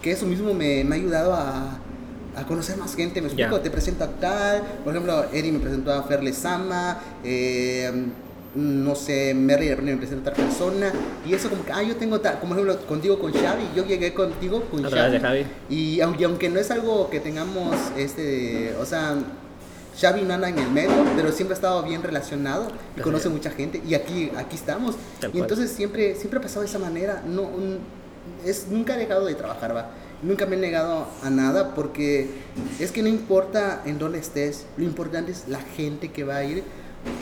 que 0.04 0.12
eso 0.12 0.28
mismo 0.28 0.54
me, 0.54 0.84
me 0.84 0.96
ha 0.96 1.00
ayudado 1.00 1.34
a, 1.34 1.80
a, 2.36 2.44
conocer 2.46 2.78
más 2.78 2.94
gente, 2.94 3.22
me 3.22 3.28
explico, 3.28 3.60
te 3.62 3.72
presento 3.72 4.04
a 4.04 4.08
tal, 4.08 4.62
por 4.84 4.94
ejemplo, 4.94 5.26
Eddie 5.32 5.54
me 5.54 5.60
presentó 5.60 5.94
a 5.94 6.04
Ferle 6.04 6.34
Sama, 6.34 7.00
eh, 7.24 7.90
no 8.54 8.96
sé, 8.96 9.34
Merry 9.34 9.70
de 9.70 9.78
me 9.78 9.96
presentó 9.96 10.30
a 10.30 10.34
otra 10.34 10.46
persona, 10.46 10.92
y 11.26 11.34
eso 11.34 11.50
como 11.50 11.64
que, 11.64 11.72
ah, 11.72 11.82
yo 11.82 11.96
tengo 11.96 12.20
tal, 12.20 12.38
como 12.42 12.54
ejemplo, 12.54 12.78
contigo 12.86 13.18
con 13.18 13.32
Xavi, 13.32 13.70
yo 13.74 13.86
llegué 13.86 14.14
contigo 14.14 14.66
con 14.70 14.84
Xavi, 14.84 15.46
Y 15.70 16.02
aunque, 16.02 16.26
aunque 16.26 16.50
no 16.50 16.60
es 16.60 16.70
algo 16.70 17.10
que 17.10 17.22
tengamos, 17.22 17.74
este, 17.98 18.76
o 18.82 18.86
sea, 18.86 19.16
Xavi 20.00 20.24
no 20.24 20.34
anda 20.34 20.50
en 20.50 20.60
el 20.60 20.70
medio, 20.70 21.06
pero 21.16 21.32
siempre 21.32 21.54
ha 21.54 21.56
estado 21.58 21.82
bien 21.84 22.04
relacionado 22.04 22.68
y 22.98 23.00
conoce 23.00 23.30
mucha 23.30 23.52
gente 23.52 23.82
y 23.88 23.94
aquí, 23.94 24.32
aquí 24.36 24.58
estamos. 24.58 24.96
y 25.34 25.40
entonces 25.40 25.72
siempre, 25.72 26.16
siempre 26.16 26.40
ha 26.40 26.42
pasado 26.42 26.62
de 26.62 26.68
esa 26.68 26.80
manera. 26.80 27.24
No, 27.26 27.50
es, 28.46 28.68
nunca 28.70 28.96
he 28.96 29.00
dejado 29.00 29.26
de 29.26 29.36
trabajar, 29.36 29.76
va. 29.76 29.90
Nunca 30.22 30.46
me 30.46 30.56
he 30.56 30.60
negado 30.60 31.08
a 31.22 31.30
nada 31.30 31.76
porque 31.76 32.30
es 32.80 32.92
que 32.92 33.02
no 33.02 33.10
importa 33.10 33.82
en 33.86 34.00
dónde 34.00 34.20
estés, 34.20 34.66
lo 34.78 34.86
importante 34.86 35.32
es 35.32 35.48
la 35.48 35.60
gente 35.60 36.12
que 36.12 36.24
va 36.24 36.38
a 36.38 36.44
ir 36.46 36.64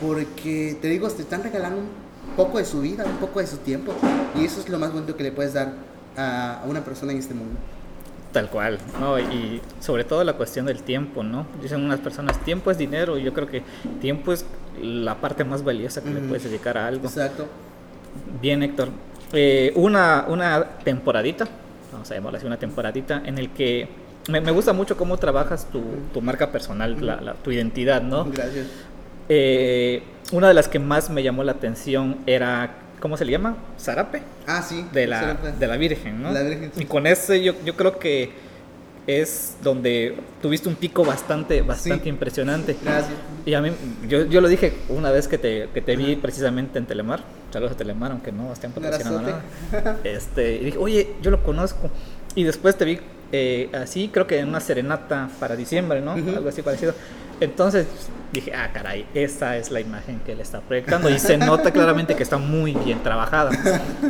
porque 0.01 0.77
te 0.79 0.87
digo, 0.87 1.09
te 1.09 1.23
están 1.23 1.41
regalando 1.41 1.79
un 1.79 1.89
poco 2.37 2.59
de 2.59 2.65
su 2.65 2.81
vida, 2.81 3.03
un 3.05 3.17
poco 3.17 3.39
de 3.39 3.47
su 3.47 3.57
tiempo 3.57 3.93
y 4.39 4.45
eso 4.45 4.59
es 4.59 4.69
lo 4.69 4.77
más 4.77 4.93
bonito 4.93 5.17
que 5.17 5.23
le 5.23 5.31
puedes 5.31 5.53
dar 5.53 5.73
a 6.15 6.63
una 6.67 6.83
persona 6.83 7.11
en 7.11 7.17
este 7.17 7.33
mundo. 7.33 7.57
Tal 8.31 8.49
cual, 8.49 8.77
¿no? 8.99 9.19
Y 9.19 9.61
sobre 9.81 10.05
todo 10.05 10.23
la 10.23 10.33
cuestión 10.33 10.65
del 10.65 10.83
tiempo, 10.83 11.21
¿no? 11.21 11.47
Dicen 11.61 11.83
unas 11.83 11.99
personas, 11.99 12.39
tiempo 12.45 12.71
es 12.71 12.77
dinero, 12.77 13.17
y 13.17 13.23
yo 13.23 13.33
creo 13.33 13.47
que 13.47 13.61
tiempo 13.99 14.31
es 14.31 14.45
la 14.81 15.19
parte 15.19 15.43
más 15.43 15.65
valiosa 15.65 16.01
que 16.01 16.11
le 16.11 16.21
puedes 16.21 16.45
dedicar 16.45 16.77
a 16.77 16.87
algo. 16.87 17.07
Exacto. 17.07 17.47
Bien, 18.41 18.63
Héctor. 18.63 18.89
Eh, 19.33 19.71
una, 19.75 20.25
una 20.27 20.63
temporadita, 20.83 21.47
vamos 21.91 22.09
a 22.11 22.15
llamarla 22.15 22.37
así, 22.37 22.47
una 22.47 22.57
temporadita, 22.57 23.21
en 23.25 23.37
el 23.37 23.49
que 23.51 23.87
me, 24.27 24.41
me 24.41 24.51
gusta 24.51 24.73
mucho 24.73 24.97
cómo 24.97 25.17
trabajas 25.17 25.67
tu, 25.71 25.81
tu 26.13 26.21
marca 26.21 26.51
personal, 26.51 26.97
la, 27.05 27.33
tu 27.35 27.51
identidad, 27.51 28.01
¿no? 28.01 28.25
Gracias. 28.25 28.67
Eh, 29.29 30.03
una 30.31 30.47
de 30.47 30.53
las 30.53 30.67
que 30.67 30.79
más 30.79 31.09
me 31.09 31.23
llamó 31.23 31.43
la 31.43 31.53
atención 31.53 32.17
era 32.25 32.71
¿cómo 33.01 33.17
se 33.17 33.25
le 33.25 33.31
llama? 33.33 33.57
Zarape. 33.77 34.21
Ah, 34.47 34.61
sí. 34.61 34.85
De 34.93 35.07
la, 35.07 35.33
de 35.33 35.67
la 35.67 35.75
Virgen, 35.75 36.21
¿no? 36.21 36.31
La 36.31 36.43
Virgen. 36.43 36.71
Y 36.77 36.85
con 36.85 37.07
ese 37.07 37.43
yo, 37.43 37.53
yo 37.65 37.75
creo 37.75 37.99
que 37.99 38.31
es 39.19 39.55
donde 39.63 40.15
tuviste 40.41 40.69
un 40.69 40.75
pico 40.75 41.03
bastante, 41.03 41.61
bastante 41.61 42.07
impresionante. 42.07 42.77
Gracias. 42.81 43.13
Y 43.45 43.53
a 43.53 43.61
mí, 43.61 43.71
yo, 44.07 44.25
yo 44.25 44.39
lo 44.39 44.47
dije 44.47 44.73
una 44.89 45.11
vez 45.11 45.27
que 45.27 45.37
te, 45.37 45.67
que 45.73 45.81
te 45.81 45.95
vi 45.95 46.15
precisamente 46.15 46.79
en 46.79 46.85
Telemar, 46.85 47.23
saludos 47.51 47.73
a 47.73 47.77
Telemar, 47.77 48.11
aunque 48.11 48.31
no 48.31 48.53
estén 48.53 48.71
patrocinando 48.71 49.21
nada. 49.21 49.43
Este, 50.03 50.55
y 50.55 50.65
dije, 50.65 50.77
oye, 50.77 51.15
yo 51.21 51.31
lo 51.31 51.43
conozco. 51.43 51.89
Y 52.35 52.43
después 52.43 52.77
te 52.77 52.85
vi 52.85 52.99
eh, 53.31 53.69
así, 53.73 54.09
creo 54.09 54.27
que 54.27 54.39
en 54.39 54.49
una 54.49 54.59
serenata 54.59 55.29
para 55.39 55.55
diciembre, 55.55 56.01
¿no? 56.01 56.13
Algo 56.13 56.49
así 56.49 56.61
parecido. 56.61 56.93
Entonces 57.39 57.87
dije, 58.31 58.53
ah, 58.53 58.69
caray, 58.71 59.05
esa 59.13 59.57
es 59.57 59.71
la 59.71 59.79
imagen 59.79 60.19
que 60.19 60.33
él 60.33 60.39
está 60.39 60.61
proyectando 60.61 61.09
y 61.09 61.19
se 61.19 61.37
nota 61.37 61.71
claramente 61.71 62.15
que 62.15 62.23
está 62.23 62.37
muy 62.37 62.73
bien 62.73 63.01
trabajada. 63.03 63.51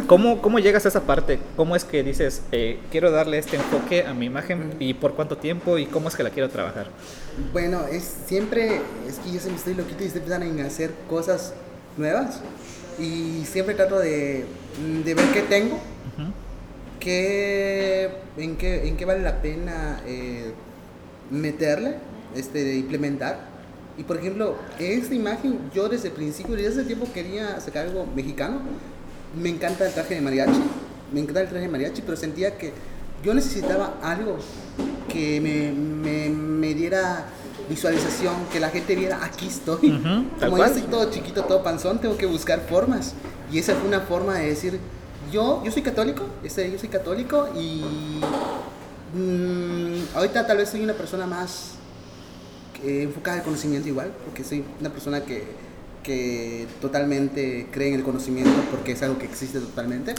¿Cómo, 0.07 0.41
cómo 0.41 0.59
llegas 0.59 0.85
a 0.85 0.89
esa 0.89 1.01
parte? 1.01 1.39
¿Cómo 1.55 1.75
es 1.75 1.85
que 1.85 2.03
dices, 2.03 2.43
eh, 2.51 2.79
quiero 2.91 3.09
darle 3.09 3.37
este 3.37 3.55
enfoque 3.55 4.05
a 4.05 4.13
mi 4.13 4.25
imagen 4.25 4.75
y 4.79 4.93
por 4.93 5.13
cuánto 5.13 5.37
tiempo 5.37 5.77
y 5.77 5.85
cómo 5.85 6.09
es 6.09 6.15
que 6.15 6.23
la 6.23 6.29
quiero 6.29 6.49
trabajar? 6.49 6.87
Bueno, 7.53 7.85
es 7.89 8.03
siempre, 8.25 8.81
es 9.07 9.19
que 9.19 9.31
yo 9.31 9.39
siempre 9.39 9.55
estoy 9.55 9.73
loquito 9.75 10.03
y 10.03 10.07
estoy 10.07 10.21
pensando 10.21 10.45
en 10.45 10.65
hacer 10.65 10.91
cosas 11.09 11.53
nuevas 11.97 12.41
y 12.99 13.45
siempre 13.45 13.75
trato 13.75 13.97
de, 13.97 14.45
de 15.05 15.13
ver 15.13 15.25
qué 15.33 15.41
tengo, 15.41 15.79
qué, 17.01 18.09
en, 18.37 18.55
qué, 18.55 18.87
en 18.87 18.95
qué 18.95 19.03
vale 19.03 19.21
la 19.21 19.41
pena 19.41 20.01
eh, 20.05 20.53
meterle 21.29 21.95
este, 22.35 22.77
implementar. 22.77 23.51
Y 23.97 24.03
por 24.03 24.17
ejemplo, 24.17 24.55
esta 24.79 25.13
imagen, 25.13 25.59
yo 25.75 25.89
desde 25.89 26.07
el 26.07 26.13
principio, 26.13 26.55
desde 26.55 26.69
hace 26.69 26.83
tiempo 26.85 27.05
quería 27.13 27.59
sacar 27.59 27.87
algo 27.87 28.05
mexicano. 28.15 28.61
Me 29.41 29.49
encanta 29.49 29.85
el 29.85 29.93
traje 29.93 30.15
de 30.15 30.21
mariachi, 30.21 30.61
me 31.13 31.19
encanta 31.19 31.41
el 31.41 31.49
traje 31.49 31.65
de 31.65 31.71
mariachi, 31.71 32.01
pero 32.01 32.15
sentía 32.15 32.57
que 32.57 32.71
yo 33.23 33.33
necesitaba 33.33 33.97
algo 34.01 34.37
que 35.11 35.41
me, 35.41 35.71
me, 35.71 36.29
me 36.29 36.73
diera 36.73 37.25
visualización, 37.69 38.33
que 38.51 38.59
la 38.59 38.69
gente 38.69 38.95
viera, 38.95 39.23
aquí 39.23 39.47
estoy. 39.47 40.01
Como 40.39 40.57
yo 40.57 40.67
soy 40.67 40.81
todo 40.83 41.09
chiquito, 41.09 41.43
todo 41.43 41.63
panzón, 41.63 41.99
tengo 41.99 42.17
que 42.17 42.25
buscar 42.25 42.61
formas. 42.61 43.13
Y 43.51 43.59
esa 43.59 43.75
fue 43.75 43.87
una 43.87 44.01
forma 44.01 44.35
de 44.35 44.47
decir, 44.47 44.79
yo, 45.31 45.63
yo 45.63 45.71
soy 45.71 45.81
católico, 45.81 46.23
este, 46.43 46.71
yo 46.71 46.77
soy 46.77 46.89
católico 46.89 47.47
y 47.55 47.81
mm, 49.15 50.15
ahorita 50.15 50.45
tal 50.45 50.57
vez 50.57 50.69
soy 50.69 50.83
una 50.83 50.93
persona 50.93 51.25
más 51.25 51.71
eh, 52.83 53.03
enfocada 53.03 53.37
al 53.37 53.43
conocimiento 53.43 53.87
igual, 53.87 54.11
porque 54.25 54.43
soy 54.43 54.63
una 54.79 54.89
persona 54.89 55.21
que, 55.21 55.43
que 56.03 56.67
totalmente 56.81 57.67
cree 57.71 57.89
en 57.89 57.95
el 57.95 58.03
conocimiento 58.03 58.51
porque 58.69 58.93
es 58.93 59.03
algo 59.03 59.17
que 59.17 59.25
existe 59.25 59.59
totalmente. 59.59 60.13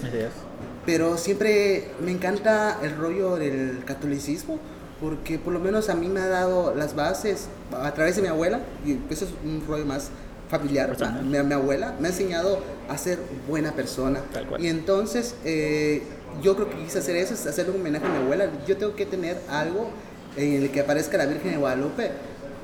Pero 0.86 1.16
siempre 1.16 1.90
me 2.00 2.10
encanta 2.10 2.78
el 2.82 2.96
rollo 2.96 3.36
del 3.36 3.84
catolicismo 3.84 4.58
porque 5.00 5.38
por 5.38 5.52
lo 5.52 5.58
menos 5.60 5.88
a 5.90 5.94
mí 5.94 6.08
me 6.08 6.20
ha 6.20 6.28
dado 6.28 6.74
las 6.74 6.94
bases 6.94 7.48
a 7.72 7.92
través 7.92 8.14
de 8.16 8.22
mi 8.22 8.28
abuela, 8.28 8.60
y 8.86 8.92
eso 9.12 9.24
es 9.24 9.32
un 9.44 9.64
rollo 9.66 9.84
más 9.84 10.10
familiar, 10.52 10.94
mi, 11.24 11.42
mi, 11.42 11.54
abuela 11.54 11.94
me 11.98 12.08
ha 12.08 12.10
enseñado 12.10 12.58
a 12.86 12.98
ser 12.98 13.18
buena 13.48 13.72
persona. 13.72 14.20
Y 14.58 14.66
entonces 14.66 15.34
eh, 15.46 16.02
yo 16.42 16.54
creo 16.56 16.68
que 16.68 16.76
quise 16.76 16.98
hacer 16.98 17.16
eso, 17.16 17.32
es 17.32 17.46
hacer 17.46 17.70
un 17.70 17.76
homenaje 17.76 18.04
a 18.04 18.10
mi 18.10 18.18
abuela. 18.18 18.50
Yo 18.68 18.76
tengo 18.76 18.94
que 18.94 19.06
tener 19.06 19.38
algo 19.48 19.88
en 20.36 20.62
el 20.62 20.70
que 20.70 20.80
aparezca 20.80 21.16
la 21.16 21.24
Virgen 21.24 21.52
de 21.52 21.56
Guadalupe 21.56 22.10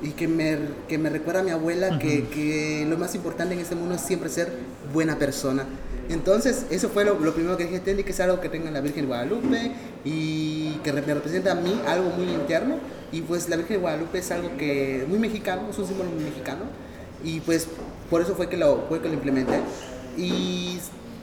y 0.03 0.11
que 0.11 0.27
me, 0.27 0.59
que 0.87 0.99
me 0.99 1.09
recuerda 1.09 1.41
a 1.41 1.43
mi 1.43 1.49
abuela 1.49 1.97
que, 1.97 2.27
que, 2.27 2.85
lo 2.87 2.95
más 2.95 3.15
importante 3.15 3.55
en 3.55 3.59
este 3.59 3.73
mundo 3.73 3.95
es 3.95 4.01
siempre 4.01 4.29
ser 4.29 4.49
buena 4.93 5.17
persona. 5.17 5.65
Entonces, 6.09 6.67
eso 6.69 6.89
fue 6.89 7.05
lo, 7.05 7.19
lo 7.19 7.33
primero 7.33 7.57
que 7.57 7.65
dije, 7.65 7.79
tiene 7.79 8.03
que 8.03 8.13
ser 8.13 8.29
algo 8.29 8.39
que 8.39 8.49
tenga 8.49 8.69
la 8.69 8.81
Virgen 8.81 9.01
de 9.01 9.07
Guadalupe 9.07 9.71
y 10.05 10.73
que 10.83 10.93
me 10.93 11.01
representa 11.01 11.53
a 11.53 11.55
mí 11.55 11.81
algo 11.87 12.11
muy 12.11 12.29
interno. 12.29 12.77
Y 13.11 13.21
pues 13.21 13.49
la 13.49 13.55
Virgen 13.55 13.77
de 13.77 13.81
Guadalupe 13.81 14.19
es 14.19 14.29
algo 14.29 14.55
que 14.57 15.05
muy 15.07 15.17
mexicano, 15.17 15.63
es 15.71 15.77
un 15.79 15.87
símbolo 15.87 16.11
muy 16.11 16.23
mexicano. 16.23 16.65
Y 17.23 17.39
pues 17.41 17.67
por 18.09 18.21
eso 18.21 18.35
fue 18.35 18.49
que 18.49 18.57
lo, 18.57 18.85
fue 18.87 19.01
que 19.01 19.07
lo 19.07 19.13
implementé. 19.13 19.59
Y 20.17 20.79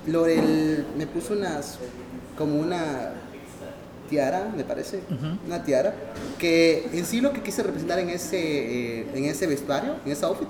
lo 0.06 0.24
me 0.24 1.06
puso 1.06 1.34
unas, 1.34 1.78
como 2.36 2.56
una 2.56 3.12
tiara, 4.08 4.52
me 4.56 4.64
parece, 4.64 5.00
una 5.46 5.64
tiara, 5.64 5.94
que 6.38 6.88
en 6.92 7.04
sí 7.04 7.20
lo 7.20 7.32
que 7.32 7.42
quise 7.42 7.62
representar 7.62 7.98
en 7.98 8.10
ese, 8.10 8.38
eh, 8.38 9.06
en 9.14 9.24
ese 9.24 9.46
vestuario, 9.46 9.96
en 10.04 10.12
ese 10.12 10.24
outfit, 10.24 10.48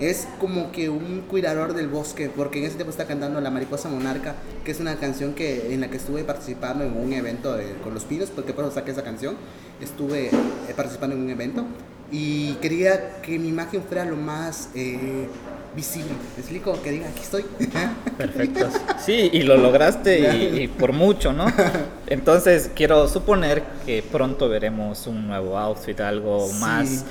es 0.00 0.28
como 0.40 0.72
que 0.72 0.90
un 0.90 1.22
cuidador 1.22 1.72
del 1.72 1.88
bosque, 1.88 2.30
porque 2.34 2.58
en 2.58 2.64
ese 2.64 2.74
tiempo 2.74 2.90
está 2.90 3.06
cantando 3.06 3.40
La 3.40 3.50
Mariposa 3.50 3.88
Monarca, 3.88 4.34
que 4.64 4.72
es 4.72 4.80
una 4.80 4.96
canción 4.96 5.34
que, 5.34 5.72
en 5.72 5.80
la 5.80 5.88
que 5.88 5.96
estuve 5.96 6.24
participando 6.24 6.84
en 6.84 6.96
un 6.96 7.12
evento 7.12 7.56
con 7.82 7.94
los 7.94 8.04
pinos, 8.04 8.30
porque 8.30 8.52
por 8.52 8.64
eso 8.64 8.74
saqué 8.74 8.90
esa 8.90 9.04
canción, 9.04 9.36
estuve 9.80 10.26
eh, 10.26 10.74
participando 10.76 11.16
en 11.16 11.22
un 11.22 11.30
evento 11.30 11.64
y 12.10 12.54
quería 12.54 13.20
que 13.22 13.38
mi 13.38 13.48
imagen 13.48 13.82
fuera 13.82 14.04
lo 14.04 14.16
más... 14.16 14.70
Eh, 14.74 15.28
visible. 15.76 16.08
¿Me 16.34 16.40
explico? 16.40 16.82
Que 16.82 16.90
diga, 16.90 17.06
aquí 17.06 17.20
estoy. 17.20 17.44
Perfecto. 18.18 18.68
Sí, 18.98 19.28
y 19.32 19.42
lo 19.42 19.58
lograste 19.58 20.58
y, 20.62 20.68
por 20.68 20.92
mucho, 20.92 21.32
¿no? 21.32 21.46
Entonces, 22.06 22.70
quiero 22.74 23.06
suponer 23.08 23.62
que 23.84 24.02
pronto 24.02 24.48
veremos 24.48 25.06
un 25.06 25.28
nuevo 25.28 25.58
outfit, 25.58 26.00
algo 26.00 26.50
más 26.54 27.04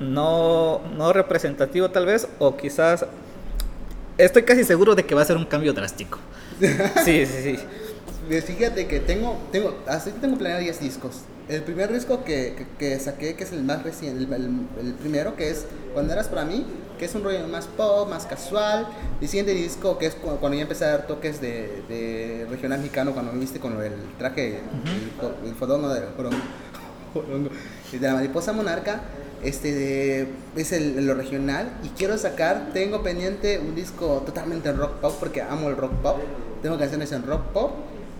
no, 0.00 0.80
no 0.96 1.12
representativo 1.12 1.90
tal 1.90 2.06
vez, 2.06 2.28
o 2.38 2.56
quizás... 2.56 3.04
Estoy 4.18 4.42
casi 4.42 4.62
seguro 4.62 4.94
de 4.94 5.04
que 5.04 5.14
va 5.14 5.22
a 5.22 5.24
ser 5.24 5.36
un 5.36 5.44
cambio 5.44 5.72
drástico. 5.72 6.18
Sí, 7.04 7.26
sí, 7.26 7.56
sí. 7.56 8.40
Fíjate 8.40 8.86
que 8.86 9.00
tengo, 9.00 9.36
tengo, 9.50 9.76
así 9.88 10.10
tengo 10.20 10.38
planeado 10.38 10.62
10 10.62 10.80
discos. 10.80 11.22
El 11.52 11.62
primer 11.64 11.92
disco 11.92 12.24
que, 12.24 12.66
que, 12.78 12.98
saqué, 12.98 13.34
que 13.34 13.44
es 13.44 13.52
el 13.52 13.62
más 13.62 13.82
reciente, 13.82 14.24
el, 14.24 14.66
el, 14.80 14.94
primero, 14.94 15.36
que 15.36 15.50
es 15.50 15.66
Cuando 15.92 16.14
eras 16.14 16.28
para 16.28 16.46
mí, 16.46 16.64
que 16.98 17.04
es 17.04 17.14
un 17.14 17.24
rollo 17.24 17.46
más 17.46 17.66
pop, 17.66 18.08
más 18.08 18.24
casual. 18.24 18.86
El 19.20 19.28
siguiente 19.28 19.52
disco, 19.52 19.98
que 19.98 20.06
es 20.06 20.14
cuando, 20.14 20.54
ya 20.56 20.62
empecé 20.62 20.86
a 20.86 20.88
dar 20.88 21.06
toques 21.06 21.42
de, 21.42 21.82
de 21.90 22.46
regional 22.48 22.78
mexicano, 22.78 23.12
cuando 23.12 23.32
me 23.32 23.40
viste 23.40 23.60
con 23.60 23.78
el 23.82 23.92
traje, 24.18 24.60
el, 25.44 25.54
fodongo 25.54 25.90
de, 25.90 26.00
de 27.98 28.06
la 28.06 28.14
mariposa 28.14 28.54
monarca, 28.54 29.02
este 29.42 30.28
es 30.56 30.72
el, 30.72 31.06
lo 31.06 31.12
regional. 31.12 31.70
Y 31.82 31.88
quiero 31.88 32.16
sacar, 32.16 32.70
tengo 32.72 33.02
pendiente 33.02 33.58
un 33.58 33.74
disco 33.74 34.22
totalmente 34.24 34.70
en 34.70 34.78
rock 34.78 35.00
pop 35.00 35.16
porque 35.20 35.42
amo 35.42 35.68
el 35.68 35.76
rock 35.76 35.92
pop, 35.96 36.16
tengo 36.62 36.78
canciones 36.78 37.12
en 37.12 37.26
rock 37.26 37.42
pop, 37.52 37.72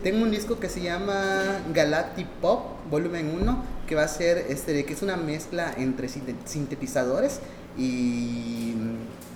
tengo 0.03 0.23
un 0.23 0.31
disco 0.31 0.59
que 0.59 0.69
se 0.69 0.81
llama 0.81 1.63
Galactic 1.73 2.27
Pop 2.41 2.91
volumen 2.91 3.39
1 3.41 3.65
que 3.87 3.95
va 3.95 4.03
a 4.03 4.09
ser 4.09 4.39
este 4.49 4.85
que 4.85 4.93
es 4.93 5.03
una 5.03 5.17
mezcla 5.17 5.73
entre 5.77 6.09
sintetizadores 6.09 7.41
y, 7.77 8.75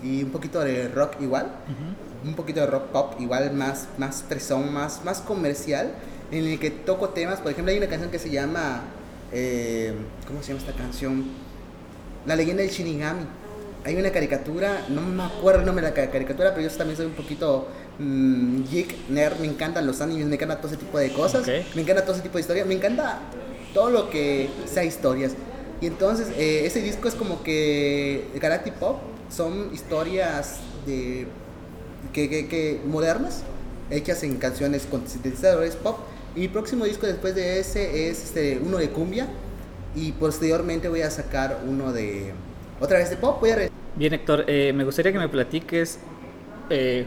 y 0.02 0.22
un 0.22 0.30
poquito 0.30 0.60
de 0.60 0.88
rock 0.88 1.20
igual, 1.20 1.50
un 2.24 2.34
poquito 2.34 2.60
de 2.60 2.66
rock 2.66 2.84
pop 2.86 3.14
igual 3.20 3.52
más, 3.54 3.88
más 3.98 4.24
fresón, 4.28 4.72
más, 4.72 5.04
más 5.04 5.20
comercial, 5.20 5.92
en 6.30 6.46
el 6.46 6.58
que 6.58 6.70
toco 6.70 7.10
temas, 7.10 7.40
por 7.40 7.52
ejemplo 7.52 7.72
hay 7.72 7.78
una 7.78 7.88
canción 7.88 8.10
que 8.10 8.18
se 8.18 8.30
llama, 8.30 8.82
eh, 9.32 9.94
¿cómo 10.26 10.42
se 10.42 10.48
llama 10.48 10.60
esta 10.60 10.72
canción? 10.76 11.24
La 12.26 12.36
leyenda 12.36 12.62
del 12.62 12.70
Shinigami. 12.70 13.22
Hay 13.84 13.94
una 13.94 14.10
caricatura, 14.10 14.84
no 14.88 15.00
me 15.00 15.22
acuerdo 15.22 15.60
el 15.60 15.66
nombre 15.66 15.84
de 15.86 15.92
la 15.92 16.10
caricatura, 16.10 16.52
pero 16.52 16.68
yo 16.68 16.76
también 16.76 16.96
soy 16.96 17.06
un 17.06 17.12
poquito 17.12 17.68
mmm, 17.98 18.64
geek, 18.70 19.08
nerd, 19.08 19.38
me 19.40 19.46
encantan 19.46 19.86
los 19.86 20.00
animes, 20.00 20.26
me 20.26 20.34
encanta 20.36 20.56
todo 20.56 20.68
ese 20.68 20.76
tipo 20.76 20.98
de 20.98 21.12
cosas, 21.12 21.46
me 21.46 21.82
encanta 21.82 22.02
todo 22.02 22.12
ese 22.12 22.22
tipo 22.22 22.34
de 22.34 22.40
historias, 22.40 22.66
me 22.66 22.74
encanta 22.74 23.20
todo 23.74 23.90
lo 23.90 24.10
que 24.10 24.48
sea 24.66 24.84
historias. 24.84 25.32
Y 25.80 25.86
entonces 25.86 26.28
eh, 26.38 26.64
ese 26.64 26.80
disco 26.80 27.08
es 27.08 27.14
como 27.14 27.42
que 27.42 28.28
Galactic 28.40 28.74
Pop 28.74 28.98
son 29.30 29.74
historias 29.74 30.58
de 30.86 31.26
que, 32.12 32.48
que, 32.48 32.80
modernas 32.86 33.42
hechas 33.90 34.22
en 34.22 34.36
canciones 34.36 34.86
con 34.90 35.06
sintetizadores 35.06 35.76
pop. 35.76 35.98
Y 36.34 36.40
mi 36.40 36.48
próximo 36.48 36.84
disco 36.84 37.06
después 37.06 37.34
de 37.34 37.60
ese 37.60 38.08
es 38.08 38.24
este, 38.24 38.58
uno 38.62 38.78
de 38.78 38.90
cumbia 38.90 39.26
y 39.94 40.12
posteriormente 40.12 40.88
voy 40.88 41.02
a 41.02 41.10
sacar 41.10 41.60
uno 41.66 41.92
de 41.92 42.32
otra 42.80 42.98
vez 42.98 43.10
de 43.10 43.16
pop. 43.16 43.40
Voy 43.40 43.50
a 43.50 43.68
Bien 43.96 44.12
Héctor, 44.12 44.44
eh, 44.46 44.72
me 44.74 44.84
gustaría 44.84 45.12
que 45.12 45.18
me 45.18 45.28
platiques 45.28 45.98
eh, 46.68 47.06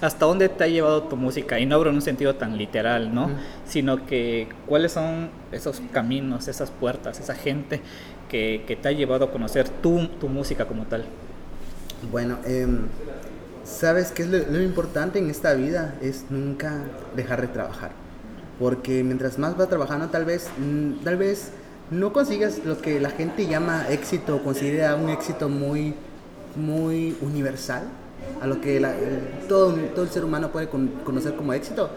hasta 0.00 0.26
dónde 0.26 0.48
te 0.48 0.64
ha 0.64 0.68
llevado 0.68 1.02
tu 1.04 1.16
música, 1.16 1.58
y 1.58 1.66
no 1.66 1.76
hablo 1.76 1.90
en 1.90 1.96
un 1.96 2.02
sentido 2.02 2.34
tan 2.34 2.56
literal, 2.56 3.14
¿no? 3.14 3.30
Sino 3.66 4.06
que 4.06 4.48
cuáles 4.66 4.92
son 4.92 5.30
esos 5.52 5.82
caminos, 5.92 6.48
esas 6.48 6.70
puertas, 6.70 7.20
esa 7.20 7.34
gente 7.34 7.80
que, 8.28 8.64
que 8.66 8.76
te 8.76 8.88
ha 8.88 8.92
llevado 8.92 9.26
a 9.26 9.30
conocer 9.30 9.68
tu, 9.68 10.06
tu 10.20 10.28
música 10.28 10.66
como 10.66 10.84
tal. 10.84 11.04
Bueno, 12.10 12.38
em, 12.46 12.86
¿sabes 13.64 14.10
qué 14.10 14.22
es 14.22 14.28
lo, 14.28 14.62
importante 14.62 15.18
en 15.18 15.28
esta 15.28 15.52
vida? 15.52 15.94
Es 16.00 16.24
nunca 16.30 16.84
dejar 17.14 17.42
de 17.42 17.48
trabajar. 17.48 17.90
Porque 18.58 19.04
mientras 19.04 19.38
más 19.38 19.56
vas 19.56 19.68
trabajando, 19.68 20.08
tal 20.08 20.24
vez, 20.24 20.48
mm, 20.58 21.04
tal 21.04 21.18
vez 21.18 21.52
no 21.90 22.12
consigas 22.12 22.60
lo 22.64 22.78
que 22.78 23.00
la 23.00 23.10
gente 23.10 23.46
llama 23.46 23.88
éxito 23.90 24.42
considera 24.42 24.94
un 24.94 25.10
éxito 25.10 25.48
muy, 25.48 25.94
muy 26.56 27.16
universal 27.20 27.82
a 28.40 28.46
lo 28.46 28.60
que 28.60 28.80
todo, 29.48 29.74
todo 29.94 30.04
el 30.04 30.10
ser 30.10 30.24
humano 30.24 30.50
puede 30.52 30.68
conocer 30.68 31.34
como 31.34 31.52
éxito. 31.52 31.90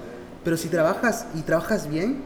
Pero 0.44 0.58
si 0.58 0.68
trabajas 0.68 1.28
y 1.36 1.42
trabajas 1.42 1.90
bien, 1.90 2.22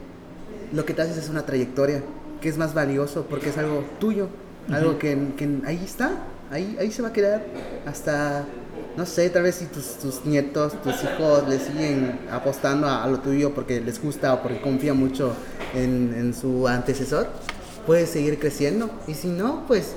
lo 0.74 0.86
que 0.86 0.94
te 0.94 1.02
haces 1.02 1.18
es 1.18 1.30
una 1.30 1.46
trayectoria. 1.46 2.04
que 2.42 2.50
es 2.50 2.58
más 2.58 2.76
valioso 2.76 3.26
porque 3.28 3.50
es 3.50 3.58
algo 3.58 3.84
tuyo, 4.00 4.30
algo 4.72 5.00
que, 5.00 5.18
que, 5.36 5.62
ahí 5.66 5.82
está, 5.84 6.12
ahí, 6.52 6.78
ahí 6.80 6.92
se 6.92 7.02
va 7.02 7.08
a 7.08 7.14
quedar 7.14 7.44
hasta, 7.88 8.46
no 8.96 9.08
sé, 9.08 9.32
tal 9.32 9.42
vez 9.42 9.56
si 9.56 9.66
tus, 9.66 9.98
tus 9.98 10.24
nietos, 10.24 10.80
tus 10.84 10.94
hijos 11.04 11.50
le 11.50 11.58
siguen 11.58 12.20
apostando 12.32 12.88
a, 12.88 13.08
lo 13.08 13.22
tuyo 13.22 13.56
porque 13.56 13.82
les 13.82 14.00
gusta 14.00 14.36
o 14.36 14.44
porque 14.44 14.62
confían 14.62 14.98
mucho 14.98 15.34
en, 15.74 16.14
en 16.16 16.36
su 16.36 16.68
antecesor, 16.68 17.28
puedes 17.88 18.10
seguir 18.10 18.38
creciendo. 18.38 18.92
Y 19.08 19.16
si 19.16 19.30
no, 19.30 19.66
pues 19.66 19.94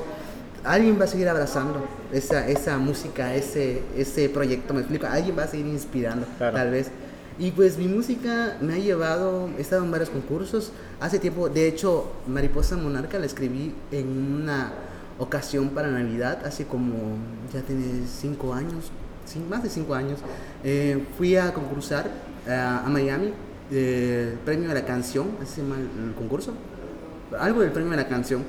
alguien 0.65 0.99
va 1.01 1.05
a 1.05 1.09
seguir 1.09 1.29
abrazando 1.29 1.87
esa, 2.13 2.47
esa 2.49 2.79
música, 2.79 3.35
ese, 3.35 3.83
ese 3.97 4.29
proyecto, 4.29 4.75
me 4.75 4.81
explico, 4.81 5.07
alguien 5.07 5.39
va 5.39 5.45
a 5.45 5.49
seguir 5.49 5.67
inspirando, 5.67 6.27
tal 6.39 6.71
vez. 6.71 6.91
Y 7.39 7.53
pues 7.53 7.79
mi 7.79 7.87
música 7.87 8.59
me 8.61 8.75
ha 8.75 8.79
llevado, 8.79 9.49
he 9.57 9.63
estado 9.63 9.83
en 9.85 9.91
varios 9.91 10.11
concursos. 10.11 10.73
Hace 11.01 11.19
tiempo, 11.19 11.49
de 11.49 11.67
hecho, 11.67 12.13
Mariposa 12.27 12.77
Monarca 12.77 13.19
la 13.19 13.25
escribí 13.25 13.75
en 13.91 14.43
una 14.43 14.73
ocasión 15.19 15.71
para 15.71 15.89
Navidad, 15.89 16.45
hace 16.45 16.67
como, 16.67 17.17
ya 17.53 17.63
tiene 17.63 18.03
cinco 18.07 18.53
años, 18.53 18.91
más 19.49 19.63
de 19.63 19.71
cinco 19.71 19.95
años. 19.95 20.19
Eh, 20.65 21.07
fui 21.17 21.37
a 21.37 21.55
concursar 21.55 22.11
eh, 22.47 22.53
a 22.53 22.87
Miami, 22.89 23.33
el 23.71 24.39
premio 24.45 24.69
de 24.69 24.75
la 24.75 24.85
canción, 24.85 25.29
así 25.41 25.55
se 25.55 25.63
llama 25.63 25.77
el 25.77 26.15
concurso, 26.15 26.53
algo 27.39 27.61
del 27.61 27.71
premio 27.71 27.93
de 27.93 27.97
la 27.97 28.09
canción 28.09 28.43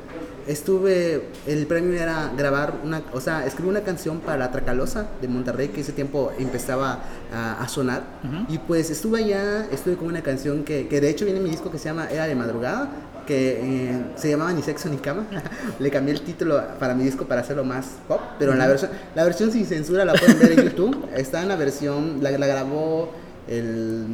estuve, 0.48 1.30
el 1.48 1.68
premio 1.68 1.94
era 1.94 2.32
grabar 2.38 2.80
una, 2.84 3.02
o 3.14 3.22
sea, 3.22 3.46
escribí 3.46 3.70
una 3.70 3.82
canción 3.82 4.20
para 4.20 4.52
Tracalosa 4.52 5.08
de 5.22 5.28
Monterrey 5.28 5.70
que 5.70 5.82
ese 5.82 5.92
tiempo 5.92 6.32
empezaba 6.38 7.00
a, 7.34 7.68
sonar. 7.68 8.04
Y 8.50 8.58
pues 8.58 8.90
estuve 8.90 9.20
allá, 9.20 9.68
estuve 9.72 9.96
con 9.96 10.08
una 10.08 10.22
canción 10.22 10.64
que, 10.64 10.88
que, 10.88 11.00
de 11.00 11.10
hecho 11.10 11.26
viene 11.26 11.40
en 11.40 11.46
mi 11.46 11.52
disco 11.52 11.72
que 11.72 11.78
se 11.78 11.86
llama 11.86 12.08
Era 12.10 12.28
de 12.28 12.36
Madrugada, 12.36 12.90
que 13.26 13.60
eh, 13.62 14.06
se 14.16 14.30
llamaba 14.30 14.52
Ni 14.54 14.62
Sexo 14.62 14.90
Ni 14.90 14.98
Cama. 14.98 15.26
Le 15.80 15.90
cambié 15.90 16.14
el 16.14 16.22
título 16.22 16.62
para 16.80 16.94
mi 16.94 17.04
disco 17.04 17.26
para 17.26 17.42
hacerlo 17.42 17.64
más 17.64 17.86
pop, 18.08 18.20
pero 18.40 18.54
la 18.56 18.68
versión, 18.68 18.92
la 19.16 19.24
versión 19.24 19.52
sin 19.52 19.66
censura 19.66 20.06
la 20.06 20.14
pueden 20.14 20.40
ver 20.40 20.52
en 20.52 20.66
YouTube. 20.66 21.08
Está 21.16 21.42
en 21.42 21.48
la 21.48 21.56
versión, 21.56 22.22
la, 22.22 22.32
la 22.32 22.48
grabó 22.48 23.12
el, 23.48 24.08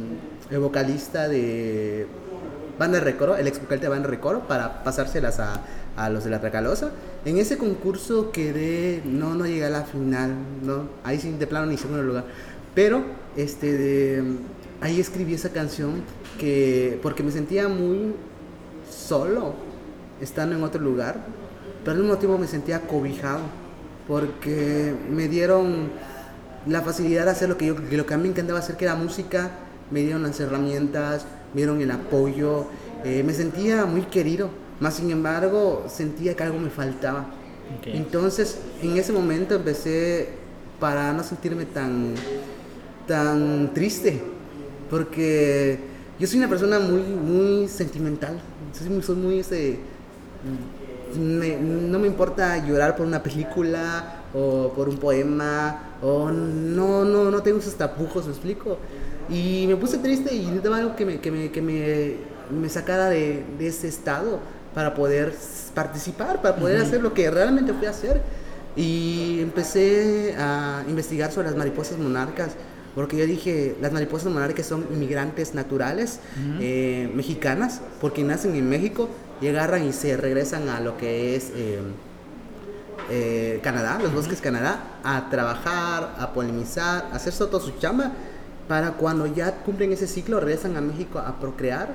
el 0.50 0.58
vocalista 0.58 1.28
de 1.28 2.06
Banda 2.78 2.98
de 2.98 3.04
Recoro, 3.04 3.36
el 3.36 3.46
ex 3.46 3.60
de 3.68 3.88
Banda 3.88 4.08
de 4.08 4.14
Recoro, 4.16 4.46
para 4.46 4.84
pasárselas 4.84 5.40
a, 5.40 5.60
a 5.96 6.08
los 6.10 6.24
de 6.24 6.30
la 6.30 6.40
Tracalosa. 6.40 6.90
En 7.24 7.38
ese 7.38 7.58
concurso 7.58 8.30
quedé, 8.30 9.02
no, 9.04 9.34
no 9.34 9.46
llegué 9.46 9.64
a 9.64 9.70
la 9.70 9.82
final, 9.82 10.34
no, 10.62 10.88
ahí 11.04 11.18
sí 11.18 11.32
de 11.32 11.46
plano 11.46 11.66
ni 11.66 11.76
segundo 11.76 12.02
lugar. 12.02 12.24
Pero 12.74 13.02
este 13.36 14.22
ahí 14.80 15.00
escribí 15.00 15.34
esa 15.34 15.50
canción 15.50 16.02
que 16.38 16.98
porque 17.02 17.22
me 17.22 17.32
sentía 17.32 17.68
muy 17.68 18.14
solo 18.88 19.54
estando 20.20 20.56
en 20.56 20.62
otro 20.62 20.80
lugar, 20.80 21.16
pero 21.82 21.96
al 21.96 22.02
mismo 22.02 22.16
tiempo 22.18 22.38
me 22.38 22.46
sentía 22.46 22.80
cobijado 22.82 23.40
porque 24.06 24.94
me 25.10 25.28
dieron 25.28 25.90
la 26.66 26.82
facilidad 26.82 27.24
de 27.24 27.30
hacer 27.30 27.48
lo 27.48 27.56
que 27.56 27.66
yo 27.66 27.74
lo 27.74 28.06
que 28.06 28.14
a 28.14 28.16
mí 28.16 28.24
me 28.24 28.28
encantaba 28.30 28.58
hacer 28.60 28.76
que 28.76 28.84
era 28.84 28.94
música, 28.94 29.50
me 29.90 30.00
dieron 30.00 30.22
las 30.22 30.38
herramientas, 30.38 31.26
me 31.54 31.58
dieron 31.58 31.80
el 31.80 31.90
apoyo, 31.90 32.66
eh, 33.04 33.22
me 33.24 33.32
sentía 33.32 33.84
muy 33.86 34.02
querido 34.02 34.50
más 34.80 34.94
sin 34.94 35.10
embargo, 35.10 35.84
sentía 35.88 36.34
que 36.34 36.42
algo 36.42 36.58
me 36.58 36.70
faltaba. 36.70 37.26
Entonces, 37.84 38.58
en 38.82 38.96
ese 38.96 39.12
momento 39.12 39.56
empecé 39.56 40.28
para 40.80 41.12
no 41.12 41.22
sentirme 41.22 41.66
tan, 41.66 42.14
tan 43.06 43.74
triste, 43.74 44.22
porque 44.88 45.78
yo 46.18 46.26
soy 46.26 46.38
una 46.38 46.48
persona 46.48 46.78
muy, 46.78 47.02
muy 47.02 47.68
sentimental. 47.68 48.40
Soy 48.72 49.16
muy 49.16 49.40
ese, 49.40 49.78
no 51.16 51.98
me 51.98 52.06
importa 52.06 52.64
llorar 52.64 52.96
por 52.96 53.06
una 53.06 53.22
película 53.22 54.22
o 54.32 54.72
por 54.74 54.88
un 54.88 54.96
poema 54.96 55.87
o 56.02 56.30
no, 56.30 57.04
no, 57.04 57.30
no 57.30 57.42
tengo 57.42 57.58
esos 57.58 57.74
tapujos, 57.74 58.26
me 58.26 58.32
explico. 58.32 58.78
Y 59.28 59.66
me 59.66 59.76
puse 59.76 59.98
triste 59.98 60.34
y 60.34 60.46
necesitaba 60.46 60.78
algo 60.78 60.96
que 60.96 61.04
me, 61.04 61.20
que 61.20 61.30
me, 61.30 61.50
que 61.50 61.60
me, 61.60 62.14
me 62.50 62.68
sacara 62.68 63.10
de, 63.10 63.44
de 63.58 63.66
ese 63.66 63.88
estado 63.88 64.40
para 64.74 64.94
poder 64.94 65.34
participar, 65.74 66.40
para 66.40 66.56
poder 66.56 66.80
hacer 66.80 67.02
lo 67.02 67.12
que 67.12 67.30
realmente 67.30 67.72
fui 67.72 67.86
a 67.86 67.90
hacer. 67.90 68.22
Y 68.76 69.40
empecé 69.40 70.34
a 70.38 70.84
investigar 70.88 71.32
sobre 71.32 71.48
las 71.48 71.56
mariposas 71.56 71.98
monarcas, 71.98 72.50
porque 72.94 73.16
yo 73.16 73.26
dije, 73.26 73.76
las 73.80 73.92
mariposas 73.92 74.32
monarcas 74.32 74.66
son 74.66 74.86
inmigrantes 74.92 75.52
naturales 75.54 76.20
eh, 76.60 77.10
mexicanas, 77.14 77.80
porque 78.00 78.22
nacen 78.22 78.54
en 78.54 78.68
México 78.68 79.08
y 79.40 79.48
agarran 79.48 79.84
y 79.84 79.92
se 79.92 80.16
regresan 80.16 80.68
a 80.68 80.80
lo 80.80 80.96
que 80.96 81.34
es 81.34 81.50
eh, 81.54 81.80
eh, 83.10 83.60
Canadá, 83.62 83.98
los 84.02 84.12
bosques 84.12 84.40
Canadá, 84.40 84.98
a 85.04 85.28
trabajar, 85.30 86.14
a 86.18 86.32
polinizar, 86.32 87.08
a 87.12 87.16
hacer 87.16 87.34
todo 87.34 87.60
su 87.60 87.72
chamba, 87.78 88.12
para 88.68 88.92
cuando 88.92 89.26
ya 89.26 89.52
cumplen 89.64 89.92
ese 89.92 90.06
ciclo 90.06 90.40
regresan 90.40 90.76
a 90.76 90.80
México 90.80 91.18
a 91.18 91.38
procrear 91.40 91.88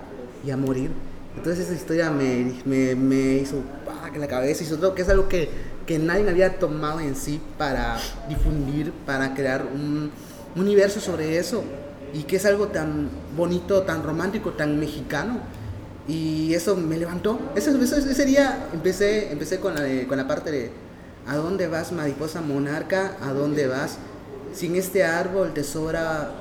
y 0.45 0.51
a 0.51 0.57
morir. 0.57 0.91
Entonces 1.35 1.65
esa 1.65 1.75
historia 1.75 2.09
me, 2.11 2.53
me, 2.65 2.95
me 2.95 3.35
hizo 3.35 3.61
en 4.13 4.21
la 4.21 4.27
cabeza 4.27 4.63
y 4.63 4.67
sobre 4.67 4.93
que 4.93 5.01
es 5.01 5.09
algo 5.09 5.27
que, 5.27 5.49
que 5.85 5.99
nadie 5.99 6.29
había 6.29 6.59
tomado 6.59 6.99
en 6.99 7.15
sí 7.15 7.41
para 7.57 7.97
difundir, 8.29 8.91
para 9.05 9.33
crear 9.33 9.63
un 9.63 10.11
universo 10.55 10.99
sobre 10.99 11.37
eso 11.37 11.63
y 12.13 12.23
que 12.23 12.35
es 12.35 12.45
algo 12.45 12.67
tan 12.67 13.09
bonito, 13.35 13.81
tan 13.83 14.03
romántico, 14.03 14.51
tan 14.51 14.79
mexicano 14.79 15.39
y 16.07 16.53
eso 16.53 16.75
me 16.75 16.97
levantó. 16.97 17.39
Eso, 17.55 17.71
ese 17.71 18.25
día 18.25 18.67
empecé, 18.73 19.31
empecé 19.31 19.59
con, 19.59 19.73
la 19.73 20.07
con 20.07 20.17
la 20.17 20.27
parte 20.27 20.51
de 20.51 20.71
¿a 21.27 21.35
dónde 21.35 21.67
vas 21.67 21.91
mariposa 21.91 22.41
monarca? 22.41 23.17
¿A 23.21 23.33
dónde 23.33 23.67
vas? 23.67 23.97
Sin 24.53 24.75
este 24.75 25.03
árbol 25.03 25.53
te 25.53 25.63
sobra, 25.63 26.31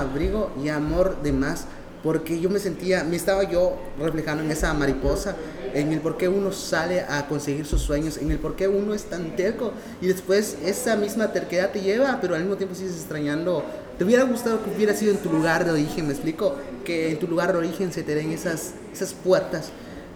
abrigo 0.00 0.50
y 0.62 0.68
amor 0.68 1.22
de 1.22 1.32
más 1.32 1.66
porque 2.02 2.40
yo 2.40 2.48
me 2.48 2.58
sentía, 2.58 3.04
me 3.04 3.16
estaba 3.16 3.44
yo 3.44 3.76
reflejando 3.98 4.42
en 4.42 4.50
esa 4.50 4.72
mariposa, 4.72 5.36
en 5.74 5.92
el 5.92 6.00
por 6.00 6.16
qué 6.16 6.28
uno 6.28 6.50
sale 6.50 7.02
a 7.02 7.26
conseguir 7.28 7.66
sus 7.66 7.82
sueños, 7.82 8.16
en 8.16 8.30
el 8.30 8.38
por 8.38 8.56
qué 8.56 8.68
uno 8.68 8.94
es 8.94 9.04
tan 9.04 9.36
terco 9.36 9.72
y 10.00 10.06
después 10.06 10.56
esa 10.64 10.96
misma 10.96 11.32
terquedad 11.32 11.70
te 11.70 11.82
lleva, 11.82 12.18
pero 12.20 12.34
al 12.34 12.40
mismo 12.40 12.56
tiempo 12.56 12.74
sigues 12.74 12.94
extrañando. 12.94 13.64
¿Te 13.98 14.04
hubiera 14.04 14.22
gustado 14.22 14.64
que 14.64 14.70
hubiera 14.70 14.94
sido 14.94 15.12
en 15.12 15.18
tu 15.18 15.30
lugar 15.30 15.66
de 15.66 15.72
origen? 15.72 16.06
Me 16.06 16.14
explico, 16.14 16.56
que 16.84 17.10
en 17.10 17.18
tu 17.18 17.28
lugar 17.28 17.52
de 17.52 17.58
origen 17.58 17.92
se 17.92 18.02
te 18.02 18.14
den 18.14 18.32
esas, 18.32 18.72
esas 18.92 19.12
puertas, 19.12 19.70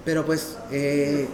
pero 0.04 0.24
pues, 0.24 0.56
eh, 0.70 1.28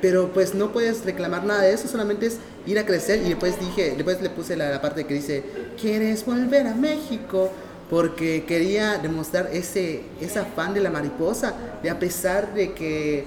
pero 0.00 0.32
pues 0.32 0.54
no 0.54 0.72
puedes 0.72 1.04
reclamar 1.04 1.44
nada 1.44 1.62
de 1.62 1.72
eso, 1.72 1.88
solamente 1.88 2.26
es 2.26 2.38
ir 2.66 2.78
a 2.78 2.86
crecer 2.86 3.22
y 3.22 3.28
después 3.28 3.58
dije, 3.60 3.94
después 3.96 4.20
le 4.20 4.30
puse 4.30 4.56
la, 4.56 4.70
la 4.70 4.80
parte 4.80 5.04
que 5.04 5.14
dice, 5.14 5.44
¿quieres 5.80 6.24
volver 6.24 6.66
a 6.66 6.74
México? 6.74 7.50
porque 7.90 8.44
quería 8.44 8.98
demostrar 8.98 9.50
ese, 9.52 10.02
ese 10.20 10.38
afán 10.38 10.72
de 10.72 10.80
la 10.80 10.90
mariposa, 10.90 11.54
de 11.82 11.90
a 11.90 11.98
pesar 11.98 12.54
de 12.54 12.72
que 12.72 13.24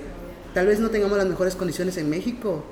tal 0.53 0.67
vez 0.67 0.79
no 0.79 0.89
tengamos 0.89 1.17
las 1.17 1.27
mejores 1.27 1.55
condiciones 1.55 1.97
en 1.97 2.09
México, 2.09 2.63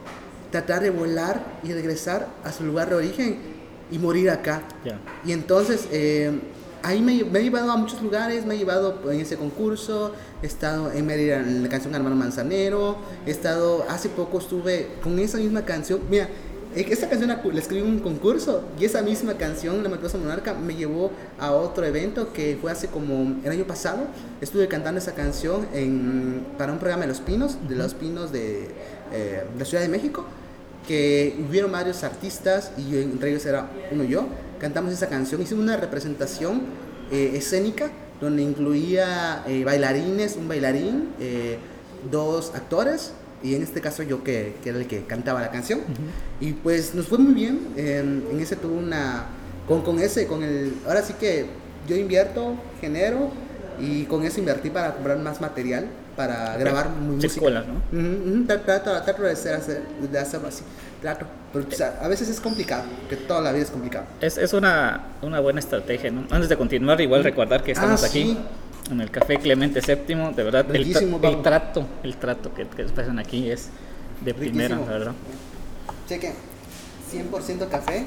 tratar 0.51 0.81
de 0.81 0.89
volar 0.89 1.43
y 1.63 1.73
regresar 1.73 2.29
a 2.45 2.53
su 2.53 2.63
lugar 2.63 2.89
de 2.89 2.95
origen 2.95 3.37
y 3.91 3.99
morir 3.99 4.29
acá. 4.29 4.61
Y 5.25 5.33
entonces 5.33 5.85
eh, 5.91 6.31
ahí 6.83 7.01
me, 7.01 7.23
me, 7.23 7.39
he 7.39 7.43
llevado 7.43 7.71
a 7.71 7.77
muchos 7.77 8.01
lugares, 8.01 8.45
me 8.45 8.55
he 8.55 8.57
llevado 8.57 8.99
en 9.11 9.19
ese 9.19 9.37
concurso, 9.37 10.13
he 10.41 10.45
estado 10.45 10.91
en 10.91 11.05
Mérida 11.05 11.39
en 11.39 11.63
la 11.63 11.69
canción 11.69 11.93
Hermano 11.95 12.15
Manzanero, 12.15 12.97
he 13.25 13.31
estado, 13.31 13.85
hace 13.89 14.09
poco 14.09 14.39
estuve 14.39 14.87
con 15.03 15.19
esa 15.19 15.37
misma 15.37 15.63
canción, 15.63 16.01
mira, 16.09 16.27
esta 16.75 17.09
canción 17.09 17.29
la 17.29 17.59
escribí 17.59 17.81
en 17.81 17.95
un 17.95 17.99
concurso 17.99 18.63
y 18.79 18.85
esa 18.85 19.01
misma 19.01 19.33
canción, 19.33 19.83
La 19.83 19.89
Mariposa 19.89 20.17
Monarca, 20.17 20.53
me 20.53 20.73
llevó 20.73 21.11
a 21.37 21.51
otro 21.51 21.85
evento 21.85 22.31
que 22.31 22.57
fue 22.61 22.71
hace 22.71 22.87
como 22.87 23.41
el 23.43 23.51
año 23.51 23.65
pasado. 23.65 24.07
Estuve 24.39 24.69
cantando 24.69 24.99
esa 24.99 25.13
canción 25.13 25.67
en, 25.73 26.45
para 26.57 26.71
un 26.71 26.79
programa 26.79 27.01
de 27.01 27.09
Los 27.09 27.19
Pinos, 27.19 27.57
de 27.67 27.75
Los 27.75 27.93
Pinos 27.93 28.31
de, 28.31 28.69
eh, 29.11 29.43
la 29.59 29.65
Ciudad 29.65 29.83
de 29.83 29.89
México, 29.89 30.23
que 30.87 31.35
hubieron 31.47 31.73
varios 31.73 32.05
artistas 32.05 32.71
y 32.77 32.97
entre 32.97 33.31
ellos 33.31 33.45
era 33.45 33.69
uno 33.91 34.05
yo. 34.05 34.27
Cantamos 34.61 34.93
esa 34.93 35.09
canción, 35.09 35.41
hicimos 35.41 35.63
una 35.63 35.75
representación 35.75 36.61
eh, 37.11 37.31
escénica 37.33 37.89
donde 38.21 38.43
incluía 38.43 39.43
eh, 39.47 39.63
bailarines, 39.65 40.35
un 40.35 40.47
bailarín, 40.47 41.09
dos 42.11 42.53
actores 42.53 43.13
y 43.41 43.55
en 43.55 43.63
este 43.63 43.81
caso 43.81 44.03
yo 44.03 44.23
que, 44.23 44.53
que 44.63 44.69
era 44.69 44.77
el 44.77 44.85
que 44.85 45.03
cantaba 45.05 45.41
la 45.41 45.49
canción. 45.49 45.79
Y 46.39 46.53
pues 46.53 46.93
nos 46.93 47.07
fue 47.07 47.17
muy 47.17 47.33
bien, 47.33 47.69
en 47.75 48.39
ese 48.39 48.55
tuvo 48.55 48.75
una, 48.75 49.25
con, 49.67 49.81
con 49.81 49.99
ese, 49.99 50.27
con 50.27 50.43
el, 50.43 50.75
ahora 50.85 51.01
sí 51.01 51.13
que 51.19 51.47
yo 51.87 51.95
invierto, 51.95 52.53
genero 52.79 53.31
y 53.79 54.03
con 54.03 54.23
eso 54.23 54.39
invertí 54.39 54.69
para 54.69 54.93
comprar 54.93 55.17
más 55.17 55.41
material 55.41 55.87
para 56.15 56.57
grabar 56.57 56.89
música. 56.89 57.27
Escuelas, 57.27 57.65
¿no? 57.67 58.45
trato, 58.45 59.01
trato, 59.03 59.23
de, 59.23 59.31
hacer, 59.31 59.81
de 60.11 60.19
hacerlo 60.19 60.47
así, 60.47 60.63
trato. 61.01 61.25
Pero 61.53 61.65
a 62.01 62.07
veces 62.07 62.29
es 62.29 62.39
complicado, 62.39 62.83
que 63.09 63.17
toda 63.17 63.41
la 63.41 63.51
vida 63.51 63.63
es 63.63 63.71
complicado. 63.71 64.05
Es, 64.21 64.37
es 64.37 64.53
una, 64.53 65.07
una 65.21 65.39
buena 65.39 65.59
estrategia, 65.59 66.11
¿no? 66.11 66.21
Antes 66.29 66.49
de 66.49 66.57
continuar, 66.57 67.01
igual 67.01 67.23
recordar 67.23 67.63
que 67.63 67.73
estamos 67.73 68.03
ah, 68.03 68.07
aquí 68.07 68.37
en 68.89 69.01
el 69.01 69.11
Café 69.11 69.37
Clemente 69.37 69.81
VII, 69.81 70.33
de 70.33 70.43
verdad, 70.43 70.65
el, 70.73 70.95
el, 70.95 71.41
trato, 71.41 71.85
el 72.03 72.15
trato 72.17 72.53
que, 72.53 72.67
que 72.67 72.83
pasan 72.85 73.19
aquí 73.19 73.49
es 73.49 73.69
de 74.23 74.33
primera, 74.33 74.77
verdad. 74.77 75.13
Cheque, 76.07 76.33
100% 77.11 77.69
café 77.69 78.05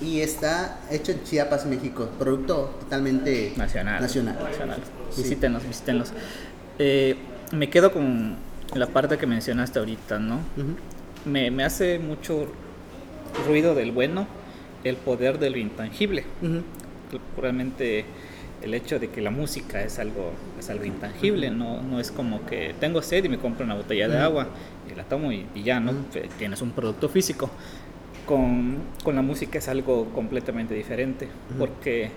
y 0.00 0.20
está 0.20 0.80
hecho 0.90 1.12
en 1.12 1.24
Chiapas, 1.24 1.66
México, 1.66 2.08
producto 2.18 2.76
totalmente 2.80 3.54
nacional. 3.56 4.00
Nacional. 4.00 4.36
nacional. 4.42 4.80
Visítenos, 5.16 5.66
visítenlos. 5.66 6.12
Eh, 6.78 7.16
me 7.52 7.70
quedo 7.70 7.92
con 7.92 8.36
la 8.74 8.86
parte 8.86 9.18
que 9.18 9.26
mencionaste 9.26 9.78
ahorita, 9.78 10.18
¿no? 10.18 10.40
me, 11.24 11.50
me, 11.50 11.64
hace 11.64 11.98
mucho 11.98 12.46
ruido 13.46 13.74
del 13.74 13.92
bueno 13.92 14.26
el 14.84 14.96
poder 14.96 15.38
de 15.38 15.50
lo 15.50 15.58
intangible. 15.58 16.24
Realmente 17.36 18.04
el 18.62 18.74
hecho 18.74 18.98
de 18.98 19.08
que 19.08 19.20
la 19.20 19.30
música 19.30 19.82
es 19.82 19.98
algo, 19.98 20.32
es 20.58 20.70
algo 20.70 20.84
intangible, 20.84 21.50
no, 21.50 21.82
no 21.82 22.00
es 22.00 22.10
como 22.10 22.44
que 22.46 22.74
tengo 22.80 23.02
sed 23.02 23.24
y 23.24 23.28
me 23.28 23.38
compro 23.38 23.64
una 23.64 23.74
botella 23.74 24.08
de 24.08 24.18
agua 24.18 24.48
y 24.90 24.94
la 24.94 25.04
tomo 25.04 25.32
y, 25.32 25.46
ya, 25.62 25.80
¿no? 25.80 25.92
Tienes 26.38 26.62
un 26.62 26.70
producto 26.70 27.08
físico. 27.08 27.50
Con, 28.26 28.78
con, 29.04 29.14
la 29.14 29.22
música 29.22 29.58
es 29.58 29.68
algo 29.68 30.06
completamente 30.06 30.74
diferente, 30.74 31.28
porque 31.58 32.10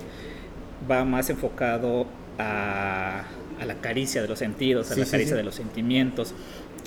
va 0.89 1.05
más 1.05 1.29
enfocado 1.29 2.07
a, 2.39 3.25
a, 3.59 3.65
la 3.65 3.75
caricia 3.75 4.21
de 4.21 4.27
los 4.27 4.39
sentidos, 4.39 4.91
a 4.91 4.95
la 4.95 5.05
caricia 5.05 5.35
de 5.35 5.43
los 5.43 5.55
sentimientos. 5.55 6.33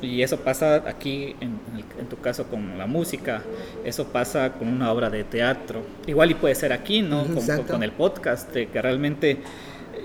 Y 0.00 0.22
eso 0.22 0.38
pasa 0.38 0.82
aquí, 0.88 1.36
en, 1.40 1.60
en, 1.98 2.06
tu 2.08 2.18
caso, 2.18 2.46
con 2.48 2.76
la 2.76 2.86
música, 2.86 3.42
eso 3.84 4.08
pasa 4.08 4.52
con 4.54 4.66
una 4.66 4.90
obra 4.90 5.10
de 5.10 5.22
teatro. 5.22 5.82
Igual 6.06 6.32
y 6.32 6.34
puede 6.34 6.56
ser 6.56 6.72
aquí, 6.72 7.02
¿no? 7.02 7.24
Con, 7.24 7.64
con, 7.64 7.82
el 7.84 7.92
podcast, 7.92 8.50
que 8.50 8.82
realmente 8.82 9.38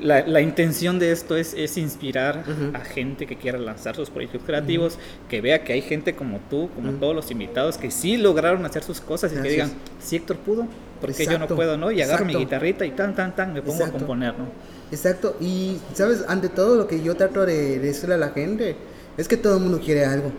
la, 0.02 0.26
la, 0.28 0.42
intención 0.42 1.00
de 1.00 1.12
esto 1.12 1.36
es, 1.36 1.54
es 1.54 1.78
inspirar 1.78 2.44
a 2.74 2.80
gente 2.82 3.26
que 3.26 3.36
quiera 3.36 3.58
lanzar 3.58 3.96
sus 3.96 4.10
proyectos 4.10 4.42
creativos, 4.46 4.98
que 5.30 5.42
vea 5.42 5.64
que 5.64 5.74
hay 5.74 5.82
gente 5.82 6.16
como 6.16 6.40
tú, 6.50 6.70
como 6.76 6.94
todos 6.94 7.16
los 7.16 7.32
invitados, 7.32 7.78
que 7.78 7.92
sí 7.92 8.18
lograron 8.18 8.66
hacer 8.66 8.84
sus 8.84 9.02
cosas 9.02 9.32
y 9.34 9.42
que 9.42 9.50
digan, 9.50 9.72
si 10.00 10.18
Héctor 10.18 10.38
pudo, 10.38 10.68
porque 11.02 11.26
yo 11.26 11.40
no 11.40 11.48
puedo, 11.48 11.78
¿no? 11.78 11.92
Y 11.92 12.02
agarro 12.02 12.26
mi 12.26 12.36
guitarrita 12.36 12.86
y 12.86 12.92
tan, 12.92 13.16
tan, 13.16 13.36
tan, 13.36 13.54
me 13.54 13.62
pongo 13.62 13.84
a 13.84 13.92
componer, 13.92 14.38
¿no? 14.38 14.46
Exacto, 14.92 15.36
y 15.42 15.80
sabes, 15.94 16.24
ante 16.28 16.48
todo 16.48 16.76
lo 16.76 16.88
que 16.88 17.02
yo 17.02 17.16
trato 17.16 17.46
de 17.46 17.80
decirle 17.80 18.16
a 18.16 18.18
la 18.18 18.30
gente, 18.30 18.78
es 19.18 19.28
que 19.28 19.36
todo 19.36 19.58
el 19.58 19.64
mundo 19.64 19.82
quiere 19.84 20.06
algo, 20.06 20.32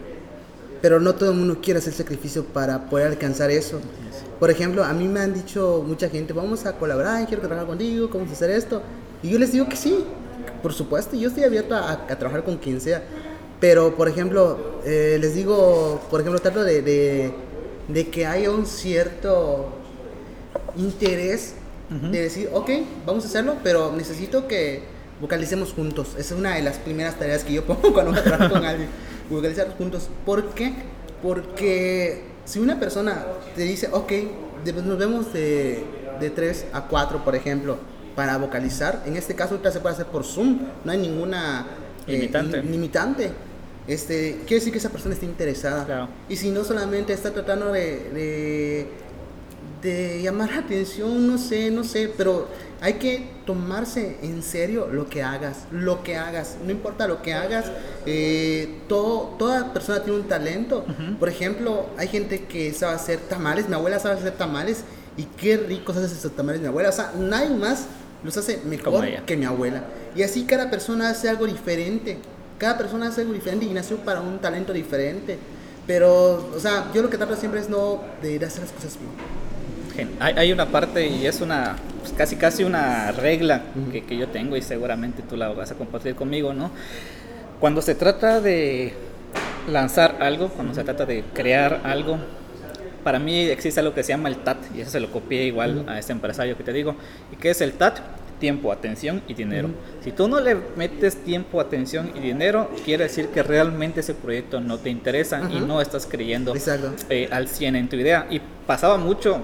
pero 0.80 1.01
no 1.01 1.14
todo 1.14 1.32
el 1.32 1.36
mundo 1.36 1.59
quiere 1.62 1.78
hacer 1.78 1.92
sacrificio 1.92 2.44
para 2.44 2.88
poder 2.88 3.09
alcanzar 3.09 3.51
eso. 3.51 3.78
Por 4.40 4.51
ejemplo, 4.51 4.84
a 4.84 4.92
mí 4.94 5.07
me 5.07 5.20
han 5.20 5.34
dicho 5.34 5.84
mucha 5.86 6.09
gente, 6.09 6.32
vamos 6.32 6.64
a 6.64 6.72
colaborar, 6.78 7.26
quiero 7.26 7.42
trabajar 7.42 7.66
contigo, 7.66 8.09
a 8.12 8.32
hacer 8.32 8.51
esto. 8.51 8.80
Y 9.22 9.30
yo 9.30 9.38
les 9.38 9.53
digo 9.53 9.68
que 9.68 9.76
sí, 9.76 10.05
por 10.62 10.72
supuesto, 10.72 11.16
yo 11.16 11.28
estoy 11.28 11.44
abierto 11.44 11.74
a, 11.74 12.07
trabajar 12.07 12.44
con 12.44 12.57
quien 12.57 12.80
sea. 12.80 13.03
Pero, 13.61 13.96
por 13.96 14.09
ejemplo, 14.09 14.80
eh, 14.84 15.18
les 15.20 15.34
digo, 15.34 16.01
por 16.09 16.20
ejemplo, 16.20 16.40
trato 16.40 16.62
de, 16.62 17.32
de 17.88 18.09
que 18.09 18.26
haya 18.26 18.51
un 18.51 18.64
cierto 18.64 19.66
interés 20.76 21.55
de 21.91 22.20
decir, 22.20 22.51
ok, 22.53 22.70
vamos 23.07 23.24
a 23.24 23.28
hacerlo, 23.28 23.57
pero 23.62 23.93
necesito 23.97 24.47
que 24.47 24.82
vocalicemos 25.20 25.72
juntos. 25.72 26.11
Esa 26.18 26.34
es 26.34 26.39
una 26.41 26.55
de 26.55 26.62
las 26.62 26.76
primeras 26.78 27.18
tareas 27.18 27.45
que 27.45 27.55
yo 27.55 27.64
pongo 27.66 27.93
cuando 27.93 28.12
trabajo 28.20 28.55
con 28.55 28.64
alguien. 28.64 28.89
Vocalizar 29.30 29.76
juntos. 29.76 30.09
¿Por 30.24 30.51
qué? 30.51 30.72
Porque 31.22 32.22
si 32.45 32.59
una 32.59 32.78
persona 32.78 33.24
te 33.55 33.62
dice, 33.62 33.89
ok, 33.93 34.12
nos 34.84 34.99
vemos 34.99 35.32
de, 35.32 35.84
de 36.20 36.30
3 36.30 36.66
a 36.72 36.86
4, 36.86 37.24
por 37.24 37.34
ejemplo, 37.34 37.78
para 38.14 38.36
vocalizar, 38.36 39.03
en 39.07 39.16
este 39.16 39.34
caso 39.34 39.55
ahorita 39.55 39.70
se 39.70 39.80
puede 39.80 39.95
hacer 39.95 40.07
por 40.07 40.24
Zoom, 40.24 40.59
no 40.84 40.93
hay 40.93 40.99
ninguna 40.99 41.66
eh, 42.07 42.12
limitante. 42.12 42.62
limitante. 42.62 43.30
Este, 43.86 44.41
quiere 44.41 44.57
decir 44.57 44.72
que 44.72 44.78
esa 44.78 44.91
persona 44.91 45.14
está 45.14 45.24
interesada. 45.24 46.09
Y 46.28 46.36
si 46.36 46.51
no 46.51 46.64
solamente 46.64 47.12
está 47.12 47.32
tratando 47.32 47.72
de, 47.72 48.11
de, 48.11 48.86
de 49.83 50.22
llamar 50.22 50.51
la 50.51 50.59
atención, 50.59 51.26
no 51.26 51.39
sé, 51.39 51.70
no 51.70 51.85
sé, 51.85 52.12
pero 52.16 52.49
hay 52.81 52.95
que 52.95 53.29
tomarse 53.45 54.18
en 54.22 54.43
serio 54.43 54.89
lo 54.91 55.09
que 55.09 55.22
hagas, 55.22 55.64
lo 55.72 56.03
que 56.03 56.16
hagas, 56.16 56.57
no 56.64 56.70
importa 56.70 57.09
lo 57.09 57.22
que 57.22 57.35
hagas, 57.35 57.66
eh, 58.07 58.81
todo, 58.89 59.35
toda 59.39 59.72
persona 59.72 60.03
tiene 60.03 60.18
un 60.20 60.29
talento. 60.29 60.85
Por 61.18 61.29
ejemplo, 61.29 61.87
hay 61.97 62.09
gente 62.09 62.45
que 62.45 62.72
sabe 62.72 62.95
hacer 62.95 63.20
tamales, 63.20 63.68
mi 63.68 63.74
abuela 63.74 63.99
sabe 63.99 64.16
hacer 64.16 64.33
tamales 64.33 64.85
y 65.16 65.24
qué 65.24 65.57
ricos 65.57 65.97
hace 65.97 66.14
esos 66.14 66.35
tamales 66.35 66.61
mi 66.61 66.68
abuela, 66.68 66.89
o 66.91 66.93
sea, 66.93 67.12
nadie 67.18 67.51
más 67.51 67.87
los 68.22 68.37
hace 68.37 68.61
mejor 68.64 69.05
que 69.24 69.37
mi 69.37 69.45
abuela. 69.45 69.85
Y 70.14 70.22
así 70.22 70.45
cada 70.45 70.70
persona 70.70 71.11
hace 71.11 71.29
algo 71.29 71.47
diferente, 71.47 72.18
cada 72.59 72.79
persona 72.79 73.09
hace 73.09 73.22
algo 73.22 73.33
diferente 73.33 73.66
y 73.66 73.70
nació 73.70 73.99
para 73.99 74.20
un 74.20 74.39
talento 74.39 74.72
diferente. 74.72 75.39
Pero, 75.87 76.51
o 76.55 76.61
sea, 76.61 76.91
yo 76.93 77.01
lo 77.01 77.09
que 77.09 77.16
trato 77.16 77.35
siempre 77.35 77.61
es 77.61 77.70
no 77.70 78.01
de 78.20 78.33
ir 78.33 78.45
a 78.45 78.49
hacer 78.49 78.61
las 78.61 78.72
cosas 78.72 78.99
bien. 78.99 79.47
Hay, 80.20 80.34
hay 80.36 80.53
una 80.53 80.66
parte 80.66 81.07
y 81.07 81.26
es 81.26 81.40
una 81.40 81.76
pues, 82.01 82.12
casi 82.12 82.36
casi 82.36 82.64
una 82.64 83.12
regla 83.12 83.62
que, 83.92 84.05
que, 84.05 84.16
yo 84.16 84.28
tengo 84.28 84.57
y 84.57 84.62
seguramente 84.62 85.22
tú 85.22 85.36
la 85.36 85.49
vas 85.49 85.70
a 85.70 85.74
compartir 85.74 86.14
conmigo, 86.14 86.53
¿no? 86.53 86.70
Cuando 87.61 87.82
se 87.82 87.94
trata 87.94 88.40
de 88.40 88.92
lanzar 89.68 90.16
algo, 90.20 90.49
cuando 90.49 90.74
se 90.74 90.84
trata 90.84 91.05
de 91.07 91.24
crear 91.34 91.80
algo, 91.84 92.18
para 93.05 93.18
mí 93.18 93.40
existe 93.46 93.80
algo 93.80 93.94
que 93.94 94.03
se 94.03 94.11
llama 94.11 94.28
el 94.28 94.36
TAT 94.38 94.59
y 94.76 94.80
eso 94.80 94.90
se 94.90 95.01
lo 95.01 95.11
copié 95.11 95.44
igual 95.44 95.84
a 95.88 95.99
este 95.99 96.12
empresario 96.12 96.57
que 96.57 96.64
te 96.64 96.72
digo. 96.72 96.94
¿Y 97.32 97.36
qué 97.36 97.51
es 97.51 97.61
el 97.61 97.72
TAT? 97.72 98.01
Tiempo, 98.38 98.70
atención 98.70 99.22
y 99.26 99.34
dinero. 99.34 99.70
Si 100.03 100.12
tú 100.12 100.28
no 100.28 100.40
le 100.40 100.57
metes 100.76 101.16
tiempo, 101.24 101.61
atención 101.61 102.12
y 102.14 102.20
dinero, 102.20 102.70
quiere 102.84 103.05
decir 103.05 103.28
que 103.28 103.42
realmente 103.42 104.01
ese 104.01 104.14
proyecto 104.14 104.61
no 104.61 104.78
te 104.78 104.90
interesa 104.90 105.51
y 105.51 105.59
no 105.59 105.80
estás 105.80 106.07
creyendo 106.07 106.55
eh, 107.09 107.28
al 107.32 107.49
100 107.49 107.76
en 107.76 107.88
tu 107.88 107.96
idea. 107.96 108.28
Y 108.30 108.40
pasaba 108.66 108.96
mucho, 108.96 109.42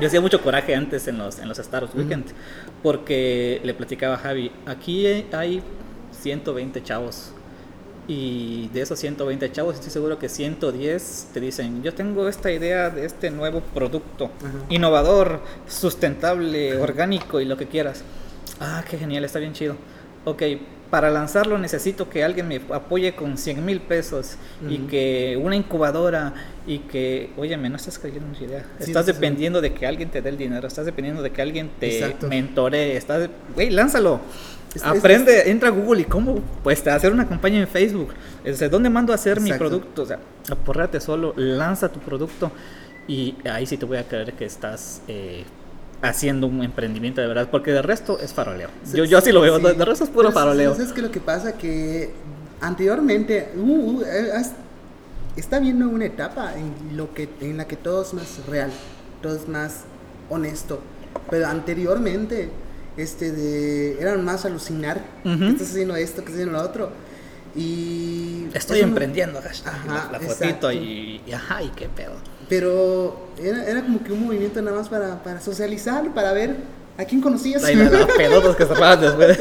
yo 0.00 0.06
hacía 0.06 0.20
mucho 0.20 0.40
coraje 0.40 0.74
antes 0.74 1.08
en 1.08 1.18
los, 1.18 1.38
en 1.38 1.48
los 1.48 1.58
Star 1.58 1.84
Wars 1.84 1.94
Weekend, 1.94 2.26
porque 2.82 3.60
le 3.64 3.74
platicaba 3.74 4.14
a 4.14 4.18
Javi, 4.18 4.50
aquí 4.66 5.06
hay 5.32 5.62
120 6.20 6.82
chavos. 6.82 7.32
Y 8.06 8.68
de 8.74 8.82
esos 8.82 8.98
120 8.98 9.50
chavos, 9.50 9.76
estoy 9.76 9.90
seguro 9.90 10.18
que 10.18 10.28
110 10.28 11.30
te 11.32 11.40
dicen, 11.40 11.82
yo 11.82 11.94
tengo 11.94 12.28
esta 12.28 12.52
idea 12.52 12.90
de 12.90 13.06
este 13.06 13.30
nuevo 13.30 13.60
producto, 13.60 14.30
innovador, 14.68 15.40
sustentable, 15.66 16.76
orgánico 16.76 17.40
y 17.40 17.46
lo 17.46 17.56
que 17.56 17.66
quieras. 17.66 18.04
Ah, 18.60 18.84
qué 18.88 18.98
genial, 18.98 19.24
está 19.24 19.38
bien 19.38 19.54
chido. 19.54 19.76
Ok, 20.24 20.42
para 20.90 21.10
lanzarlo 21.10 21.58
necesito 21.58 22.08
que 22.08 22.22
alguien 22.22 22.46
me 22.46 22.60
apoye 22.72 23.14
con 23.14 23.36
100 23.36 23.64
mil 23.64 23.80
pesos 23.80 24.36
y 24.68 24.78
que 24.86 25.36
una 25.42 25.56
incubadora 25.56 26.34
y 26.66 26.78
que, 26.78 27.30
oye, 27.36 27.56
no 27.56 27.76
estás 27.76 27.98
creyendo 27.98 28.36
en 28.38 28.44
idea. 28.44 28.64
estás 28.78 29.06
dependiendo 29.06 29.60
de 29.60 29.74
que 29.74 29.86
alguien 29.86 30.10
te 30.10 30.22
dé 30.22 30.28
el 30.28 30.38
dinero, 30.38 30.68
estás 30.68 30.86
dependiendo 30.86 31.20
de 31.20 31.30
que 31.30 31.42
alguien 31.42 31.70
te 31.80 32.14
mentore, 32.28 32.96
estás, 32.96 33.28
güey, 33.54 33.70
lánzalo. 33.70 34.20
Aprende, 34.82 35.50
entra 35.50 35.68
a 35.68 35.72
Google 35.72 36.02
y 36.02 36.04
cómo, 36.04 36.40
pues, 36.62 36.86
hacer 36.86 37.12
una 37.12 37.28
campaña 37.28 37.60
en 37.60 37.68
Facebook. 37.68 38.10
Desde 38.44 38.68
dónde 38.68 38.88
mando 38.88 39.12
a 39.12 39.16
hacer 39.16 39.40
mi 39.40 39.52
producto, 39.52 40.02
o 40.02 40.06
sea, 40.06 40.18
apórrate 40.50 41.00
solo, 41.00 41.32
lanza 41.36 41.90
tu 41.90 42.00
producto 42.00 42.52
y 43.06 43.34
ahí 43.50 43.66
sí 43.66 43.76
te 43.76 43.84
voy 43.84 43.98
a 43.98 44.06
creer 44.06 44.32
que 44.32 44.44
estás 44.44 45.02
eh, 45.08 45.44
haciendo 46.02 46.46
un 46.46 46.62
emprendimiento 46.62 47.20
de 47.20 47.26
verdad, 47.26 47.48
porque 47.50 47.72
de 47.72 47.82
resto 47.82 48.18
es 48.18 48.32
faroleo. 48.32 48.68
yo, 48.92 49.04
yo 49.04 49.18
así 49.18 49.32
lo 49.32 49.40
veo, 49.40 49.58
de, 49.58 49.84
resto 49.84 50.04
es 50.04 50.10
puro 50.10 50.32
faroleo. 50.32 50.74
¿Sabes 50.74 50.92
qué 50.92 51.02
lo 51.02 51.10
que 51.10 51.20
pasa? 51.20 51.52
Que 51.52 52.10
anteriormente 52.60 53.50
uh, 53.56 53.60
uh 53.60 54.02
eh, 54.02 54.42
está 55.36 55.58
viendo 55.58 55.88
una 55.88 56.06
etapa 56.06 56.54
en, 56.54 56.96
lo 56.96 57.12
que, 57.14 57.28
en 57.40 57.56
la 57.56 57.66
que 57.66 57.76
todo 57.76 58.02
es 58.02 58.14
más 58.14 58.46
real, 58.46 58.70
todo 59.22 59.36
es 59.36 59.48
más 59.48 59.84
honesto, 60.30 60.80
pero 61.30 61.46
anteriormente 61.46 62.50
este 62.96 63.32
de 63.32 64.00
eran 64.00 64.24
más 64.24 64.44
alucinar 64.44 65.00
que 65.24 65.48
estás 65.48 65.70
haciendo 65.70 65.96
esto 65.96 66.22
que 66.22 66.30
estás 66.30 66.34
haciendo 66.34 66.52
lo 66.52 66.64
otro 66.64 66.90
y 67.56 68.46
estoy 68.54 68.80
emprendiendo 68.80 69.40
ajá, 69.40 70.10
la, 70.12 70.20
fotito 70.20 70.70
y, 70.70 71.20
y, 71.26 71.32
ajá 71.32 71.62
y 71.62 71.68
qué 71.70 71.88
pedo 71.88 72.14
pero 72.48 73.28
era, 73.42 73.64
era 73.66 73.82
como 73.82 74.02
que 74.02 74.12
un 74.12 74.24
movimiento 74.24 74.60
nada 74.62 74.76
más 74.76 74.88
para, 74.88 75.22
para 75.22 75.40
socializar 75.40 76.12
para 76.14 76.32
ver 76.32 76.56
a 76.96 77.04
quién 77.04 77.20
conocías. 77.20 77.64
Ahí, 77.64 77.74
la, 77.74 78.06
pedotas 78.16 78.56
que 78.56 78.66
pagan 78.74 79.00
después. 79.00 79.38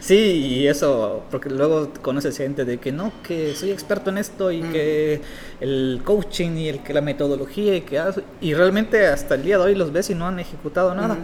Sí 0.00 0.14
y 0.14 0.66
eso 0.66 1.22
porque 1.30 1.48
luego 1.50 1.90
conoces 2.02 2.36
gente 2.36 2.64
de 2.64 2.78
que 2.78 2.92
no 2.92 3.12
que 3.22 3.54
soy 3.54 3.70
experto 3.70 4.10
en 4.10 4.18
esto 4.18 4.50
y 4.50 4.62
que 4.62 5.20
el 5.60 6.00
coaching 6.04 6.56
y 6.56 6.68
el 6.68 6.82
que 6.82 6.92
la 6.92 7.00
metodología 7.00 7.76
y 7.76 7.82
que 7.82 8.00
y 8.40 8.54
realmente 8.54 9.06
hasta 9.06 9.36
el 9.36 9.44
día 9.44 9.58
de 9.58 9.64
hoy 9.64 9.74
los 9.74 9.92
ves 9.92 10.10
y 10.10 10.14
no 10.14 10.26
han 10.26 10.38
ejecutado 10.38 10.94
nada. 10.94 11.16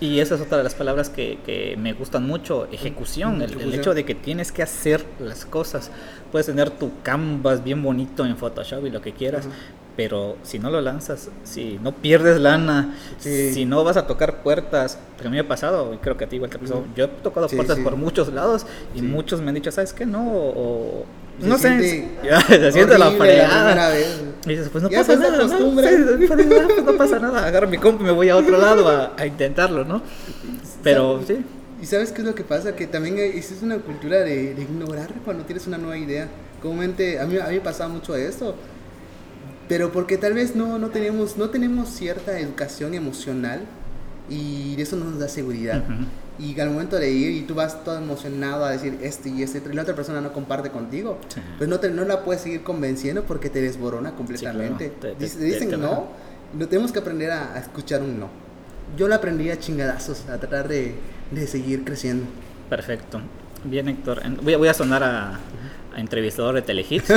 Y 0.00 0.20
esa 0.20 0.36
es 0.36 0.40
otra 0.40 0.58
de 0.58 0.64
las 0.64 0.76
palabras 0.76 1.10
que, 1.10 1.38
que 1.44 1.76
me 1.76 1.92
gustan 1.92 2.24
mucho, 2.24 2.68
ejecución, 2.70 3.42
el, 3.42 3.74
hecho 3.74 3.94
de 3.94 4.04
que 4.04 4.14
tienes 4.14 4.52
que 4.52 4.62
hacer 4.62 5.04
las 5.18 5.44
cosas. 5.44 5.90
Puedes 6.30 6.46
tener 6.46 6.70
tu 6.70 7.02
canvas 7.02 7.64
bien 7.64 7.82
bonito 7.82 8.24
en 8.24 8.36
Photoshop 8.36 8.86
y 8.86 8.90
lo 8.90 9.02
que 9.02 9.12
quieras, 9.12 9.48
pero 9.98 10.36
si 10.44 10.60
no 10.60 10.70
lo 10.70 10.80
lanzas, 10.80 11.28
si 11.42 11.80
no 11.82 11.90
pierdes 11.90 12.40
lana, 12.40 12.94
si 13.18 13.64
no 13.64 13.82
vas 13.82 13.96
a 13.96 14.06
tocar 14.06 14.44
puertas, 14.44 14.96
porque 15.16 15.26
a 15.26 15.30
mí 15.32 15.34
me 15.38 15.40
ha 15.40 15.48
pasado, 15.48 15.92
y 15.92 15.96
creo 15.96 16.16
que 16.16 16.22
a 16.24 16.28
ti 16.28 16.36
igual 16.36 16.52
te 16.52 16.56
ha 16.56 16.60
pasado, 16.60 16.84
yo 16.94 17.06
he 17.06 17.08
tocado 17.08 17.48
puertas 17.48 17.80
por 17.80 17.96
muchos 17.96 18.32
lados 18.32 18.64
y 18.94 19.02
muchos 19.02 19.40
me 19.40 19.48
han 19.48 19.56
dicho, 19.56 19.72
¿sabes 19.72 19.92
qué? 19.92 20.06
No, 20.06 20.24
o, 20.24 21.04
no 21.40 21.58
sé, 21.58 22.06
se 22.48 22.70
siente 22.70 22.96
la 22.96 23.10
fregada. 23.10 23.92
Y 24.46 24.48
dices, 24.50 24.68
pues 24.68 24.84
no 24.84 24.88
pasa 24.88 25.16
nada, 25.16 25.44
¿no? 25.48 25.74
Pues 25.74 26.84
no 26.84 26.96
pasa 26.96 27.18
nada, 27.18 27.44
agarro 27.44 27.66
mi 27.66 27.78
compu 27.78 28.04
y 28.04 28.06
me 28.06 28.12
voy 28.12 28.28
a 28.28 28.36
otro 28.36 28.56
lado 28.56 28.88
a, 28.88 29.14
a 29.16 29.26
intentarlo, 29.26 29.84
¿no? 29.84 30.00
Pero 30.84 31.24
sí. 31.26 31.44
¿Y 31.82 31.86
sabes 31.86 32.12
qué 32.12 32.20
es 32.20 32.26
lo 32.28 32.36
que 32.36 32.44
pasa? 32.44 32.76
Que 32.76 32.86
también 32.86 33.18
es 33.18 33.52
una 33.62 33.78
cultura 33.78 34.20
de, 34.20 34.54
de 34.54 34.62
ignorar 34.62 35.12
cuando 35.24 35.42
tienes 35.42 35.66
una 35.66 35.76
nueva 35.76 35.98
idea. 35.98 36.28
Comúnmente, 36.62 37.18
a 37.18 37.26
mí, 37.26 37.36
a 37.36 37.46
mí 37.48 37.54
me 37.54 37.60
pasaba 37.60 37.88
mucho 37.88 38.14
esto, 38.14 38.54
pero 39.68 39.92
porque 39.92 40.16
tal 40.16 40.34
vez 40.34 40.56
no, 40.56 40.78
no, 40.78 40.88
tenemos, 40.88 41.36
no 41.36 41.50
tenemos 41.50 41.90
cierta 41.90 42.38
educación 42.38 42.94
emocional 42.94 43.60
y 44.30 44.80
eso 44.80 44.96
no 44.96 45.06
nos 45.06 45.18
da 45.18 45.28
seguridad. 45.28 45.84
Y 46.38 46.58
al 46.60 46.70
momento 46.70 46.96
de 46.96 47.10
ir 47.10 47.32
y 47.32 47.42
tú 47.42 47.54
vas 47.54 47.84
todo 47.84 47.98
emocionado 47.98 48.64
a 48.64 48.70
decir 48.70 48.98
este 49.02 49.28
y 49.28 49.42
este 49.42 49.60
y 49.70 49.74
la 49.74 49.82
otra 49.82 49.94
persona 49.94 50.20
no 50.20 50.32
comparte 50.32 50.70
contigo, 50.70 51.18
pues 51.58 51.68
no, 51.68 51.80
te, 51.80 51.90
no 51.90 52.04
la 52.04 52.24
puedes 52.24 52.42
seguir 52.42 52.62
convenciendo 52.62 53.24
porque 53.24 53.50
te 53.50 53.60
desborona 53.60 54.12
completamente. 54.12 54.92
dicen 55.18 55.70
no, 55.80 56.06
no, 56.54 56.68
tenemos 56.68 56.92
que 56.92 57.00
aprender 57.00 57.30
a, 57.30 57.54
a, 57.54 57.58
escuchar 57.58 58.02
un 58.02 58.20
no. 58.20 58.28
Yo 58.96 59.06
lo 59.08 59.14
aprendí 59.14 59.50
a 59.50 59.58
chingadazos, 59.58 60.28
a 60.28 60.38
tratar 60.38 60.68
de, 60.68 60.94
de 61.30 61.46
seguir 61.46 61.84
creciendo. 61.84 62.24
Perfecto. 62.70 63.20
Bien, 63.64 63.88
Héctor. 63.88 64.22
Voy 64.42 64.54
a, 64.54 64.58
voy 64.58 64.68
a 64.68 64.74
sonar 64.74 65.02
a, 65.02 65.40
entrevistador 66.00 66.54
de 66.54 66.62
Telehits. 66.62 67.12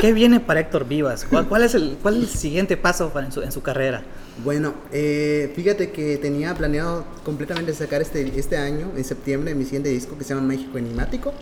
¿Qué 0.00 0.12
viene 0.12 0.40
para 0.40 0.60
Héctor 0.60 0.86
Vivas? 0.86 1.24
¿Cuál, 1.24 1.62
es, 1.62 1.74
el, 1.74 1.98
cuál 2.02 2.16
es 2.16 2.22
el 2.22 2.28
siguiente 2.28 2.76
paso 2.76 3.10
para 3.10 3.26
en, 3.26 3.32
su, 3.32 3.42
en 3.42 3.52
su 3.52 3.62
carrera? 3.62 4.02
Bueno, 4.44 4.74
eh, 4.92 5.52
fíjate 5.54 5.90
que 5.90 6.16
tenía 6.16 6.54
planeado 6.54 7.04
completamente 7.24 7.74
sacar 7.74 8.00
este, 8.00 8.38
este 8.38 8.56
año, 8.56 8.92
en 8.96 9.04
septiembre, 9.04 9.54
mi 9.54 9.64
siguiente 9.64 9.90
disco 9.90 10.16
que 10.16 10.24
se 10.24 10.34
llama 10.34 10.46
México 10.46 10.78
Enigmático. 10.78 11.32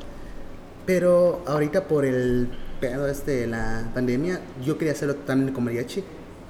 Pero 0.87 1.43
ahorita 1.47 1.87
por 1.87 2.05
el 2.05 2.49
pedo 2.81 3.07
este 3.09 3.33
de 3.33 3.47
la 3.47 3.91
pandemia, 3.95 4.41
yo 4.65 4.79
quería 4.79 4.93
hacerlo 4.93 5.17
totalmente 5.17 5.53
con 5.53 5.65
mariachi 5.65 6.03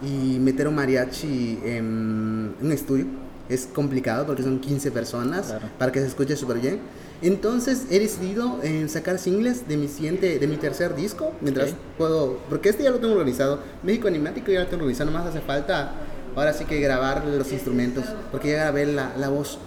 y 0.03 0.39
meter 0.39 0.69
un 0.69 0.77
mariachi 0.77 1.59
en 1.65 2.55
un 2.61 2.73
estudio. 2.73 3.07
Es 3.49 3.67
complicado 3.67 4.27
porque 4.27 4.43
son 4.43 4.61
15 4.61 4.91
personas 4.91 5.55
para 5.79 5.91
que 5.91 6.01
se 6.01 6.07
escuche 6.07 6.37
súper 6.37 6.59
bien. 6.59 6.81
Entonces 7.21 7.87
he 7.91 7.99
decidido 7.99 8.61
eh, 8.63 8.87
sacar 8.89 9.19
singles 9.19 9.67
de 9.67 9.77
mi 9.77 9.89
siguiente, 9.89 10.39
de 10.39 10.47
mi 10.47 10.57
tercer 10.57 10.95
disco, 10.95 11.33
mientras 11.41 11.75
puedo, 11.97 12.39
porque 12.49 12.69
este 12.69 12.85
ya 12.85 12.91
lo 12.91 12.99
tengo 12.99 13.15
organizado, 13.15 13.61
México 13.83 14.07
Animático 14.07 14.53
ya 14.53 14.61
lo 14.61 14.67
tengo 14.67 14.83
organizado, 14.83 15.11
más 15.11 15.27
hace 15.27 15.41
falta 15.41 15.95
ahora 16.37 16.53
sí 16.53 16.65
que 16.65 16.81
grabar 16.81 17.27
los 17.27 17.53
instrumentos, 17.53 18.05
porque 18.31 18.51
ya 18.51 18.57
grabé 18.57 18.87
la, 18.87 19.17
la 19.17 19.29
voz. 19.29 19.59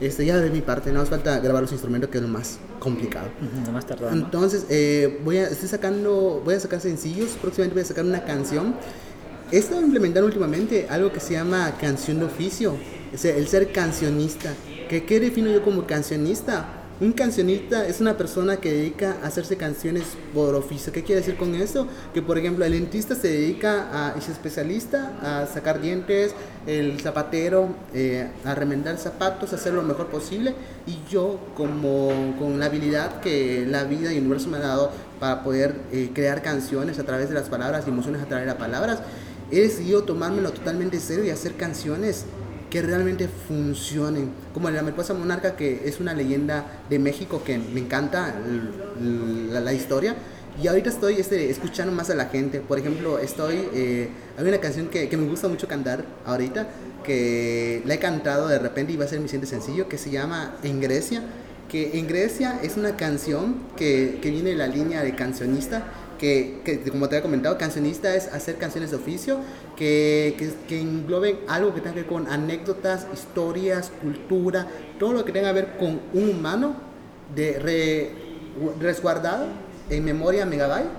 Este, 0.00 0.24
ya 0.24 0.38
de 0.38 0.48
mi 0.48 0.62
parte, 0.62 0.92
no 0.92 1.02
hace 1.02 1.10
falta 1.10 1.40
grabar 1.40 1.62
los 1.62 1.72
instrumentos, 1.72 2.08
que 2.08 2.18
es 2.18 2.22
lo 2.22 2.28
más 2.28 2.58
complicado. 2.78 3.28
lo 3.66 3.72
más 3.72 3.84
tardado. 3.84 4.12
Entonces, 4.12 4.64
eh, 4.70 5.20
voy 5.24 5.36
a, 5.36 5.48
estoy 5.48 5.68
sacando, 5.68 6.40
voy 6.42 6.54
a 6.54 6.60
sacar 6.60 6.80
sencillos, 6.80 7.36
próximamente 7.40 7.74
voy 7.74 7.82
a 7.82 7.86
sacar 7.86 8.06
una 8.06 8.24
canción. 8.24 8.74
He 9.52 9.58
estado 9.58 9.82
implementando 9.82 10.26
últimamente 10.26 10.86
algo 10.88 11.12
que 11.12 11.20
se 11.20 11.34
llama 11.34 11.76
canción 11.78 12.18
de 12.20 12.26
oficio, 12.26 12.76
el 13.22 13.48
ser 13.48 13.72
cancionista. 13.72 14.54
¿Qué, 14.88 15.04
qué 15.04 15.20
defino 15.20 15.50
yo 15.50 15.62
como 15.62 15.86
cancionista? 15.86 16.79
Un 17.00 17.12
cancionista 17.12 17.86
es 17.86 18.02
una 18.02 18.18
persona 18.18 18.58
que 18.58 18.70
dedica 18.70 19.16
a 19.22 19.28
hacerse 19.28 19.56
canciones 19.56 20.04
por 20.34 20.54
oficio. 20.54 20.92
¿Qué 20.92 21.02
quiere 21.02 21.22
decir 21.22 21.38
con 21.38 21.54
eso? 21.54 21.86
Que 22.12 22.20
por 22.20 22.36
ejemplo 22.36 22.62
el 22.66 22.72
dentista 22.72 23.14
se 23.14 23.28
dedica 23.28 23.88
a, 23.90 24.18
es 24.18 24.28
especialista 24.28 25.14
a 25.22 25.46
sacar 25.46 25.80
dientes, 25.80 26.34
el 26.66 27.00
zapatero 27.00 27.68
eh, 27.94 28.28
a 28.44 28.54
remendar 28.54 28.98
zapatos, 28.98 29.54
a 29.54 29.56
hacer 29.56 29.72
lo 29.72 29.82
mejor 29.82 30.08
posible. 30.08 30.54
Y 30.86 30.98
yo 31.10 31.40
como 31.56 32.36
con 32.38 32.60
la 32.60 32.66
habilidad 32.66 33.22
que 33.22 33.64
la 33.66 33.84
vida 33.84 34.12
y 34.12 34.16
el 34.18 34.24
universo 34.24 34.50
me 34.50 34.58
ha 34.58 34.60
dado 34.60 34.90
para 35.18 35.42
poder 35.42 35.76
eh, 35.92 36.10
crear 36.12 36.42
canciones 36.42 36.98
a 36.98 37.04
través 37.04 37.30
de 37.30 37.34
las 37.34 37.48
palabras 37.48 37.84
y 37.86 37.88
emociones 37.88 38.20
a 38.20 38.26
través 38.26 38.44
de 38.44 38.52
las 38.52 38.60
palabras, 38.60 38.98
he 39.50 39.60
decidido 39.60 40.04
tomármelo 40.04 40.52
totalmente 40.52 41.00
serio 41.00 41.24
y 41.24 41.30
hacer 41.30 41.54
canciones 41.54 42.26
que 42.70 42.80
realmente 42.80 43.28
funcionen. 43.48 44.30
Como 44.54 44.70
la 44.70 44.82
Mariposa 44.82 45.12
Monarca, 45.12 45.56
que 45.56 45.82
es 45.84 46.00
una 46.00 46.14
leyenda 46.14 46.82
de 46.88 46.98
México 46.98 47.42
que 47.44 47.58
me 47.58 47.80
encanta 47.80 48.34
la, 49.00 49.72
historia. 49.72 50.14
Y 50.62 50.68
ahorita 50.68 50.88
estoy 50.88 51.14
este, 51.14 51.50
escuchando 51.50 51.92
más 51.92 52.10
a 52.10 52.14
la 52.14 52.26
gente. 52.26 52.60
Por 52.60 52.78
ejemplo, 52.78 53.18
estoy. 53.18 53.68
Eh, 53.74 54.08
hay 54.38 54.48
una 54.48 54.58
canción 54.58 54.86
que, 54.86 55.08
que, 55.08 55.16
me 55.16 55.28
gusta 55.28 55.48
mucho 55.48 55.66
cantar 55.66 56.04
ahorita, 56.24 56.68
que 57.04 57.82
la 57.84 57.94
he 57.94 57.98
cantado 57.98 58.48
de 58.48 58.58
repente 58.58 58.92
y 58.92 58.96
va 58.96 59.04
a 59.04 59.08
ser 59.08 59.20
mi 59.20 59.26
siguiente 59.26 59.48
sencillo, 59.48 59.88
que 59.88 59.98
se 59.98 60.10
llama 60.10 60.56
En 60.62 60.80
Grecia. 60.80 61.22
Que 61.68 61.98
en 61.98 62.08
Grecia 62.08 62.58
es 62.62 62.76
una 62.76 62.96
canción 62.96 63.56
que, 63.76 64.18
que 64.20 64.30
viene 64.30 64.50
de 64.50 64.56
la 64.56 64.66
línea 64.66 65.02
de 65.02 65.14
cancionista 65.14 65.84
que, 66.20 66.82
como 66.90 67.08
te 67.08 67.16
había 67.16 67.22
comentado, 67.22 67.56
cancionista 67.56 68.14
es 68.14 68.28
hacer 68.28 68.58
canciones 68.58 68.90
de 68.90 68.96
oficio 68.98 69.38
que, 69.74 70.36
que, 70.68 70.78
engloben 70.78 71.38
algo 71.48 71.74
que 71.74 71.80
tenga 71.80 71.94
que 71.94 72.00
ver 72.00 72.08
con 72.08 72.28
anécdotas, 72.28 73.06
historias, 73.14 73.90
cultura, 74.02 74.66
todo 74.98 75.14
lo 75.14 75.24
que 75.24 75.32
tenga 75.32 75.48
que 75.48 75.54
ver 75.54 75.78
con 75.78 76.00
un 76.12 76.28
humano 76.28 76.74
de 77.34 78.12
resguardado 78.80 79.46
en 79.88 80.04
memoria 80.04 80.44
megabyte 80.44 80.90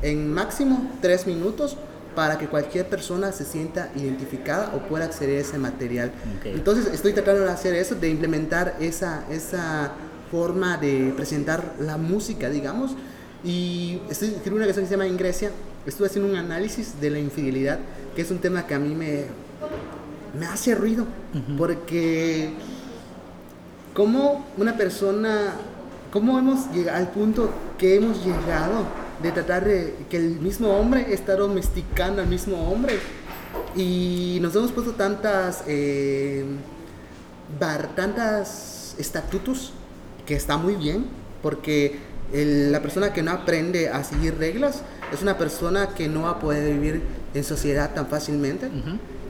en 0.00 0.32
máximo 0.32 0.90
tres 1.02 1.26
minutos 1.26 1.76
para 2.16 2.38
que 2.38 2.46
cualquier 2.46 2.86
persona 2.88 3.30
se 3.32 3.44
sienta 3.44 3.90
identificada 3.94 4.72
o 4.74 4.88
pueda 4.88 5.04
acceder 5.04 5.38
a 5.38 5.40
ese 5.40 5.58
material. 5.58 6.12
Entonces 6.44 6.86
estoy 6.92 7.12
tratando 7.12 7.42
de 7.44 7.50
hacer 7.50 7.74
eso, 7.74 7.94
de 7.94 8.08
implementar 8.08 8.76
esa, 8.80 9.24
esa 9.30 9.92
forma 10.30 10.78
de 10.78 11.12
presentar 11.14 11.74
la 11.78 11.98
música, 11.98 12.48
digamos, 12.48 12.96
y 13.44 14.00
estoy 14.08 14.28
escribiendo 14.28 14.56
una 14.58 14.66
canción 14.66 14.84
que 14.84 14.88
se 14.88 14.94
llama 14.94 15.06
Ingresia. 15.06 15.50
Estuve 15.84 16.06
haciendo 16.06 16.30
un 16.30 16.36
análisis 16.36 17.00
de 17.00 17.10
la 17.10 17.18
infidelidad, 17.18 17.80
que 18.14 18.22
es 18.22 18.30
un 18.30 18.38
tema 18.38 18.66
que 18.66 18.74
a 18.74 18.78
mí 18.78 18.94
me, 18.94 19.24
me 20.38 20.46
hace 20.46 20.74
ruido. 20.74 21.06
Porque, 21.58 22.50
como 23.94 24.46
una 24.56 24.76
persona, 24.76 25.54
cómo 26.12 26.38
hemos 26.38 26.70
llegado 26.72 26.98
al 26.98 27.10
punto 27.10 27.50
que 27.78 27.96
hemos 27.96 28.24
llegado 28.24 28.86
de 29.22 29.32
tratar 29.32 29.64
de 29.64 29.94
que 30.08 30.18
el 30.18 30.40
mismo 30.40 30.68
hombre 30.76 31.12
está 31.12 31.34
domesticando 31.34 32.22
al 32.22 32.28
mismo 32.28 32.70
hombre. 32.70 32.98
Y 33.74 34.38
nos 34.40 34.54
hemos 34.54 34.70
puesto 34.70 34.92
tantas, 34.92 35.64
eh, 35.66 36.44
bar, 37.58 37.94
tantas 37.96 38.94
estatutos 38.98 39.72
que 40.26 40.34
está 40.34 40.56
muy 40.56 40.76
bien, 40.76 41.06
porque 41.42 42.11
la 42.32 42.80
persona 42.80 43.12
que 43.12 43.22
no 43.22 43.30
aprende 43.30 43.88
a 43.88 44.02
seguir 44.04 44.38
reglas 44.38 44.82
es 45.12 45.22
una 45.22 45.36
persona 45.36 45.90
que 45.94 46.08
no 46.08 46.22
va 46.22 46.30
a 46.30 46.38
poder 46.38 46.72
vivir 46.72 47.02
en 47.34 47.44
sociedad 47.44 47.92
tan 47.94 48.06
fácilmente. 48.06 48.70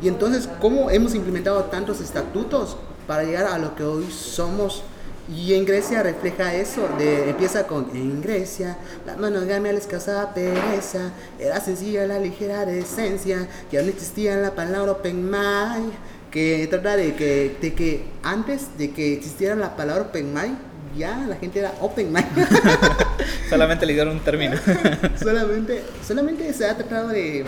Y 0.01 0.09
entonces, 0.09 0.49
¿cómo 0.61 0.91
hemos 0.91 1.15
implementado 1.15 1.65
tantos 1.65 2.01
estatutos 2.01 2.77
para 3.07 3.25
llegar 3.25 3.47
a 3.47 3.59
lo 3.59 3.75
que 3.75 3.85
hoy 3.85 4.11
somos? 4.11 4.83
Y 5.29 5.55
en 5.55 5.65
Grecia 5.65 6.03
refleja 6.03 6.55
eso, 6.55 6.89
de, 6.99 7.31
empieza 7.31 7.67
con 7.69 7.91
en 7.95 8.21
Grecia, 8.21 8.77
la 9.07 9.17
monogamia 9.17 9.73
la 9.73 9.79
escasa 9.79 10.35
pereza, 10.35 11.13
era 11.39 11.61
sencilla 11.61 12.07
la 12.07 12.19
ligera 12.19 12.67
decencia, 12.67 13.49
que 13.71 13.79
aún 13.79 13.89
existía 13.89 14.37
la 14.37 14.55
palabra 14.57 14.93
open 14.93 15.25
mind, 15.25 15.93
que 16.33 16.67
trata 16.69 16.97
de 16.97 17.15
que, 17.15 17.57
de 17.61 17.73
que 17.73 18.05
antes 18.25 18.77
de 18.77 18.91
que 18.91 19.13
existiera 19.13 19.55
la 19.55 19.77
palabra 19.77 20.03
open 20.03 20.35
mind, 20.35 20.59
ya 20.97 21.25
la 21.29 21.37
gente 21.37 21.59
era 21.59 21.73
open 21.81 22.13
mind. 22.13 22.27
solamente 23.49 23.87
le 23.87 23.93
dieron 23.95 24.17
un 24.17 24.21
término. 24.21 24.57
solamente, 25.23 25.83
solamente 26.07 26.53
se 26.53 26.67
ha 26.67 26.77
tratado 26.77 27.09
de, 27.09 27.45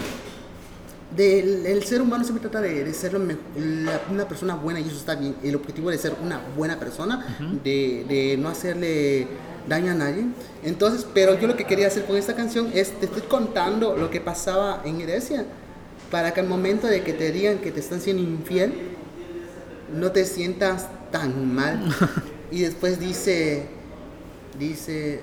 el 1.16 1.84
ser 1.84 2.02
humano 2.02 2.24
siempre 2.24 2.48
trata 2.48 2.60
de, 2.60 2.92
ser 2.92 3.16
una 3.16 4.28
persona 4.28 4.54
buena 4.54 4.80
y 4.80 4.84
eso 4.84 4.96
está 4.96 5.14
bien. 5.14 5.36
El 5.42 5.54
objetivo 5.56 5.90
de 5.90 5.98
ser 5.98 6.14
una 6.22 6.40
buena 6.56 6.78
persona, 6.78 7.38
de, 7.62 8.36
no 8.38 8.48
hacerle 8.48 9.28
daño 9.68 9.92
a 9.92 9.94
nadie. 9.94 10.26
Entonces, 10.62 11.06
pero 11.14 11.38
yo 11.38 11.46
lo 11.46 11.56
que 11.56 11.64
quería 11.64 11.86
hacer 11.86 12.04
con 12.04 12.16
esta 12.16 12.34
canción 12.34 12.70
es, 12.74 12.92
te 12.98 13.06
estoy 13.06 13.22
contando 13.22 13.96
lo 13.96 14.10
que 14.10 14.20
pasaba 14.20 14.82
en 14.84 14.98
Grecia, 14.98 15.44
para 16.10 16.32
que 16.32 16.40
al 16.40 16.46
momento 16.46 16.86
de 16.86 17.02
que 17.02 17.12
te 17.12 17.32
digan 17.32 17.58
que 17.58 17.70
te 17.70 17.80
están 17.80 18.00
siendo 18.00 18.22
infiel, 18.22 18.72
no 19.92 20.12
te 20.12 20.24
sientas 20.24 20.88
tan 21.10 21.54
mal. 21.54 21.80
Y 22.50 22.60
después 22.60 23.00
dice, 23.00 23.66
dice, 24.58 25.20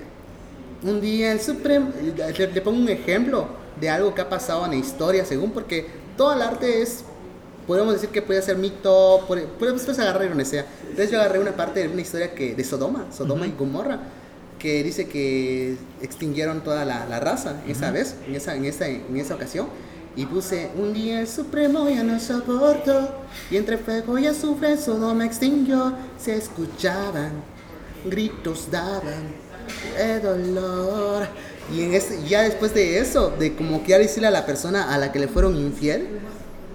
un 0.82 1.00
día 1.00 1.32
el 1.32 1.40
Supremo, 1.40 1.90
le, 2.00 2.60
pongo 2.60 2.78
un 2.78 2.88
ejemplo 2.88 3.46
de 3.80 3.88
algo 3.88 4.14
que 4.14 4.20
ha 4.20 4.28
pasado 4.28 4.64
en 4.64 4.72
la 4.72 4.76
historia, 4.76 5.24
según, 5.24 5.52
porque 5.52 5.86
todo 6.16 6.32
el 6.34 6.42
arte 6.42 6.82
es, 6.82 7.04
podemos 7.66 7.94
decir 7.94 8.10
que 8.10 8.22
puede 8.22 8.42
ser 8.42 8.56
mito, 8.56 9.24
podemos 9.26 9.82
pues 9.82 9.98
agarrar 9.98 10.28
donde 10.28 10.44
sea. 10.44 10.66
Entonces 10.82 11.10
yo 11.10 11.20
agarré 11.20 11.38
una 11.38 11.52
parte 11.52 11.80
de 11.80 11.88
una 11.88 12.00
historia 12.00 12.34
que, 12.34 12.54
de 12.54 12.64
Sodoma, 12.64 13.06
Sodoma 13.12 13.46
y 13.46 13.52
Gomorra, 13.52 14.00
que 14.58 14.82
dice 14.82 15.08
que 15.08 15.76
extinguieron 16.00 16.62
toda 16.62 16.84
la, 16.84 17.20
raza 17.20 17.60
esa 17.66 17.90
vez, 17.90 18.14
en 18.28 18.34
esa, 18.34 18.54
en, 18.54 18.64
esa, 18.64 18.88
en 18.88 19.16
esa 19.16 19.34
ocasión. 19.34 19.66
Y 20.14 20.26
puse 20.26 20.70
un 20.76 20.92
día 20.92 21.20
el 21.20 21.28
supremo 21.28 21.88
ya 21.88 22.02
no 22.02 22.20
soporto 22.20 23.08
y 23.50 23.56
entre 23.56 23.78
fuego 23.78 24.18
y 24.18 24.26
azufre 24.26 24.76
solo 24.76 25.14
me 25.14 25.24
extinguió. 25.24 25.94
Se 26.18 26.36
escuchaban, 26.36 27.32
gritos 28.04 28.70
daban, 28.70 29.32
de 29.96 30.20
dolor. 30.20 31.26
Y 31.74 31.82
en 31.82 32.26
ya 32.26 32.42
después 32.42 32.74
de 32.74 32.98
eso, 32.98 33.30
de 33.38 33.54
como 33.54 33.82
que 33.84 33.96
decirle 33.98 34.28
a 34.28 34.30
la 34.30 34.44
persona 34.44 34.92
a 34.92 34.98
la 34.98 35.12
que 35.12 35.18
le 35.18 35.28
fueron 35.28 35.56
infiel, 35.56 36.20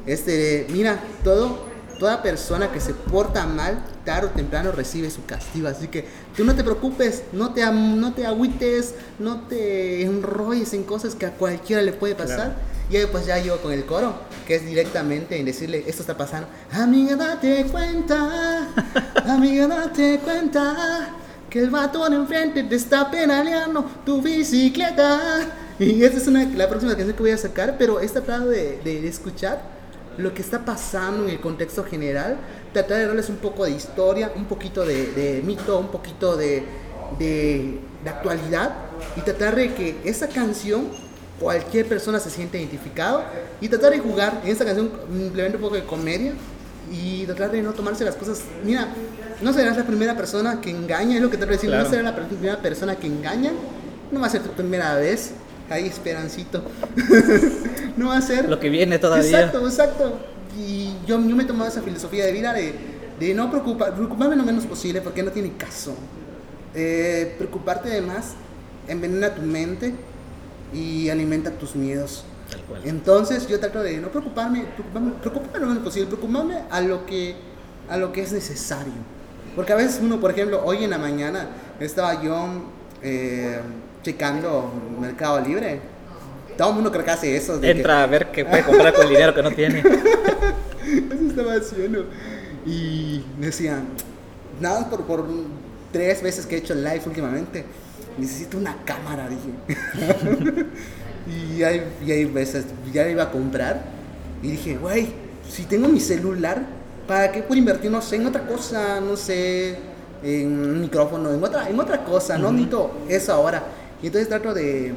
este, 0.07 0.65
mira, 0.71 0.99
todo, 1.23 1.67
toda 1.99 2.23
persona 2.23 2.71
que 2.71 2.79
se 2.79 2.93
porta 2.93 3.45
mal, 3.45 3.83
tarde 4.05 4.27
o 4.27 4.29
temprano 4.31 4.71
recibe 4.71 5.11
su 5.11 5.25
castigo. 5.25 5.67
Así 5.67 5.89
que 5.89 6.05
tú 6.35 6.43
no 6.43 6.55
te 6.55 6.63
preocupes, 6.63 7.23
no 7.33 7.53
te, 7.53 7.69
no 7.71 8.13
te 8.13 8.25
agüites, 8.25 8.95
no 9.19 9.41
te 9.41 10.03
enrolles 10.03 10.73
en 10.73 10.83
cosas 10.83 11.13
que 11.13 11.25
a 11.25 11.31
cualquiera 11.31 11.83
le 11.83 11.93
puede 11.93 12.15
pasar. 12.15 12.55
Y 12.89 12.97
ahí 12.97 13.05
pues 13.11 13.25
ya 13.25 13.37
yo 13.37 13.61
con 13.61 13.73
el 13.73 13.85
coro, 13.85 14.13
que 14.45 14.55
es 14.55 14.65
directamente 14.65 15.37
en 15.37 15.45
decirle, 15.45 15.83
esto 15.87 16.01
está 16.01 16.15
pasando. 16.17 16.47
Amiga, 16.71 17.15
date 17.15 17.65
cuenta, 17.65 18.69
amiga, 19.25 19.67
date 19.67 20.19
cuenta, 20.23 21.09
que 21.49 21.59
el 21.59 21.69
vato 21.69 22.09
de 22.09 22.15
enfrente 22.15 22.63
te 22.63 22.75
está 22.75 23.11
penaleando 23.11 23.83
tu 24.05 24.21
bicicleta. 24.21 25.41
Y 25.79 26.03
esa 26.03 26.17
es 26.17 26.27
una, 26.27 26.43
la 26.45 26.67
próxima 26.69 26.95
canción 26.95 27.15
que 27.15 27.23
voy 27.23 27.31
a 27.31 27.37
sacar, 27.37 27.75
pero 27.77 27.99
he 27.99 28.07
tratado 28.07 28.49
de, 28.49 28.79
de 28.83 29.07
escuchar 29.07 29.77
lo 30.17 30.33
que 30.33 30.41
está 30.41 30.65
pasando 30.65 31.23
en 31.23 31.29
el 31.29 31.39
contexto 31.39 31.83
general, 31.83 32.37
tratar 32.73 32.97
de 32.97 33.07
darles 33.07 33.29
un 33.29 33.37
poco 33.37 33.65
de 33.65 33.71
historia, 33.71 34.31
un 34.35 34.45
poquito 34.45 34.83
de, 34.85 35.41
mito, 35.45 35.79
un 35.79 35.87
poquito 35.87 36.35
de, 36.35 36.63
de, 37.19 37.79
actualidad 38.05 38.73
y 39.17 39.21
tratar 39.21 39.55
de 39.55 39.73
que 39.73 39.97
esa 40.05 40.27
canción 40.29 40.87
cualquier 41.39 41.85
persona 41.87 42.19
se 42.19 42.29
siente 42.29 42.57
identificado 42.57 43.23
y 43.61 43.69
tratar 43.69 43.91
de 43.91 43.99
jugar 43.99 44.41
en 44.43 44.51
esta 44.51 44.65
canción 44.65 44.91
simplemente 45.11 45.57
un 45.57 45.63
poco 45.63 45.75
de 45.75 45.83
comedia 45.83 46.33
y 46.91 47.25
tratar 47.25 47.51
de 47.51 47.61
no 47.61 47.73
tomarse 47.73 48.03
las 48.03 48.15
cosas. 48.15 48.41
Mira, 48.63 48.87
no 49.41 49.53
serás 49.53 49.77
la 49.77 49.85
primera 49.85 50.15
persona 50.15 50.61
que 50.61 50.69
engaña, 50.69 51.15
es 51.15 51.21
lo 51.21 51.29
que 51.29 51.37
te 51.37 51.45
voy 51.45 51.53
a 51.53 51.57
decir, 51.57 51.69
no 51.69 51.85
serás 51.85 52.05
la 52.05 52.15
primera 52.15 52.57
persona 52.61 52.95
que 52.95 53.07
engaña, 53.07 53.51
no 54.11 54.19
va 54.19 54.27
a 54.27 54.29
ser 54.29 54.41
tu 54.41 54.51
primera 54.51 54.95
vez 54.95 55.31
hay 55.69 55.87
esperancito. 55.87 56.63
no 57.97 58.07
va 58.07 58.17
a 58.17 58.21
ser. 58.21 58.47
Lo 58.47 58.59
que 58.59 58.69
viene 58.69 58.99
todavía. 58.99 59.27
Exacto, 59.27 59.67
exacto. 59.67 60.19
Y 60.57 60.93
yo, 61.05 61.19
yo 61.19 61.35
me 61.35 61.43
he 61.43 61.45
tomado 61.45 61.69
esa 61.69 61.81
filosofía 61.81 62.25
de 62.25 62.31
vida 62.31 62.53
de, 62.53 62.73
de 63.19 63.33
no 63.33 63.49
preocupar, 63.51 63.93
preocuparme 63.93 64.35
lo 64.35 64.43
menos 64.43 64.65
posible 64.65 65.01
porque 65.01 65.23
no 65.23 65.31
tiene 65.31 65.53
caso. 65.57 65.95
Eh, 66.73 67.35
preocuparte 67.37 67.89
de 67.89 68.01
más 68.01 68.33
envenena 68.87 69.33
tu 69.33 69.41
mente 69.41 69.93
y 70.73 71.09
alimenta 71.09 71.51
tus 71.51 71.75
miedos. 71.75 72.23
Entonces 72.83 73.47
yo 73.47 73.59
trato 73.59 73.81
de 73.83 73.97
no 73.97 74.09
preocuparme, 74.09 74.65
preocuparme, 75.21 75.59
lo 75.59 75.67
menos 75.67 75.83
posible, 75.83 76.07
preocuparme 76.07 76.63
a 76.69 76.81
lo 76.81 77.05
que, 77.05 77.35
a 77.89 77.97
lo 77.97 78.11
que 78.11 78.21
es 78.21 78.31
necesario. 78.31 78.93
Porque 79.55 79.73
a 79.73 79.75
veces 79.75 79.99
uno, 80.01 80.19
por 80.19 80.31
ejemplo, 80.31 80.61
hoy 80.63 80.83
en 80.83 80.91
la 80.91 80.97
mañana 80.97 81.47
estaba 81.79 82.21
yo 82.21 82.47
eh, 83.01 83.59
checando 84.03 84.71
Mercado 84.99 85.41
Libre. 85.41 85.81
Todo 86.57 86.69
el 86.69 86.75
mundo 86.75 86.91
cree 86.91 87.03
que 87.03 87.11
hace 87.11 87.35
eso. 87.35 87.61
Entra 87.61 88.03
a 88.03 88.07
ver 88.07 88.31
qué 88.31 88.45
puede 88.45 88.63
comprar 88.63 88.93
con 88.93 89.03
el 89.03 89.09
dinero 89.09 89.33
que 89.33 89.43
no 89.43 89.51
tiene. 89.51 89.79
eso 91.09 91.27
estaba 91.29 91.53
haciendo. 91.53 92.05
Y 92.65 93.23
decían, 93.39 93.87
nada 94.59 94.89
por, 94.89 95.03
por 95.05 95.25
tres 95.91 96.21
veces 96.21 96.45
que 96.45 96.55
he 96.55 96.59
hecho 96.59 96.73
live 96.73 97.01
últimamente, 97.05 97.65
necesito 98.17 98.57
una 98.57 98.75
cámara, 98.85 99.27
dije. 99.29 100.65
y, 101.57 101.63
hay, 101.63 101.83
y 102.05 102.25
veces, 102.25 102.65
ya 102.93 103.07
iba 103.07 103.23
a 103.23 103.31
comprar 103.31 103.81
y 104.41 104.51
dije, 104.51 104.77
güey, 104.77 105.07
si 105.49 105.63
tengo 105.63 105.87
mi 105.87 105.99
celular, 105.99 106.61
¿para 107.07 107.31
qué 107.31 107.41
puedo 107.41 107.59
invertir, 107.59 107.91
no 107.91 108.01
sé, 108.01 108.17
en 108.17 108.27
otra 108.27 108.45
cosa, 108.45 108.99
no 108.99 109.15
sé, 109.15 109.77
en 110.23 110.47
un 110.47 110.81
micrófono, 110.81 111.31
en 111.31 111.43
otra, 111.43 111.69
en 111.69 111.79
otra 111.79 112.03
cosa, 112.03 112.37
no 112.37 112.51
necesito 112.51 112.91
eso 113.09 113.33
ahora. 113.33 113.63
Y 114.01 114.07
entonces 114.07 114.29
trato 114.29 114.53
de... 114.53 114.93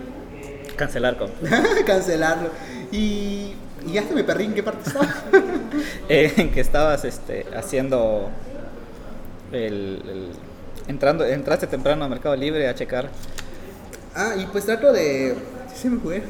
Cancelar 0.76 1.16
Cancelarlo. 1.86 2.50
Y, 2.90 3.54
y 3.86 3.92
ya 3.92 4.02
se 4.02 4.14
me 4.14 4.24
perdí 4.24 4.44
en 4.44 4.54
qué 4.54 4.62
parte 4.62 4.88
estaba. 4.88 5.08
Eh, 6.08 6.32
en 6.36 6.50
que 6.50 6.60
estabas 6.60 7.04
este, 7.04 7.46
haciendo 7.56 8.30
el, 9.52 10.32
entrando 10.90 11.24
entraste 11.24 11.66
temprano 11.66 12.04
a 12.04 12.08
Mercado 12.08 12.36
Libre 12.36 12.68
a 12.68 12.74
checar. 12.74 13.08
Ah, 14.14 14.34
y 14.36 14.44
pues 14.46 14.66
trato 14.66 14.92
de... 14.92 15.36
Sí, 15.74 15.88
me 15.88 16.00
fue. 16.00 16.22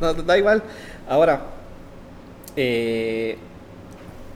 No, 0.00 0.14
da 0.14 0.38
igual. 0.38 0.62
Ahora, 1.08 1.40
eh, 2.56 3.36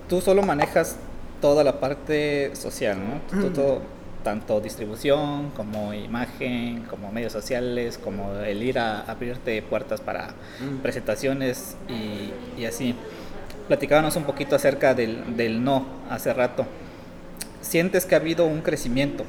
tú 0.08 0.20
solo 0.20 0.42
manejas 0.42 0.96
toda 1.40 1.62
la 1.62 1.78
parte 1.78 2.56
social, 2.56 2.98
¿no? 2.98 3.50
todo, 3.52 3.82
tanto 4.22 4.60
distribución 4.60 5.50
como 5.50 5.92
imagen, 5.92 6.84
como 6.88 7.12
medios 7.12 7.32
sociales, 7.32 7.98
como 7.98 8.32
el 8.38 8.62
ir 8.62 8.78
a 8.78 9.02
abrirte 9.02 9.60
puertas 9.60 10.00
para 10.00 10.28
mm. 10.60 10.78
presentaciones 10.82 11.76
y, 12.56 12.64
así. 12.64 12.94
Platicábamos 13.68 14.16
un 14.16 14.24
poquito 14.24 14.56
acerca 14.56 14.94
del, 14.94 15.36
del, 15.36 15.62
no 15.62 15.86
hace 16.10 16.32
rato. 16.32 16.66
¿Sientes 17.64 18.04
que 18.04 18.14
ha 18.14 18.18
habido 18.18 18.46
un 18.46 18.60
crecimiento 18.60 19.24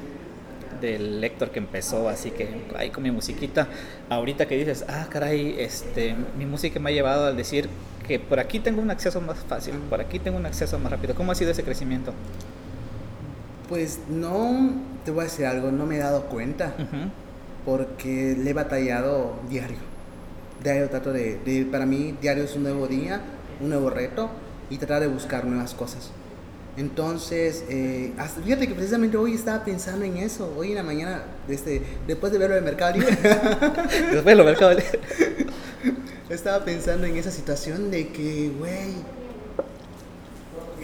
del 0.81 1.21
lector 1.21 1.51
que 1.51 1.59
empezó 1.59 2.09
así 2.09 2.31
que 2.31 2.49
ahí 2.75 2.89
con 2.89 3.01
mi 3.01 3.09
musiquita? 3.09 3.69
Ahorita 4.09 4.45
que 4.45 4.57
dices, 4.57 4.83
ah, 4.89 5.07
caray, 5.09 5.55
este, 5.57 6.15
mi 6.37 6.45
música 6.45 6.79
me 6.81 6.89
ha 6.89 6.93
llevado 6.93 7.27
al 7.27 7.37
decir 7.37 7.69
que 8.05 8.19
por 8.19 8.41
aquí 8.41 8.59
tengo 8.59 8.81
un 8.81 8.91
acceso 8.91 9.21
más 9.21 9.37
fácil, 9.39 9.75
por 9.89 10.01
aquí 10.01 10.19
tengo 10.19 10.37
un 10.37 10.45
acceso 10.45 10.77
más 10.79 10.91
rápido. 10.91 11.15
¿Cómo 11.15 11.31
ha 11.31 11.35
sido 11.35 11.51
ese 11.51 11.63
crecimiento? 11.63 12.13
Pues 13.69 13.99
no, 14.09 14.73
te 15.05 15.11
voy 15.11 15.21
a 15.21 15.23
decir 15.23 15.45
algo, 15.45 15.71
no 15.71 15.85
me 15.85 15.95
he 15.95 15.99
dado 15.99 16.25
cuenta, 16.25 16.73
porque 17.65 18.35
le 18.37 18.49
he 18.49 18.53
batallado 18.53 19.39
diario. 19.49 19.77
Diario 20.61 20.89
trato 20.89 21.13
de, 21.13 21.67
para 21.71 21.85
mí 21.85 22.15
diario 22.21 22.43
es 22.43 22.55
un 22.55 22.63
nuevo 22.63 22.87
día, 22.87 23.21
un 23.61 23.69
nuevo 23.69 23.89
reto 23.89 24.29
y 24.69 24.77
tratar 24.77 25.01
de 25.01 25.07
buscar 25.07 25.45
nuevas 25.45 25.73
cosas. 25.73 26.11
Entonces, 26.77 27.63
eh, 27.69 28.11
fíjate 28.43 28.67
que 28.67 28.75
precisamente 28.75 29.15
hoy 29.15 29.33
estaba 29.33 29.63
pensando 29.63 30.03
en 30.05 30.17
eso, 30.17 30.53
hoy 30.57 30.69
en 30.69 30.75
la 30.75 30.83
mañana, 30.83 31.23
este, 31.47 31.81
después 32.05 32.33
de 32.33 32.37
verlo 32.37 32.57
en 32.57 32.65
Mercado 32.65 32.93
Libre. 32.93 33.17
después 34.11 34.25
de 34.25 34.35
lo 34.35 34.43
Mercado 34.43 34.71
Libre. 34.71 34.99
estaba 36.29 36.65
pensando 36.65 37.07
en 37.07 37.15
esa 37.15 37.31
situación 37.31 37.91
de 37.91 38.09
que, 38.09 38.51
güey, 38.57 38.93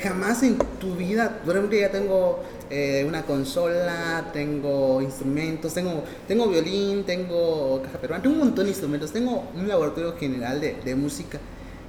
jamás 0.01 0.43
en 0.43 0.57
tu 0.79 0.95
vida, 0.95 1.41
por 1.45 1.55
ejemplo, 1.55 1.77
ya 1.77 1.91
tengo 1.91 2.41
eh, 2.69 3.03
una 3.07 3.23
consola, 3.23 4.29
tengo 4.31 5.01
instrumentos, 5.01 5.73
tengo, 5.73 6.03
tengo 6.27 6.47
violín, 6.47 7.03
tengo 7.03 7.81
caja 7.83 7.97
peruana, 7.99 8.23
tengo 8.23 8.35
un 8.35 8.41
montón 8.45 8.65
de 8.65 8.71
instrumentos, 8.71 9.11
tengo 9.11 9.43
un 9.55 9.67
laboratorio 9.67 10.15
general 10.17 10.61
de, 10.61 10.75
de 10.83 10.95
música, 10.95 11.39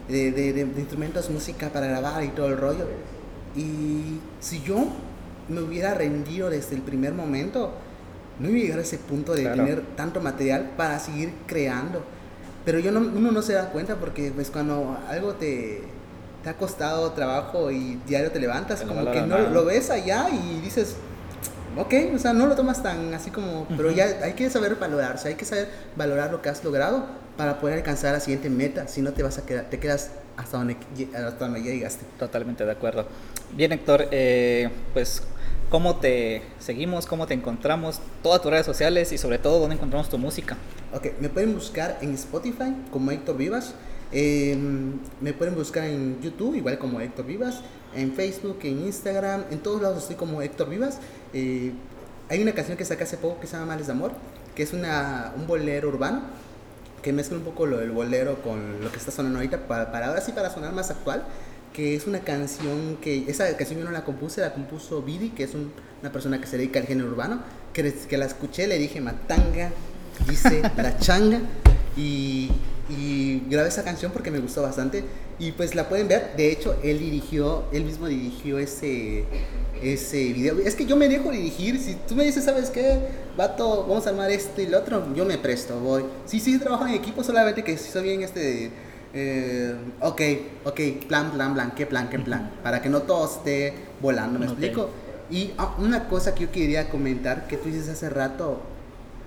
de, 0.09 0.33
de, 0.33 0.53
de, 0.53 0.61
instrumentos, 0.63 1.31
música 1.31 1.69
para 1.69 1.87
grabar 1.87 2.25
y 2.25 2.29
todo 2.29 2.49
el 2.49 2.57
rollo. 2.57 2.87
Y 3.57 4.19
si 4.41 4.63
yo 4.63 4.87
me 5.49 5.61
hubiera 5.61 5.95
rendido 5.95 6.51
desde 6.51 6.75
el 6.75 6.83
primer 6.83 7.13
momento, 7.13 7.73
no 8.39 8.49
iba 8.49 8.59
a 8.59 8.63
llegar 8.63 8.79
a 8.79 8.83
ese 8.83 8.99
punto 8.99 9.35
de 9.35 9.45
tener 9.45 9.83
tanto 9.97 10.21
material 10.21 10.71
para 10.77 10.99
seguir 10.99 11.33
creando. 11.47 12.03
Pero 12.65 12.79
yo 12.79 12.93
no, 12.93 13.01
uno 13.01 13.33
no 13.33 13.43
se 13.43 13.55
da 13.55 13.71
cuenta 13.71 13.97
porque 13.97 14.31
pues 14.35 14.51
cuando 14.51 14.97
algo 15.09 15.35
te, 15.35 15.83
te 16.43 16.51
ha 16.51 16.57
costado 16.57 17.11
trabajo 17.13 17.71
y 17.71 18.01
diario 18.07 18.31
te 18.31 18.39
levantas, 18.39 18.83
como 18.83 19.11
que 19.11 19.23
no 19.23 19.39
lo 19.39 19.65
ves 19.65 19.91
allá 19.91 20.29
y 20.31 20.61
dices, 20.61 20.97
ok, 21.77 21.95
o 22.15 22.19
sea, 22.19 22.33
no 22.33 22.47
lo 22.47 22.55
tomas 22.55 22.83
tan 22.83 23.13
así 23.15 23.31
como, 23.31 23.67
pero 23.77 23.91
ya 23.91 24.07
hay 24.23 24.35
que 24.35 24.49
saber 24.51 24.77
valorarse, 24.77 25.29
hay 25.29 25.35
que 25.35 25.45
saber 25.45 25.69
valorar 25.97 26.31
lo 26.31 26.41
que 26.41 26.49
has 26.49 26.63
logrado 26.65 27.07
para 27.37 27.59
poder 27.59 27.79
alcanzar 27.79 28.13
la 28.13 28.21
siguiente 28.21 28.51
meta, 28.51 28.89
si 28.89 29.03
no 29.03 29.13
te 29.13 29.23
vas 29.23 29.39
a 29.39 29.47
quedar, 29.47 29.65
te 29.71 29.79
quedas 29.79 30.11
hasta 30.37 30.59
donde, 30.59 30.77
hasta 31.15 31.45
donde 31.45 31.63
llegaste. 31.63 32.05
Totalmente 32.19 32.65
de 32.65 32.73
acuerdo. 32.73 33.07
Bien, 33.55 33.73
Héctor, 33.73 34.09
eh, 34.11 34.71
pues 34.93 35.23
cómo 35.69 35.97
te 35.97 36.43
seguimos, 36.59 37.07
cómo 37.07 37.27
te 37.27 37.35
encontramos, 37.35 38.01
todas 38.23 38.43
tus 38.43 38.51
redes 38.51 38.67
sociales 38.67 39.11
y 39.13 39.19
sobre 39.19 39.39
todo 39.39 39.59
dónde 39.59 39.77
encontramos 39.77 40.09
tu 40.09 40.19
música. 40.19 40.57
Ok, 40.93 41.07
me 41.21 41.29
pueden 41.31 41.55
buscar 41.55 41.99
en 42.03 42.13
Spotify 42.15 42.75
como 42.91 43.11
Héctor 43.11 43.39
Vivas, 43.39 43.75
em, 44.13 44.99
me 45.21 45.33
pueden 45.33 45.55
buscar 45.55 45.85
en 45.85 46.21
YouTube 46.21 46.57
igual 46.57 46.79
como 46.79 47.01
Héctor 47.01 47.25
Vivas, 47.25 47.63
en 47.95 48.13
Facebook, 48.13 48.59
en 48.65 48.87
Instagram, 48.87 49.45
en 49.51 49.61
todos 49.61 49.81
lados 49.81 50.03
estoy 50.03 50.17
como 50.17 50.43
Héctor 50.43 50.69
Vivas. 50.69 50.99
Eh, 51.33 51.73
hay 52.29 52.43
una 52.43 52.53
canción 52.53 52.77
que 52.77 52.85
saqué 52.85 53.05
hace 53.05 53.17
poco 53.17 53.41
que 53.41 53.47
se 53.47 53.55
llama 53.55 53.67
Males 53.67 53.87
de 53.87 53.93
Amor, 53.93 54.13
que 54.55 54.63
es 54.63 54.75
una, 54.75 55.33
un 55.37 55.47
bolero 55.47 55.89
urbano 55.89 56.23
que 57.03 57.13
mezcla 57.13 57.37
un 57.37 57.45
poco 57.45 57.67
lo 57.67 57.79
del 57.79 57.91
bolero 57.91 58.43
con 58.43 58.83
lo 58.83 58.91
que 58.91 58.99
está 58.99 59.11
sonando 59.11 59.39
ahorita 59.39 59.67
para, 59.67 59.85
ahora 60.07 60.21
sí 60.21 60.33
para 60.33 60.51
sonar 60.51 60.73
más 60.73 60.91
actual 60.91 61.25
que 61.73 61.97
es 61.97 62.07
una 62.07 62.21
canción 62.21 62.99
que, 63.01 63.25
esa 63.29 63.57
canción 63.57 63.81
yo 63.81 63.85
no 63.85 63.91
la 63.91 64.05
compuse, 64.05 64.41
la 64.41 64.53
compuso 64.53 65.03
Vidi, 65.03 65.31
que 65.31 65.45
es 65.45 65.53
una 65.55 66.13
persona 66.13 66.41
que 66.41 66.47
se 66.47 66.59
dedica 66.59 66.81
al 66.81 66.87
género 66.87 67.09
urbano, 67.09 67.41
que, 67.73 67.93
que 67.93 68.19
la 68.19 68.27
escuché, 68.27 68.67
le 68.67 68.79
dije, 68.79 69.01
Matanga, 69.01 69.71
dice 70.29 70.63
la 70.77 70.99
changa, 70.99 71.41
y, 71.97 72.51
y 72.89 73.43
grabé 73.49 73.69
esa 73.69 73.85
canción 73.85 74.13
porque 74.13 74.31
me 74.31 74.39
gustó 74.39 74.63
bastante 74.63 75.05
y 75.39 75.53
pues 75.53 75.75
la 75.75 75.89
pueden 75.89 76.09
ver. 76.09 76.35
De 76.37 76.51
hecho, 76.51 76.77
él 76.83 76.99
dirigió, 76.99 77.65
él 77.73 77.85
mismo 77.85 78.07
dirigió 78.07 78.59
ese, 78.59 79.25
ese 79.83 80.33
video. 80.33 80.59
Es 80.59 80.75
que 80.75 80.87
yo 80.87 80.97
me 80.97 81.09
dejo 81.09 81.31
dirigir. 81.31 81.79
Si 81.81 81.97
tú 82.07 82.15
me 82.15 82.25
dices, 82.25 82.45
¿sabes 82.45 82.71
qué? 82.71 82.99
Vato, 83.37 83.87
vamos 83.89 84.07
a 84.07 84.11
armar 84.11 84.31
esto 84.31 84.61
y 84.61 84.67
lo 84.67 84.79
otro, 84.79 85.15
yo 85.15 85.25
me 85.25 85.39
presto, 85.39 85.79
voy. 85.81 86.05
Sí, 86.27 86.39
sí, 86.39 86.59
trabajo 86.59 86.87
en 86.87 86.95
equipo, 86.95 87.25
solamente 87.25 87.65
que 87.65 87.77
soy 87.77 88.03
bien 88.05 88.23
este. 88.23 88.71
Eh, 89.15 89.75
ok, 90.01 90.21
ok, 90.65 90.81
plan, 91.07 91.33
plan, 91.33 91.53
plan, 91.55 91.73
qué 91.77 91.87
plan, 91.87 92.09
qué 92.09 92.19
plan. 92.19 92.53
Para 92.63 92.81
que 92.81 92.89
no 92.89 93.03
todo 93.03 93.27
esté 93.27 93.75
volando, 94.01 94.39
¿me 94.39 94.47
explico? 94.47 94.91
Y 95.31 95.53
ah, 95.59 95.75
una 95.79 96.09
cosa 96.09 96.35
que 96.35 96.43
yo 96.45 96.53
quería 96.53 96.89
comentar, 96.89 97.47
que 97.47 97.57
tú 97.57 97.69
dices 97.69 97.89
hace 97.89 98.09
rato, 98.09 98.61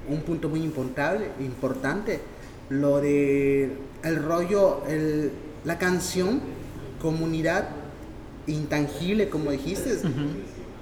un 0.10 0.22
punto 0.22 0.50
muy 0.50 0.62
importante, 0.62 1.32
importante 1.40 2.20
lo 2.70 3.00
de 3.00 3.72
el 4.04 4.24
rollo, 4.24 4.84
el, 4.88 5.32
la 5.64 5.78
canción, 5.78 6.42
comunidad 7.02 7.70
intangible, 8.48 9.30
como 9.30 9.52
dijiste, 9.52 9.98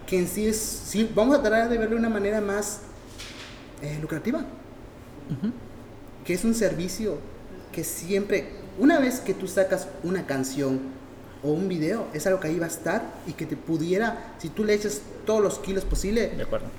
que 0.05 0.19
en 0.19 0.28
sí 0.28 0.47
es, 0.47 0.57
sí, 0.57 1.09
vamos 1.15 1.38
a 1.38 1.41
tratar 1.41 1.69
de 1.69 1.78
verlo 1.78 1.95
de 1.95 1.99
una 1.99 2.09
manera 2.09 2.41
más 2.41 2.82
eh, 3.82 3.97
lucrativa, 4.01 4.45
que 6.26 6.34
es 6.34 6.43
un 6.43 6.53
servicio 6.53 7.17
que 7.71 7.84
siempre, 7.84 8.49
una 8.78 8.99
vez 8.99 9.19
que 9.19 9.34
tú 9.34 9.47
sacas 9.47 9.88
una 10.03 10.26
canción 10.26 10.80
o 11.43 11.51
un 11.51 11.67
video, 11.67 12.07
es 12.13 12.25
algo 12.25 12.39
que 12.39 12.47
ahí 12.47 12.57
va 12.57 12.65
a 12.65 12.69
estar 12.69 13.03
y 13.27 13.33
que 13.33 13.45
te 13.45 13.57
pudiera, 13.57 14.35
si 14.39 14.49
tú 14.49 14.63
le 14.63 14.73
echas 14.73 15.01
todos 15.25 15.41
los 15.41 15.59
kilos 15.59 15.83
posible, 15.83 16.31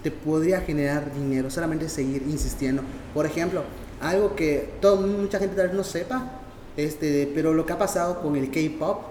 te 0.02 0.10
podría 0.10 0.60
generar 0.60 1.14
dinero, 1.14 1.50
solamente 1.50 1.88
seguir 1.88 2.22
insistiendo. 2.22 2.82
Por 3.12 3.26
ejemplo, 3.26 3.62
algo 4.00 4.34
que 4.34 4.70
todo, 4.80 4.96
mucha 4.96 5.38
gente 5.38 5.54
tal 5.54 5.68
vez 5.68 5.76
no 5.76 5.84
sepa, 5.84 6.40
este, 6.76 7.30
pero 7.34 7.52
lo 7.52 7.66
que 7.66 7.72
ha 7.74 7.78
pasado 7.78 8.20
con 8.20 8.36
el 8.36 8.50
K-pop, 8.50 9.02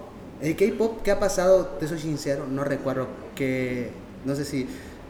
el 0.42 0.56
K-pop 0.56 1.02
que 1.02 1.10
ha 1.10 1.20
pasado, 1.20 1.66
te 1.78 1.86
soy 1.86 2.00
sincero, 2.00 2.46
no 2.50 2.64
recuerdo 2.64 3.06
que, 3.34 3.90
no 4.24 4.34
sé 4.34 4.44
si, 4.44 4.66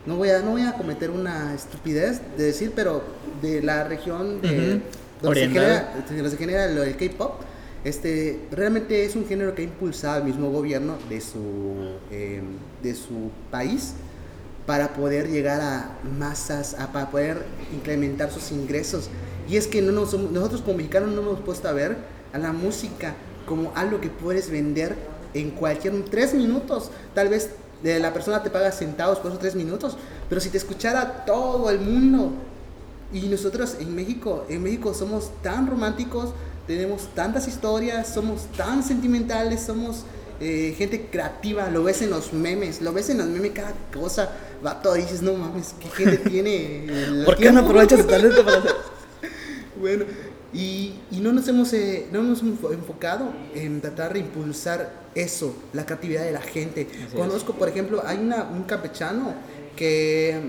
no 0.07 0.17
voy 0.17 0.29
a, 0.29 0.41
no 0.41 0.53
voy 0.53 0.63
a 0.63 0.75
cometer 0.75 1.11
una 1.11 1.55
estupidez 1.55 2.21
de 2.37 2.45
decir, 2.45 2.73
pero 2.77 3.03
de 3.41 3.63
la 3.63 3.85
región 3.85 4.43
de, 4.43 4.83
donde, 5.23 5.41
se 5.41 5.49
genera, 5.49 6.05
se 6.07 6.37
genera, 6.37 6.69
lo 6.69 6.83
del 6.83 6.97
K-pop, 6.97 7.41
este, 7.85 8.41
realmente 8.51 9.05
es 9.05 9.15
un 9.15 9.27
género 9.27 9.55
que 9.55 9.63
ha 9.63 9.65
impulsado 9.65 10.19
el 10.19 10.25
mismo 10.25 10.51
gobierno 10.51 10.97
de 11.09 11.21
su, 11.21 11.99
em, 12.11 12.45
de 12.83 12.95
su 12.95 13.31
país 13.51 13.95
para 14.67 14.95
poder 14.95 15.29
llegar 15.29 15.61
a 15.61 15.99
masas, 16.19 16.75
a, 16.79 16.93
para 16.93 17.11
poder 17.11 17.45
incrementar 17.75 18.31
sus 18.31 18.51
ingresos. 18.51 19.11
Y 19.49 19.59
es 19.59 19.67
que 19.67 19.83
no 19.83 19.93
nos, 19.93 20.19
nosotros 20.19 20.63
como 20.63 20.79
mexicanos 20.79 21.11
no 21.11 21.21
hemos 21.21 21.41
puesto 21.41 21.69
a 21.69 21.73
ver 21.73 21.97
a 22.33 22.39
la 22.39 22.53
música 22.53 23.15
como 23.47 23.73
algo 23.75 24.01
que 24.01 24.09
puedes 24.09 24.51
vender 24.51 24.97
en 25.35 25.51
cualquier 25.51 26.03
tres 26.07 26.33
minutos. 26.33 26.91
Tal 27.15 27.29
vez 27.29 27.51
eh, 27.83 27.99
la 27.99 28.15
persona 28.15 28.43
te 28.43 28.49
paga 28.49 28.73
centavos 28.73 29.19
por 29.19 29.31
esos 29.31 29.41
tres 29.41 29.55
minutos, 29.55 29.99
pero 30.31 30.41
si 30.41 30.49
te 30.49 30.57
escuchara 30.57 31.27
todo 31.27 31.69
el 31.69 31.81
mundo 31.81 32.33
y 33.13 33.29
nosotros 33.29 33.77
en 33.79 33.95
México, 33.95 34.47
en 34.49 34.63
México 34.63 34.95
somos 34.95 35.31
tan 35.43 35.67
románticos, 35.67 36.31
tenemos 36.67 37.09
tantas 37.15 37.49
historias, 37.49 38.09
somos 38.09 38.47
tan 38.57 38.83
sentimentales, 38.83 39.63
somos 39.63 40.05
eh, 40.41 40.75
gente 40.77 41.09
creativa, 41.11 41.69
lo 41.71 41.85
ves 41.85 42.03
en 42.03 42.11
los 42.11 42.33
memes, 42.33 42.81
lo 42.81 42.93
ves 42.93 43.11
en 43.11 43.19
los 43.19 43.27
memes 43.27 43.53
cada 43.53 43.73
cosa, 43.93 44.31
va 44.65 44.81
todo 44.83 44.97
y 44.97 45.03
dices, 45.03 45.23
no 45.23 45.35
mames, 45.35 45.75
¿qué 45.81 45.89
gente 45.89 46.17
tiene? 46.31 47.25
¿Por 47.25 47.37
qué 47.37 47.53
no 47.53 47.61
aprovechas 47.61 48.01
su 48.01 48.07
talento 48.07 48.45
para 48.45 48.59
hacer? 48.59 48.73
bueno, 49.81 50.05
y, 50.53 50.95
y 51.11 51.21
no 51.21 51.33
nos 51.33 51.49
hemos 51.49 51.73
eh, 51.73 52.07
no 52.13 52.23
nos 52.23 52.41
hemos 52.41 52.73
enfocado 52.73 53.33
en 53.55 53.81
tratar 53.81 54.13
de 54.13 54.21
impulsar 54.21 55.05
eso, 55.15 55.55
la 55.73 55.85
creatividad 55.85 56.25
de 56.25 56.33
la 56.33 56.41
gente. 56.41 56.89
Conozco, 57.15 57.55
por 57.55 57.69
ejemplo, 57.69 58.03
hay 58.05 58.19
una, 58.19 58.45
un 58.45 58.65
campechano 58.65 59.35
que, 59.77 60.41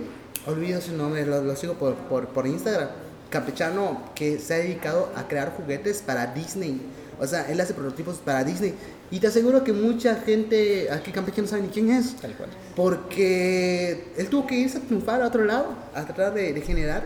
olvido 0.45 0.81
su 0.81 0.95
nombre, 0.95 1.25
lo, 1.25 1.55
sigo 1.55 1.73
por, 1.73 1.95
por, 1.95 2.27
por, 2.27 2.47
Instagram, 2.47 2.89
campechano 3.29 4.11
que 4.15 4.39
se 4.39 4.53
ha 4.53 4.57
dedicado 4.57 5.09
a 5.15 5.27
crear 5.27 5.53
juguetes 5.55 6.01
para 6.01 6.27
Disney. 6.27 6.81
O 7.19 7.25
sea, 7.27 7.49
él 7.49 7.59
hace 7.61 7.73
prototipos 7.73 8.17
para 8.17 8.43
Disney. 8.43 8.73
Y 9.11 9.19
te 9.19 9.27
aseguro 9.27 9.63
que 9.63 9.71
mucha 9.71 10.15
gente 10.15 10.89
aquí 10.91 11.11
campechano 11.11 11.43
no 11.43 11.49
sabe 11.49 11.61
ni 11.63 11.69
quién 11.69 11.91
es. 11.91 12.15
Tal 12.15 12.35
cual. 12.35 12.49
Porque 12.75 14.11
él 14.17 14.27
tuvo 14.27 14.47
que 14.47 14.55
irse 14.55 14.79
a 14.79 14.81
triunfar 14.81 15.21
a 15.21 15.27
otro 15.27 15.45
lado, 15.45 15.75
a 15.93 16.03
tratar 16.05 16.33
de, 16.33 16.53
de 16.53 16.61
generar 16.61 17.03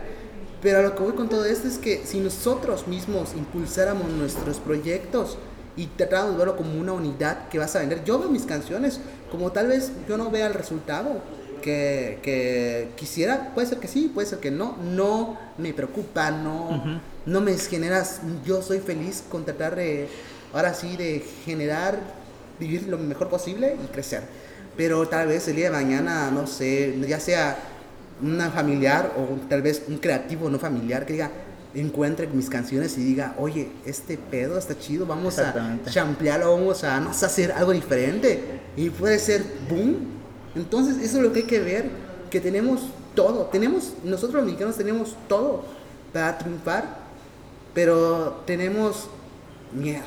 pero 0.62 0.80
a 0.80 0.82
lo 0.82 0.96
que 0.96 1.04
voy 1.04 1.14
con 1.14 1.30
todo 1.30 1.46
esto 1.46 1.68
es 1.68 1.78
que 1.78 2.02
si 2.06 2.20
nosotros 2.20 2.88
mismos 2.88 3.34
impulsáramos 3.36 4.10
nuestros 4.10 4.58
proyectos 4.58 5.38
y 5.78 5.88
tratáramos 5.88 6.34
de 6.34 6.38
verlo 6.38 6.58
como 6.58 6.78
una 6.80 6.92
unidad 6.92 7.48
que 7.48 7.60
vas 7.60 7.76
a 7.76 7.80
vender, 7.80 8.04
yo 8.04 8.20
veo 8.20 8.30
mis 8.30 8.44
canciones 8.44 9.00
como 9.32 9.52
tal 9.52 9.68
vez 9.68 9.92
yo 10.08 10.18
no 10.18 10.30
vea 10.30 10.48
el 10.48 10.54
resultado 10.54 11.22
que, 11.62 12.20
que 12.24 12.90
quisiera, 12.96 13.52
puede 13.54 13.68
ser 13.68 13.80
que 13.80 13.88
sí, 13.88 14.12
puede 14.14 14.28
ser 14.28 14.40
que 14.40 14.52
no, 14.52 14.78
no 14.78 15.38
me 15.58 15.74
preocupa, 15.74 16.32
no, 16.32 17.02
no 17.26 17.42
me 17.42 17.58
generas, 17.58 18.22
yo 18.46 18.62
soy 18.62 18.80
feliz 18.80 19.24
con 19.30 19.46
tratar 19.46 19.76
de, 19.76 20.08
ahora 20.54 20.74
sí, 20.74 20.98
de 20.98 21.24
generar, 21.46 22.00
vivir 22.60 22.88
lo 22.88 22.98
mejor 22.98 23.30
posible 23.30 23.76
y 23.84 23.88
crecer. 23.88 24.24
Pero 24.76 25.08
tal 25.08 25.28
vez 25.28 25.48
el 25.48 25.56
día 25.56 25.66
de 25.66 25.72
mañana, 25.72 26.32
no 26.32 26.48
sé, 26.48 26.98
ya 27.08 27.20
sea 27.20 27.58
una 28.22 28.50
familiar 28.50 29.14
o 29.18 29.36
tal 29.48 29.62
vez 29.62 29.84
un 29.88 29.98
creativo 29.98 30.50
no 30.50 30.60
familiar 30.60 31.06
que 31.06 31.14
diga, 31.14 31.32
encuentre 31.74 32.28
mis 32.28 32.50
canciones 32.50 32.98
y 32.98 33.04
diga, 33.04 33.36
oye, 33.38 33.70
este 33.86 34.18
pedo 34.18 34.58
está 34.58 34.78
chido, 34.78 35.06
vamos 35.06 35.38
a 35.40 35.78
champearlo, 35.90 36.56
vamos 36.56 36.84
a, 36.84 37.00
no 37.00 37.12
hacer 37.12 37.52
algo 37.52 37.72
diferente. 37.72 38.42
Y 38.76 38.90
puede 38.90 39.20
ser 39.20 39.44
boom. 39.70 40.19
Entonces, 40.56 40.98
eso 40.98 41.18
es 41.18 41.24
lo 41.24 41.34
que 41.34 41.40
hay 41.40 41.46
que 41.46 41.60
ver, 41.60 41.90
que 42.30 42.40
tenemos 42.40 42.82
todo, 43.16 43.46
tenemos, 43.46 43.94
nosotros 44.04 44.36
los 44.36 44.46
mexicanos 44.46 44.78
tenemos 44.78 45.16
todo 45.28 45.64
para 46.14 46.38
triunfar, 46.38 46.98
pero 47.74 48.42
tenemos 48.46 49.08
miedo, 49.74 50.06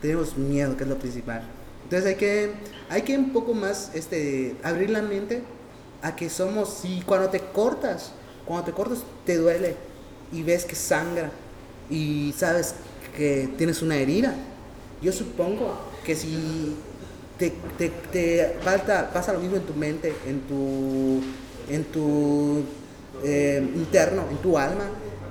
tenemos 0.00 0.36
miedo, 0.36 0.76
que 0.76 0.84
es 0.84 0.88
lo 0.88 0.98
principal. 0.98 1.42
Entonces 1.84 2.08
hay 2.08 2.16
que, 2.16 2.52
hay 2.88 3.02
que 3.02 3.16
un 3.16 3.32
poco 3.32 3.54
más 3.54 3.90
este, 3.94 4.56
abrir 4.62 4.90
la 4.90 5.02
mente 5.02 5.42
a 6.02 6.16
que 6.16 6.30
somos, 6.30 6.68
si 6.82 7.02
cuando 7.02 7.28
te 7.28 7.40
cortas, 7.40 8.12
cuando 8.44 8.64
te 8.64 8.72
cortas 8.72 8.98
te 9.26 9.36
duele 9.36 9.76
y 10.32 10.42
ves 10.42 10.64
que 10.64 10.76
sangra 10.76 11.30
y 11.88 12.32
sabes 12.36 12.74
que 13.16 13.48
tienes 13.58 13.82
una 13.82 13.96
herida, 13.96 14.34
yo 15.02 15.12
supongo 15.12 15.74
que 16.04 16.14
si 16.14 16.76
te, 17.48 17.90
te, 18.12 18.56
falta, 18.62 19.10
pasa 19.12 19.32
lo 19.32 19.40
mismo 19.40 19.56
en 19.56 19.62
tu 19.62 19.74
mente, 19.74 20.12
en 20.26 20.40
tu, 20.42 21.22
en 21.72 21.84
tu 21.84 22.64
eh, 23.24 23.66
interno, 23.74 24.24
en 24.30 24.36
tu 24.38 24.58
alma, 24.58 24.84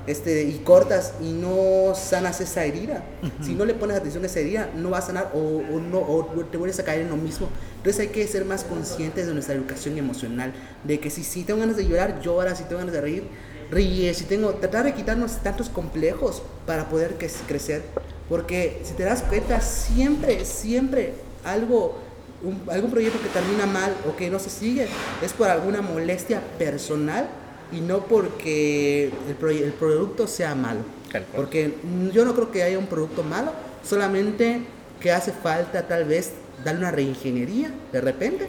este, 0.08 0.44
y 0.44 0.60
cortas 0.64 1.14
y 1.22 1.34
no 1.34 1.94
sanas 1.94 2.42
esa 2.42 2.66
herida. 2.66 3.04
Si 3.42 3.54
no 3.54 3.64
le 3.64 3.76
pones 3.76 3.98
atención 3.98 4.24
a 4.24 4.26
esa 4.26 4.40
herida, 4.40 4.70
no 4.76 4.90
va 4.90 4.98
a 4.98 5.02
sanar 5.02 5.32
o, 5.36 5.80
no, 5.80 6.00
o 6.00 6.26
te 6.52 6.58
vuelves 6.58 6.80
a 6.80 6.84
caer 6.84 7.02
en 7.02 7.10
lo 7.10 7.18
mismo. 7.18 7.48
Entonces 7.78 8.00
hay 8.00 8.08
que 8.08 8.26
ser 8.28 8.44
más 8.44 8.64
conscientes 8.64 9.28
de 9.28 9.34
nuestra 9.34 9.54
educación 9.54 9.98
emocional, 9.98 10.52
de 10.84 11.00
que 11.00 11.12
si, 11.12 11.24
si 11.24 11.44
tengo 11.44 11.60
ganas 11.60 11.78
de 11.78 11.86
llorar, 11.86 12.22
llora, 12.22 12.56
si 12.56 12.64
tengo 12.64 12.80
ganas 12.80 12.94
de 12.94 13.02
reír, 13.02 13.24
ríe, 13.70 14.12
si 14.16 14.24
tengo, 14.24 14.56
tratar 14.56 14.86
de 14.86 14.96
quitarnos 14.96 15.44
tantos 15.44 15.70
complejos 15.70 16.42
para 16.66 16.90
poder 16.90 17.16
crecer. 17.48 17.84
Porque 18.28 18.82
si 18.84 18.94
te 18.94 19.04
das 19.04 19.22
cuenta, 19.22 19.62
siempre, 19.62 20.44
siempre 20.46 21.29
algo, 21.44 21.98
algún 22.70 22.92
proyecto 22.92 23.20
que 23.22 23.30
termina 23.30 23.66
mal 23.66 23.96
o 24.08 24.16
que 24.16 24.30
no 24.30 24.40
se 24.40 24.50
sigue 24.50 24.88
es 25.22 25.34
por 25.34 25.50
alguna 25.50 25.82
molestia 25.82 26.42
personal 26.58 27.28
y 27.72 27.82
no 27.82 28.06
porque 28.06 29.12
el, 29.28 29.58
el 29.58 29.74
producto 29.74 30.28
sea 30.28 30.56
malo. 30.56 30.80
Porque 31.36 31.74
yo 32.14 32.24
no 32.26 32.36
creo 32.36 32.52
que 32.52 32.64
haya 32.64 32.78
un 32.78 32.86
producto 32.86 33.24
malo, 33.24 33.52
solamente 33.84 34.62
que 35.00 35.12
hace 35.12 35.32
falta 35.32 35.88
tal 35.88 36.06
vez 36.06 36.34
darle 36.64 36.82
una 36.82 36.92
reingeniería 36.92 37.72
de 37.92 38.02
repente 38.02 38.48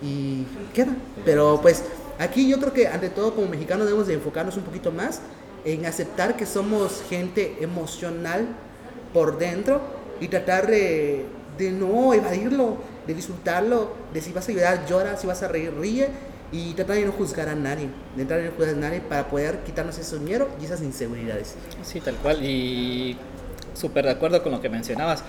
y 0.00 0.44
queda. 0.74 0.94
Pero 1.24 1.58
pues 1.60 1.84
aquí 2.18 2.48
yo 2.48 2.58
creo 2.58 2.72
que 2.72 2.88
ante 2.88 3.10
todo 3.10 3.34
como 3.34 3.48
mexicanos 3.48 3.86
debemos 3.86 4.06
de 4.06 4.14
enfocarnos 4.14 4.56
un 4.56 4.62
poquito 4.62 4.90
más 4.92 5.20
en 5.64 5.86
aceptar 5.86 6.36
que 6.36 6.46
somos 6.46 7.02
gente 7.08 7.56
emocional 7.60 8.46
por 9.12 9.38
dentro 9.38 9.80
y 10.20 10.28
tratar 10.28 10.66
de, 10.66 11.26
de 11.58 11.70
no 11.70 12.14
evadirlo, 12.14 12.78
de 13.06 13.14
disfrutarlo, 13.14 13.92
de 14.12 14.20
si 14.20 14.32
vas 14.32 14.48
a 14.48 14.52
llorar, 14.52 14.86
llora, 14.86 15.16
si 15.16 15.26
vas 15.26 15.42
a 15.42 15.48
reír, 15.48 15.72
ríe 15.78 16.08
y 16.52 16.72
tratar 16.72 16.96
de 16.96 17.04
no 17.04 17.12
juzgar 17.12 17.48
a 17.48 17.54
nadie, 17.54 17.88
de 18.16 18.24
tratar 18.24 18.44
de 18.44 18.50
no 18.50 18.56
juzgar 18.56 18.74
a 18.74 18.78
nadie 18.78 19.00
para 19.00 19.28
poder 19.28 19.58
quitarnos 19.64 19.98
esos 19.98 20.20
miedos 20.20 20.48
y 20.60 20.64
esas 20.64 20.80
inseguridades. 20.82 21.56
Sí, 21.82 22.00
tal 22.00 22.14
cual. 22.16 22.42
Y 22.42 23.18
súper 23.74 24.04
de 24.04 24.12
acuerdo 24.12 24.42
con 24.42 24.52
lo 24.52 24.60
que 24.60 24.68
mencionabas. 24.68 25.22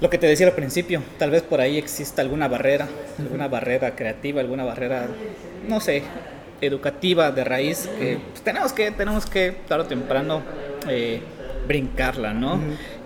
Lo 0.00 0.10
que 0.10 0.18
te 0.18 0.26
decía 0.26 0.48
al 0.48 0.54
principio, 0.54 1.00
tal 1.18 1.30
vez 1.30 1.42
por 1.42 1.60
ahí 1.60 1.78
exista 1.78 2.22
alguna 2.22 2.48
barrera, 2.48 2.88
alguna 3.18 3.46
barrera 3.46 3.94
creativa, 3.94 4.40
alguna 4.40 4.64
barrera, 4.64 5.06
no 5.68 5.78
sé, 5.78 6.02
educativa 6.60 7.30
de 7.30 7.44
raíz 7.44 7.88
que 7.98 8.18
pues, 8.30 8.42
tenemos 8.42 8.72
que, 8.72 8.90
tenemos 8.90 9.26
que 9.26 9.52
tarde 9.68 9.84
o 9.84 9.86
temprano 9.86 10.42
eh, 10.88 11.20
brincarla, 11.68 12.34
¿no? 12.34 12.58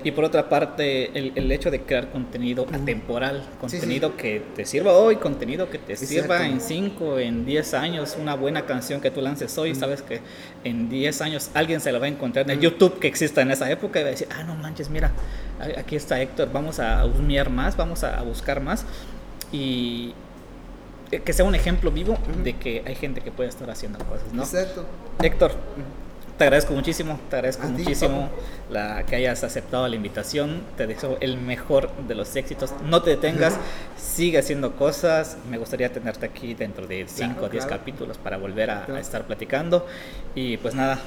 Y 0.06 0.12
por 0.12 0.22
otra 0.22 0.48
parte, 0.48 1.10
el, 1.18 1.32
el, 1.34 1.50
hecho 1.50 1.68
de 1.68 1.80
crear 1.80 2.12
contenido 2.12 2.64
atemporal, 2.72 3.44
contenido 3.60 4.16
que 4.16 4.40
te 4.54 4.64
sirva 4.64 4.92
hoy, 4.92 5.16
contenido 5.16 5.68
que 5.68 5.78
te 5.78 5.96
sirva 5.96 6.46
en 6.46 6.60
5, 6.60 7.18
en 7.18 7.44
10 7.44 7.74
años, 7.74 8.16
una 8.16 8.36
buena 8.36 8.66
canción 8.66 9.00
que 9.00 9.10
tú 9.10 9.20
lances 9.20 9.58
hoy, 9.58 9.74
sabes 9.74 10.02
que 10.02 10.20
en 10.62 10.88
10 10.88 11.22
años 11.22 11.50
alguien 11.54 11.80
se 11.80 11.90
la 11.90 11.98
va 11.98 12.04
a 12.06 12.08
encontrar 12.08 12.44
en 12.44 12.52
el 12.52 12.60
YouTube 12.60 13.00
que 13.00 13.08
exista 13.08 13.42
en 13.42 13.50
esa 13.50 13.68
época 13.68 13.98
y 13.98 14.04
va 14.04 14.10
a 14.10 14.12
decir, 14.12 14.28
ah, 14.30 14.44
no 14.44 14.54
manches, 14.54 14.90
mira, 14.90 15.10
aquí 15.76 15.96
está 15.96 16.22
Héctor, 16.22 16.52
vamos 16.52 16.78
a 16.78 17.04
husmear 17.04 17.50
más, 17.50 17.76
vamos 17.76 18.04
a 18.04 18.22
buscar 18.22 18.60
más. 18.60 18.86
Y, 19.50 20.14
que 21.24 21.32
sea 21.32 21.44
un 21.44 21.56
ejemplo 21.56 21.90
vivo 21.90 22.16
de 22.44 22.56
que 22.56 22.84
hay 22.86 22.94
gente 22.94 23.22
que 23.22 23.32
puede 23.32 23.48
estar 23.48 23.68
haciendo 23.68 23.98
cosas, 23.98 24.32
¿no? 24.32 24.44
Exacto. 24.44 24.86
Héctor, 25.20 25.50
te 26.36 26.44
agradezco 26.44 26.74
muchísimo, 26.74 27.18
te 27.30 27.36
agradezco 27.36 27.66
muchísimo 27.66 28.28
la, 28.70 29.04
que 29.06 29.16
hayas 29.16 29.42
aceptado 29.42 29.88
la 29.88 29.96
invitación, 29.96 30.62
te 30.76 30.86
deseo 30.86 31.16
el 31.20 31.38
mejor 31.38 31.90
de 32.06 32.14
los 32.14 32.36
éxitos, 32.36 32.74
no 32.84 33.02
te 33.02 33.10
detengas, 33.10 33.54
sigue 33.96 34.38
haciendo 34.38 34.76
cosas, 34.76 35.38
me 35.50 35.56
gustaría 35.56 35.90
tenerte 35.92 36.26
aquí 36.26 36.54
dentro 36.54 36.86
de 36.86 37.06
5 37.08 37.44
o 37.44 37.48
10 37.48 37.66
capítulos 37.66 38.18
para 38.18 38.36
volver 38.36 38.70
a, 38.70 38.86
estar 39.00 39.26
platicando 39.26 39.86
y 40.34 40.58
pues 40.58 40.74
nada, 40.74 40.98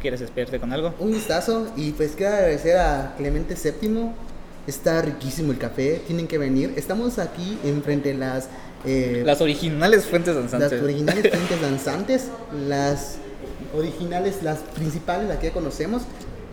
¿quieres 0.00 0.20
despedirte 0.20 0.58
con 0.60 0.72
algo? 0.72 0.94
Un 0.98 1.12
gustazo 1.14 1.72
y 1.76 1.92
pues 1.92 2.12
quiero 2.16 2.34
agradecer 2.34 2.76
a 2.76 3.14
Clemente 3.16 3.54
VII, 3.54 4.10
está 4.66 5.00
riquísimo 5.00 5.52
el 5.52 5.58
café, 5.58 6.02
tienen 6.06 6.26
que 6.26 6.36
venir, 6.36 6.74
estamos 6.76 7.18
aquí 7.18 7.58
enfrente 7.64 8.10
de 8.10 8.18
las... 8.18 8.48
Eh, 8.84 9.22
las 9.24 9.40
originales 9.40 10.04
fuentes 10.04 10.34
danzantes. 10.34 10.72
Las 10.72 10.82
originales 10.82 11.30
fuentes 11.32 11.60
danzantes, 11.60 12.28
las 12.68 13.18
originales, 13.76 14.42
las 14.42 14.58
principales, 14.58 15.28
las 15.28 15.38
que 15.38 15.48
ya 15.48 15.52
conocemos. 15.52 16.02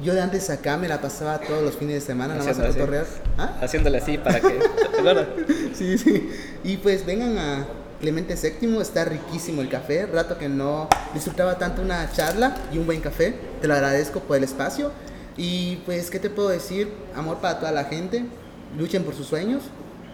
Yo 0.04 0.14
de 0.14 0.22
antes 0.22 0.50
acá 0.50 0.78
me 0.78 0.88
la 0.88 1.02
pasaba 1.02 1.40
todos 1.40 1.64
los 1.64 1.76
fines 1.76 1.96
de 1.96 2.02
semana, 2.02 2.36
nada 2.36 2.46
más 2.46 2.60
a 2.60 2.68
cotorrear. 2.68 3.06
¿Ah? 3.38 3.58
Haciéndole 3.62 4.00
así 4.00 4.18
para 4.18 4.40
que. 4.40 4.60
sí, 5.76 5.98
sí. 5.98 6.30
Y 6.64 6.78
pues 6.78 7.06
vengan 7.06 7.38
a 7.38 7.66
Clemente 8.02 8.36
VII, 8.36 8.82
está 8.82 9.06
riquísimo 9.06 9.62
el 9.62 9.70
café. 9.70 10.06
Rato 10.06 10.38
que 10.38 10.50
no 10.50 10.90
disfrutaba 11.14 11.58
tanto 11.58 11.82
una 11.82 12.12
charla 12.12 12.56
y 12.74 12.78
un 12.78 12.86
buen 12.86 13.02
café. 13.02 13.36
Te 13.62 13.68
lo 13.68 13.76
agradezco 13.76 14.20
por 14.20 14.38
el 14.38 14.44
espacio. 14.44 14.92
Y 15.38 15.78
pues, 15.86 16.10
¿qué 16.10 16.20
te 16.20 16.30
puedo 16.30 16.50
decir? 16.50 16.92
Amor 17.16 17.38
para 17.38 17.60
toda 17.60 17.72
la 17.72 17.86
gente. 17.86 18.26
Luchen 18.78 19.04
por 19.04 19.16
sus 19.16 19.28
sueños. 19.28 19.64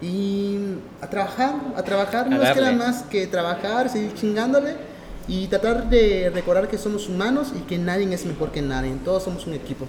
Y 0.02 0.58
a 1.02 1.10
trabajar, 1.10 1.56
a 1.76 1.84
trabajar. 1.84 2.30
no 2.30 2.42
es 2.42 2.52
que 2.52 2.62
nada 2.62 2.74
más 2.74 3.04
que 3.04 3.28
trabajar, 3.28 3.90
seguir 3.90 4.14
chingándole 4.14 4.89
y 5.30 5.48
tratar 5.48 5.90
de 5.90 6.32
recordar 6.34 6.68
que 6.68 6.80
somos 6.80 7.08
humanos 7.08 7.54
y 7.56 7.62
que 7.62 7.78
nadie 7.78 8.12
es 8.14 8.26
mejor 8.26 8.52
que 8.52 8.64
nadie, 8.64 8.92
todos 9.06 9.24
somos 9.24 9.46
un 9.46 9.54
equipo. 9.54 9.86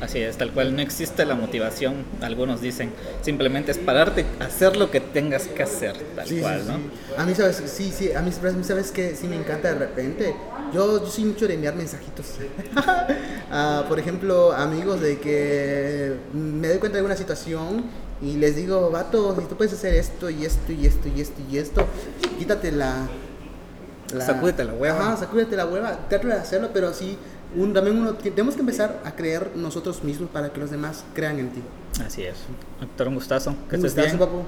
Así 0.00 0.20
es, 0.20 0.36
tal 0.36 0.52
cual, 0.52 0.76
no 0.76 0.82
existe 0.82 1.24
la 1.24 1.34
motivación, 1.34 2.04
algunos 2.20 2.60
dicen, 2.60 2.92
simplemente 3.22 3.72
es 3.72 3.78
pararte, 3.78 4.24
hacer 4.40 4.76
lo 4.76 4.90
que 4.90 5.00
tengas 5.00 5.48
que 5.48 5.62
hacer, 5.62 5.96
tal 6.14 6.28
cual, 6.40 6.66
¿no? 6.66 6.78
A 7.20 7.24
mí, 7.24 7.34
sabes, 7.34 7.62
sí, 7.66 7.92
sí, 7.96 8.12
a 8.12 8.20
mí, 8.20 8.30
sabes 8.30 8.92
que 8.92 9.16
sí 9.16 9.26
me 9.26 9.36
encanta 9.36 9.72
de 9.72 9.78
repente, 9.78 10.34
yo, 10.72 11.02
yo 11.02 11.10
soy 11.10 11.24
mucho 11.24 11.48
de 11.48 11.54
enviar 11.54 11.74
mensajitos, 11.74 12.26
ah, 13.50 13.84
por 13.88 13.98
ejemplo, 13.98 14.52
amigos 14.52 15.00
de 15.00 15.18
que 15.18 16.14
me 16.32 16.68
doy 16.68 16.78
cuenta 16.78 16.98
de 16.98 17.04
una 17.04 17.16
situación 17.16 17.84
y 18.22 18.36
les 18.36 18.56
digo, 18.56 18.90
vato, 18.90 19.34
si 19.40 19.46
tú 19.46 19.56
puedes 19.56 19.72
hacer 19.72 19.94
esto 19.94 20.30
y 20.30 20.44
esto 20.44 20.72
y 20.72 20.86
esto 20.86 21.08
y 21.08 21.20
esto 21.20 21.42
y 21.50 21.58
esto, 21.58 21.86
quítate 22.38 22.70
la, 24.14 24.24
sacúdete 24.24 24.64
la 24.64 24.74
hueva. 24.74 25.00
Ajá, 25.00 25.16
sacúdete 25.16 25.56
la 25.56 25.66
hueva. 25.66 26.08
Trata 26.08 26.28
de 26.28 26.34
hacerlo, 26.34 26.70
pero 26.72 26.92
sí, 26.92 27.18
también 27.74 27.98
uno, 27.98 28.14
tenemos 28.14 28.54
que 28.54 28.60
empezar 28.60 29.00
a 29.04 29.12
creer 29.12 29.52
nosotros 29.56 30.04
mismos 30.04 30.30
para 30.30 30.52
que 30.52 30.60
los 30.60 30.70
demás 30.70 31.04
crean 31.14 31.38
en 31.38 31.50
ti. 31.50 31.62
Así 32.04 32.22
es. 32.22 32.36
Doctor, 32.80 33.08
un 33.08 33.14
gustazo. 33.14 33.54
Gustazo, 33.70 34.18
papu. 34.18 34.42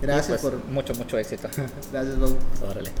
Gracias 0.00 0.40
pues, 0.40 0.54
por... 0.54 0.64
Mucho, 0.70 0.94
mucho 0.94 1.18
éxito. 1.18 1.48
Gracias, 1.92 2.16
papu. 2.16 2.36
Órale. 2.68 2.92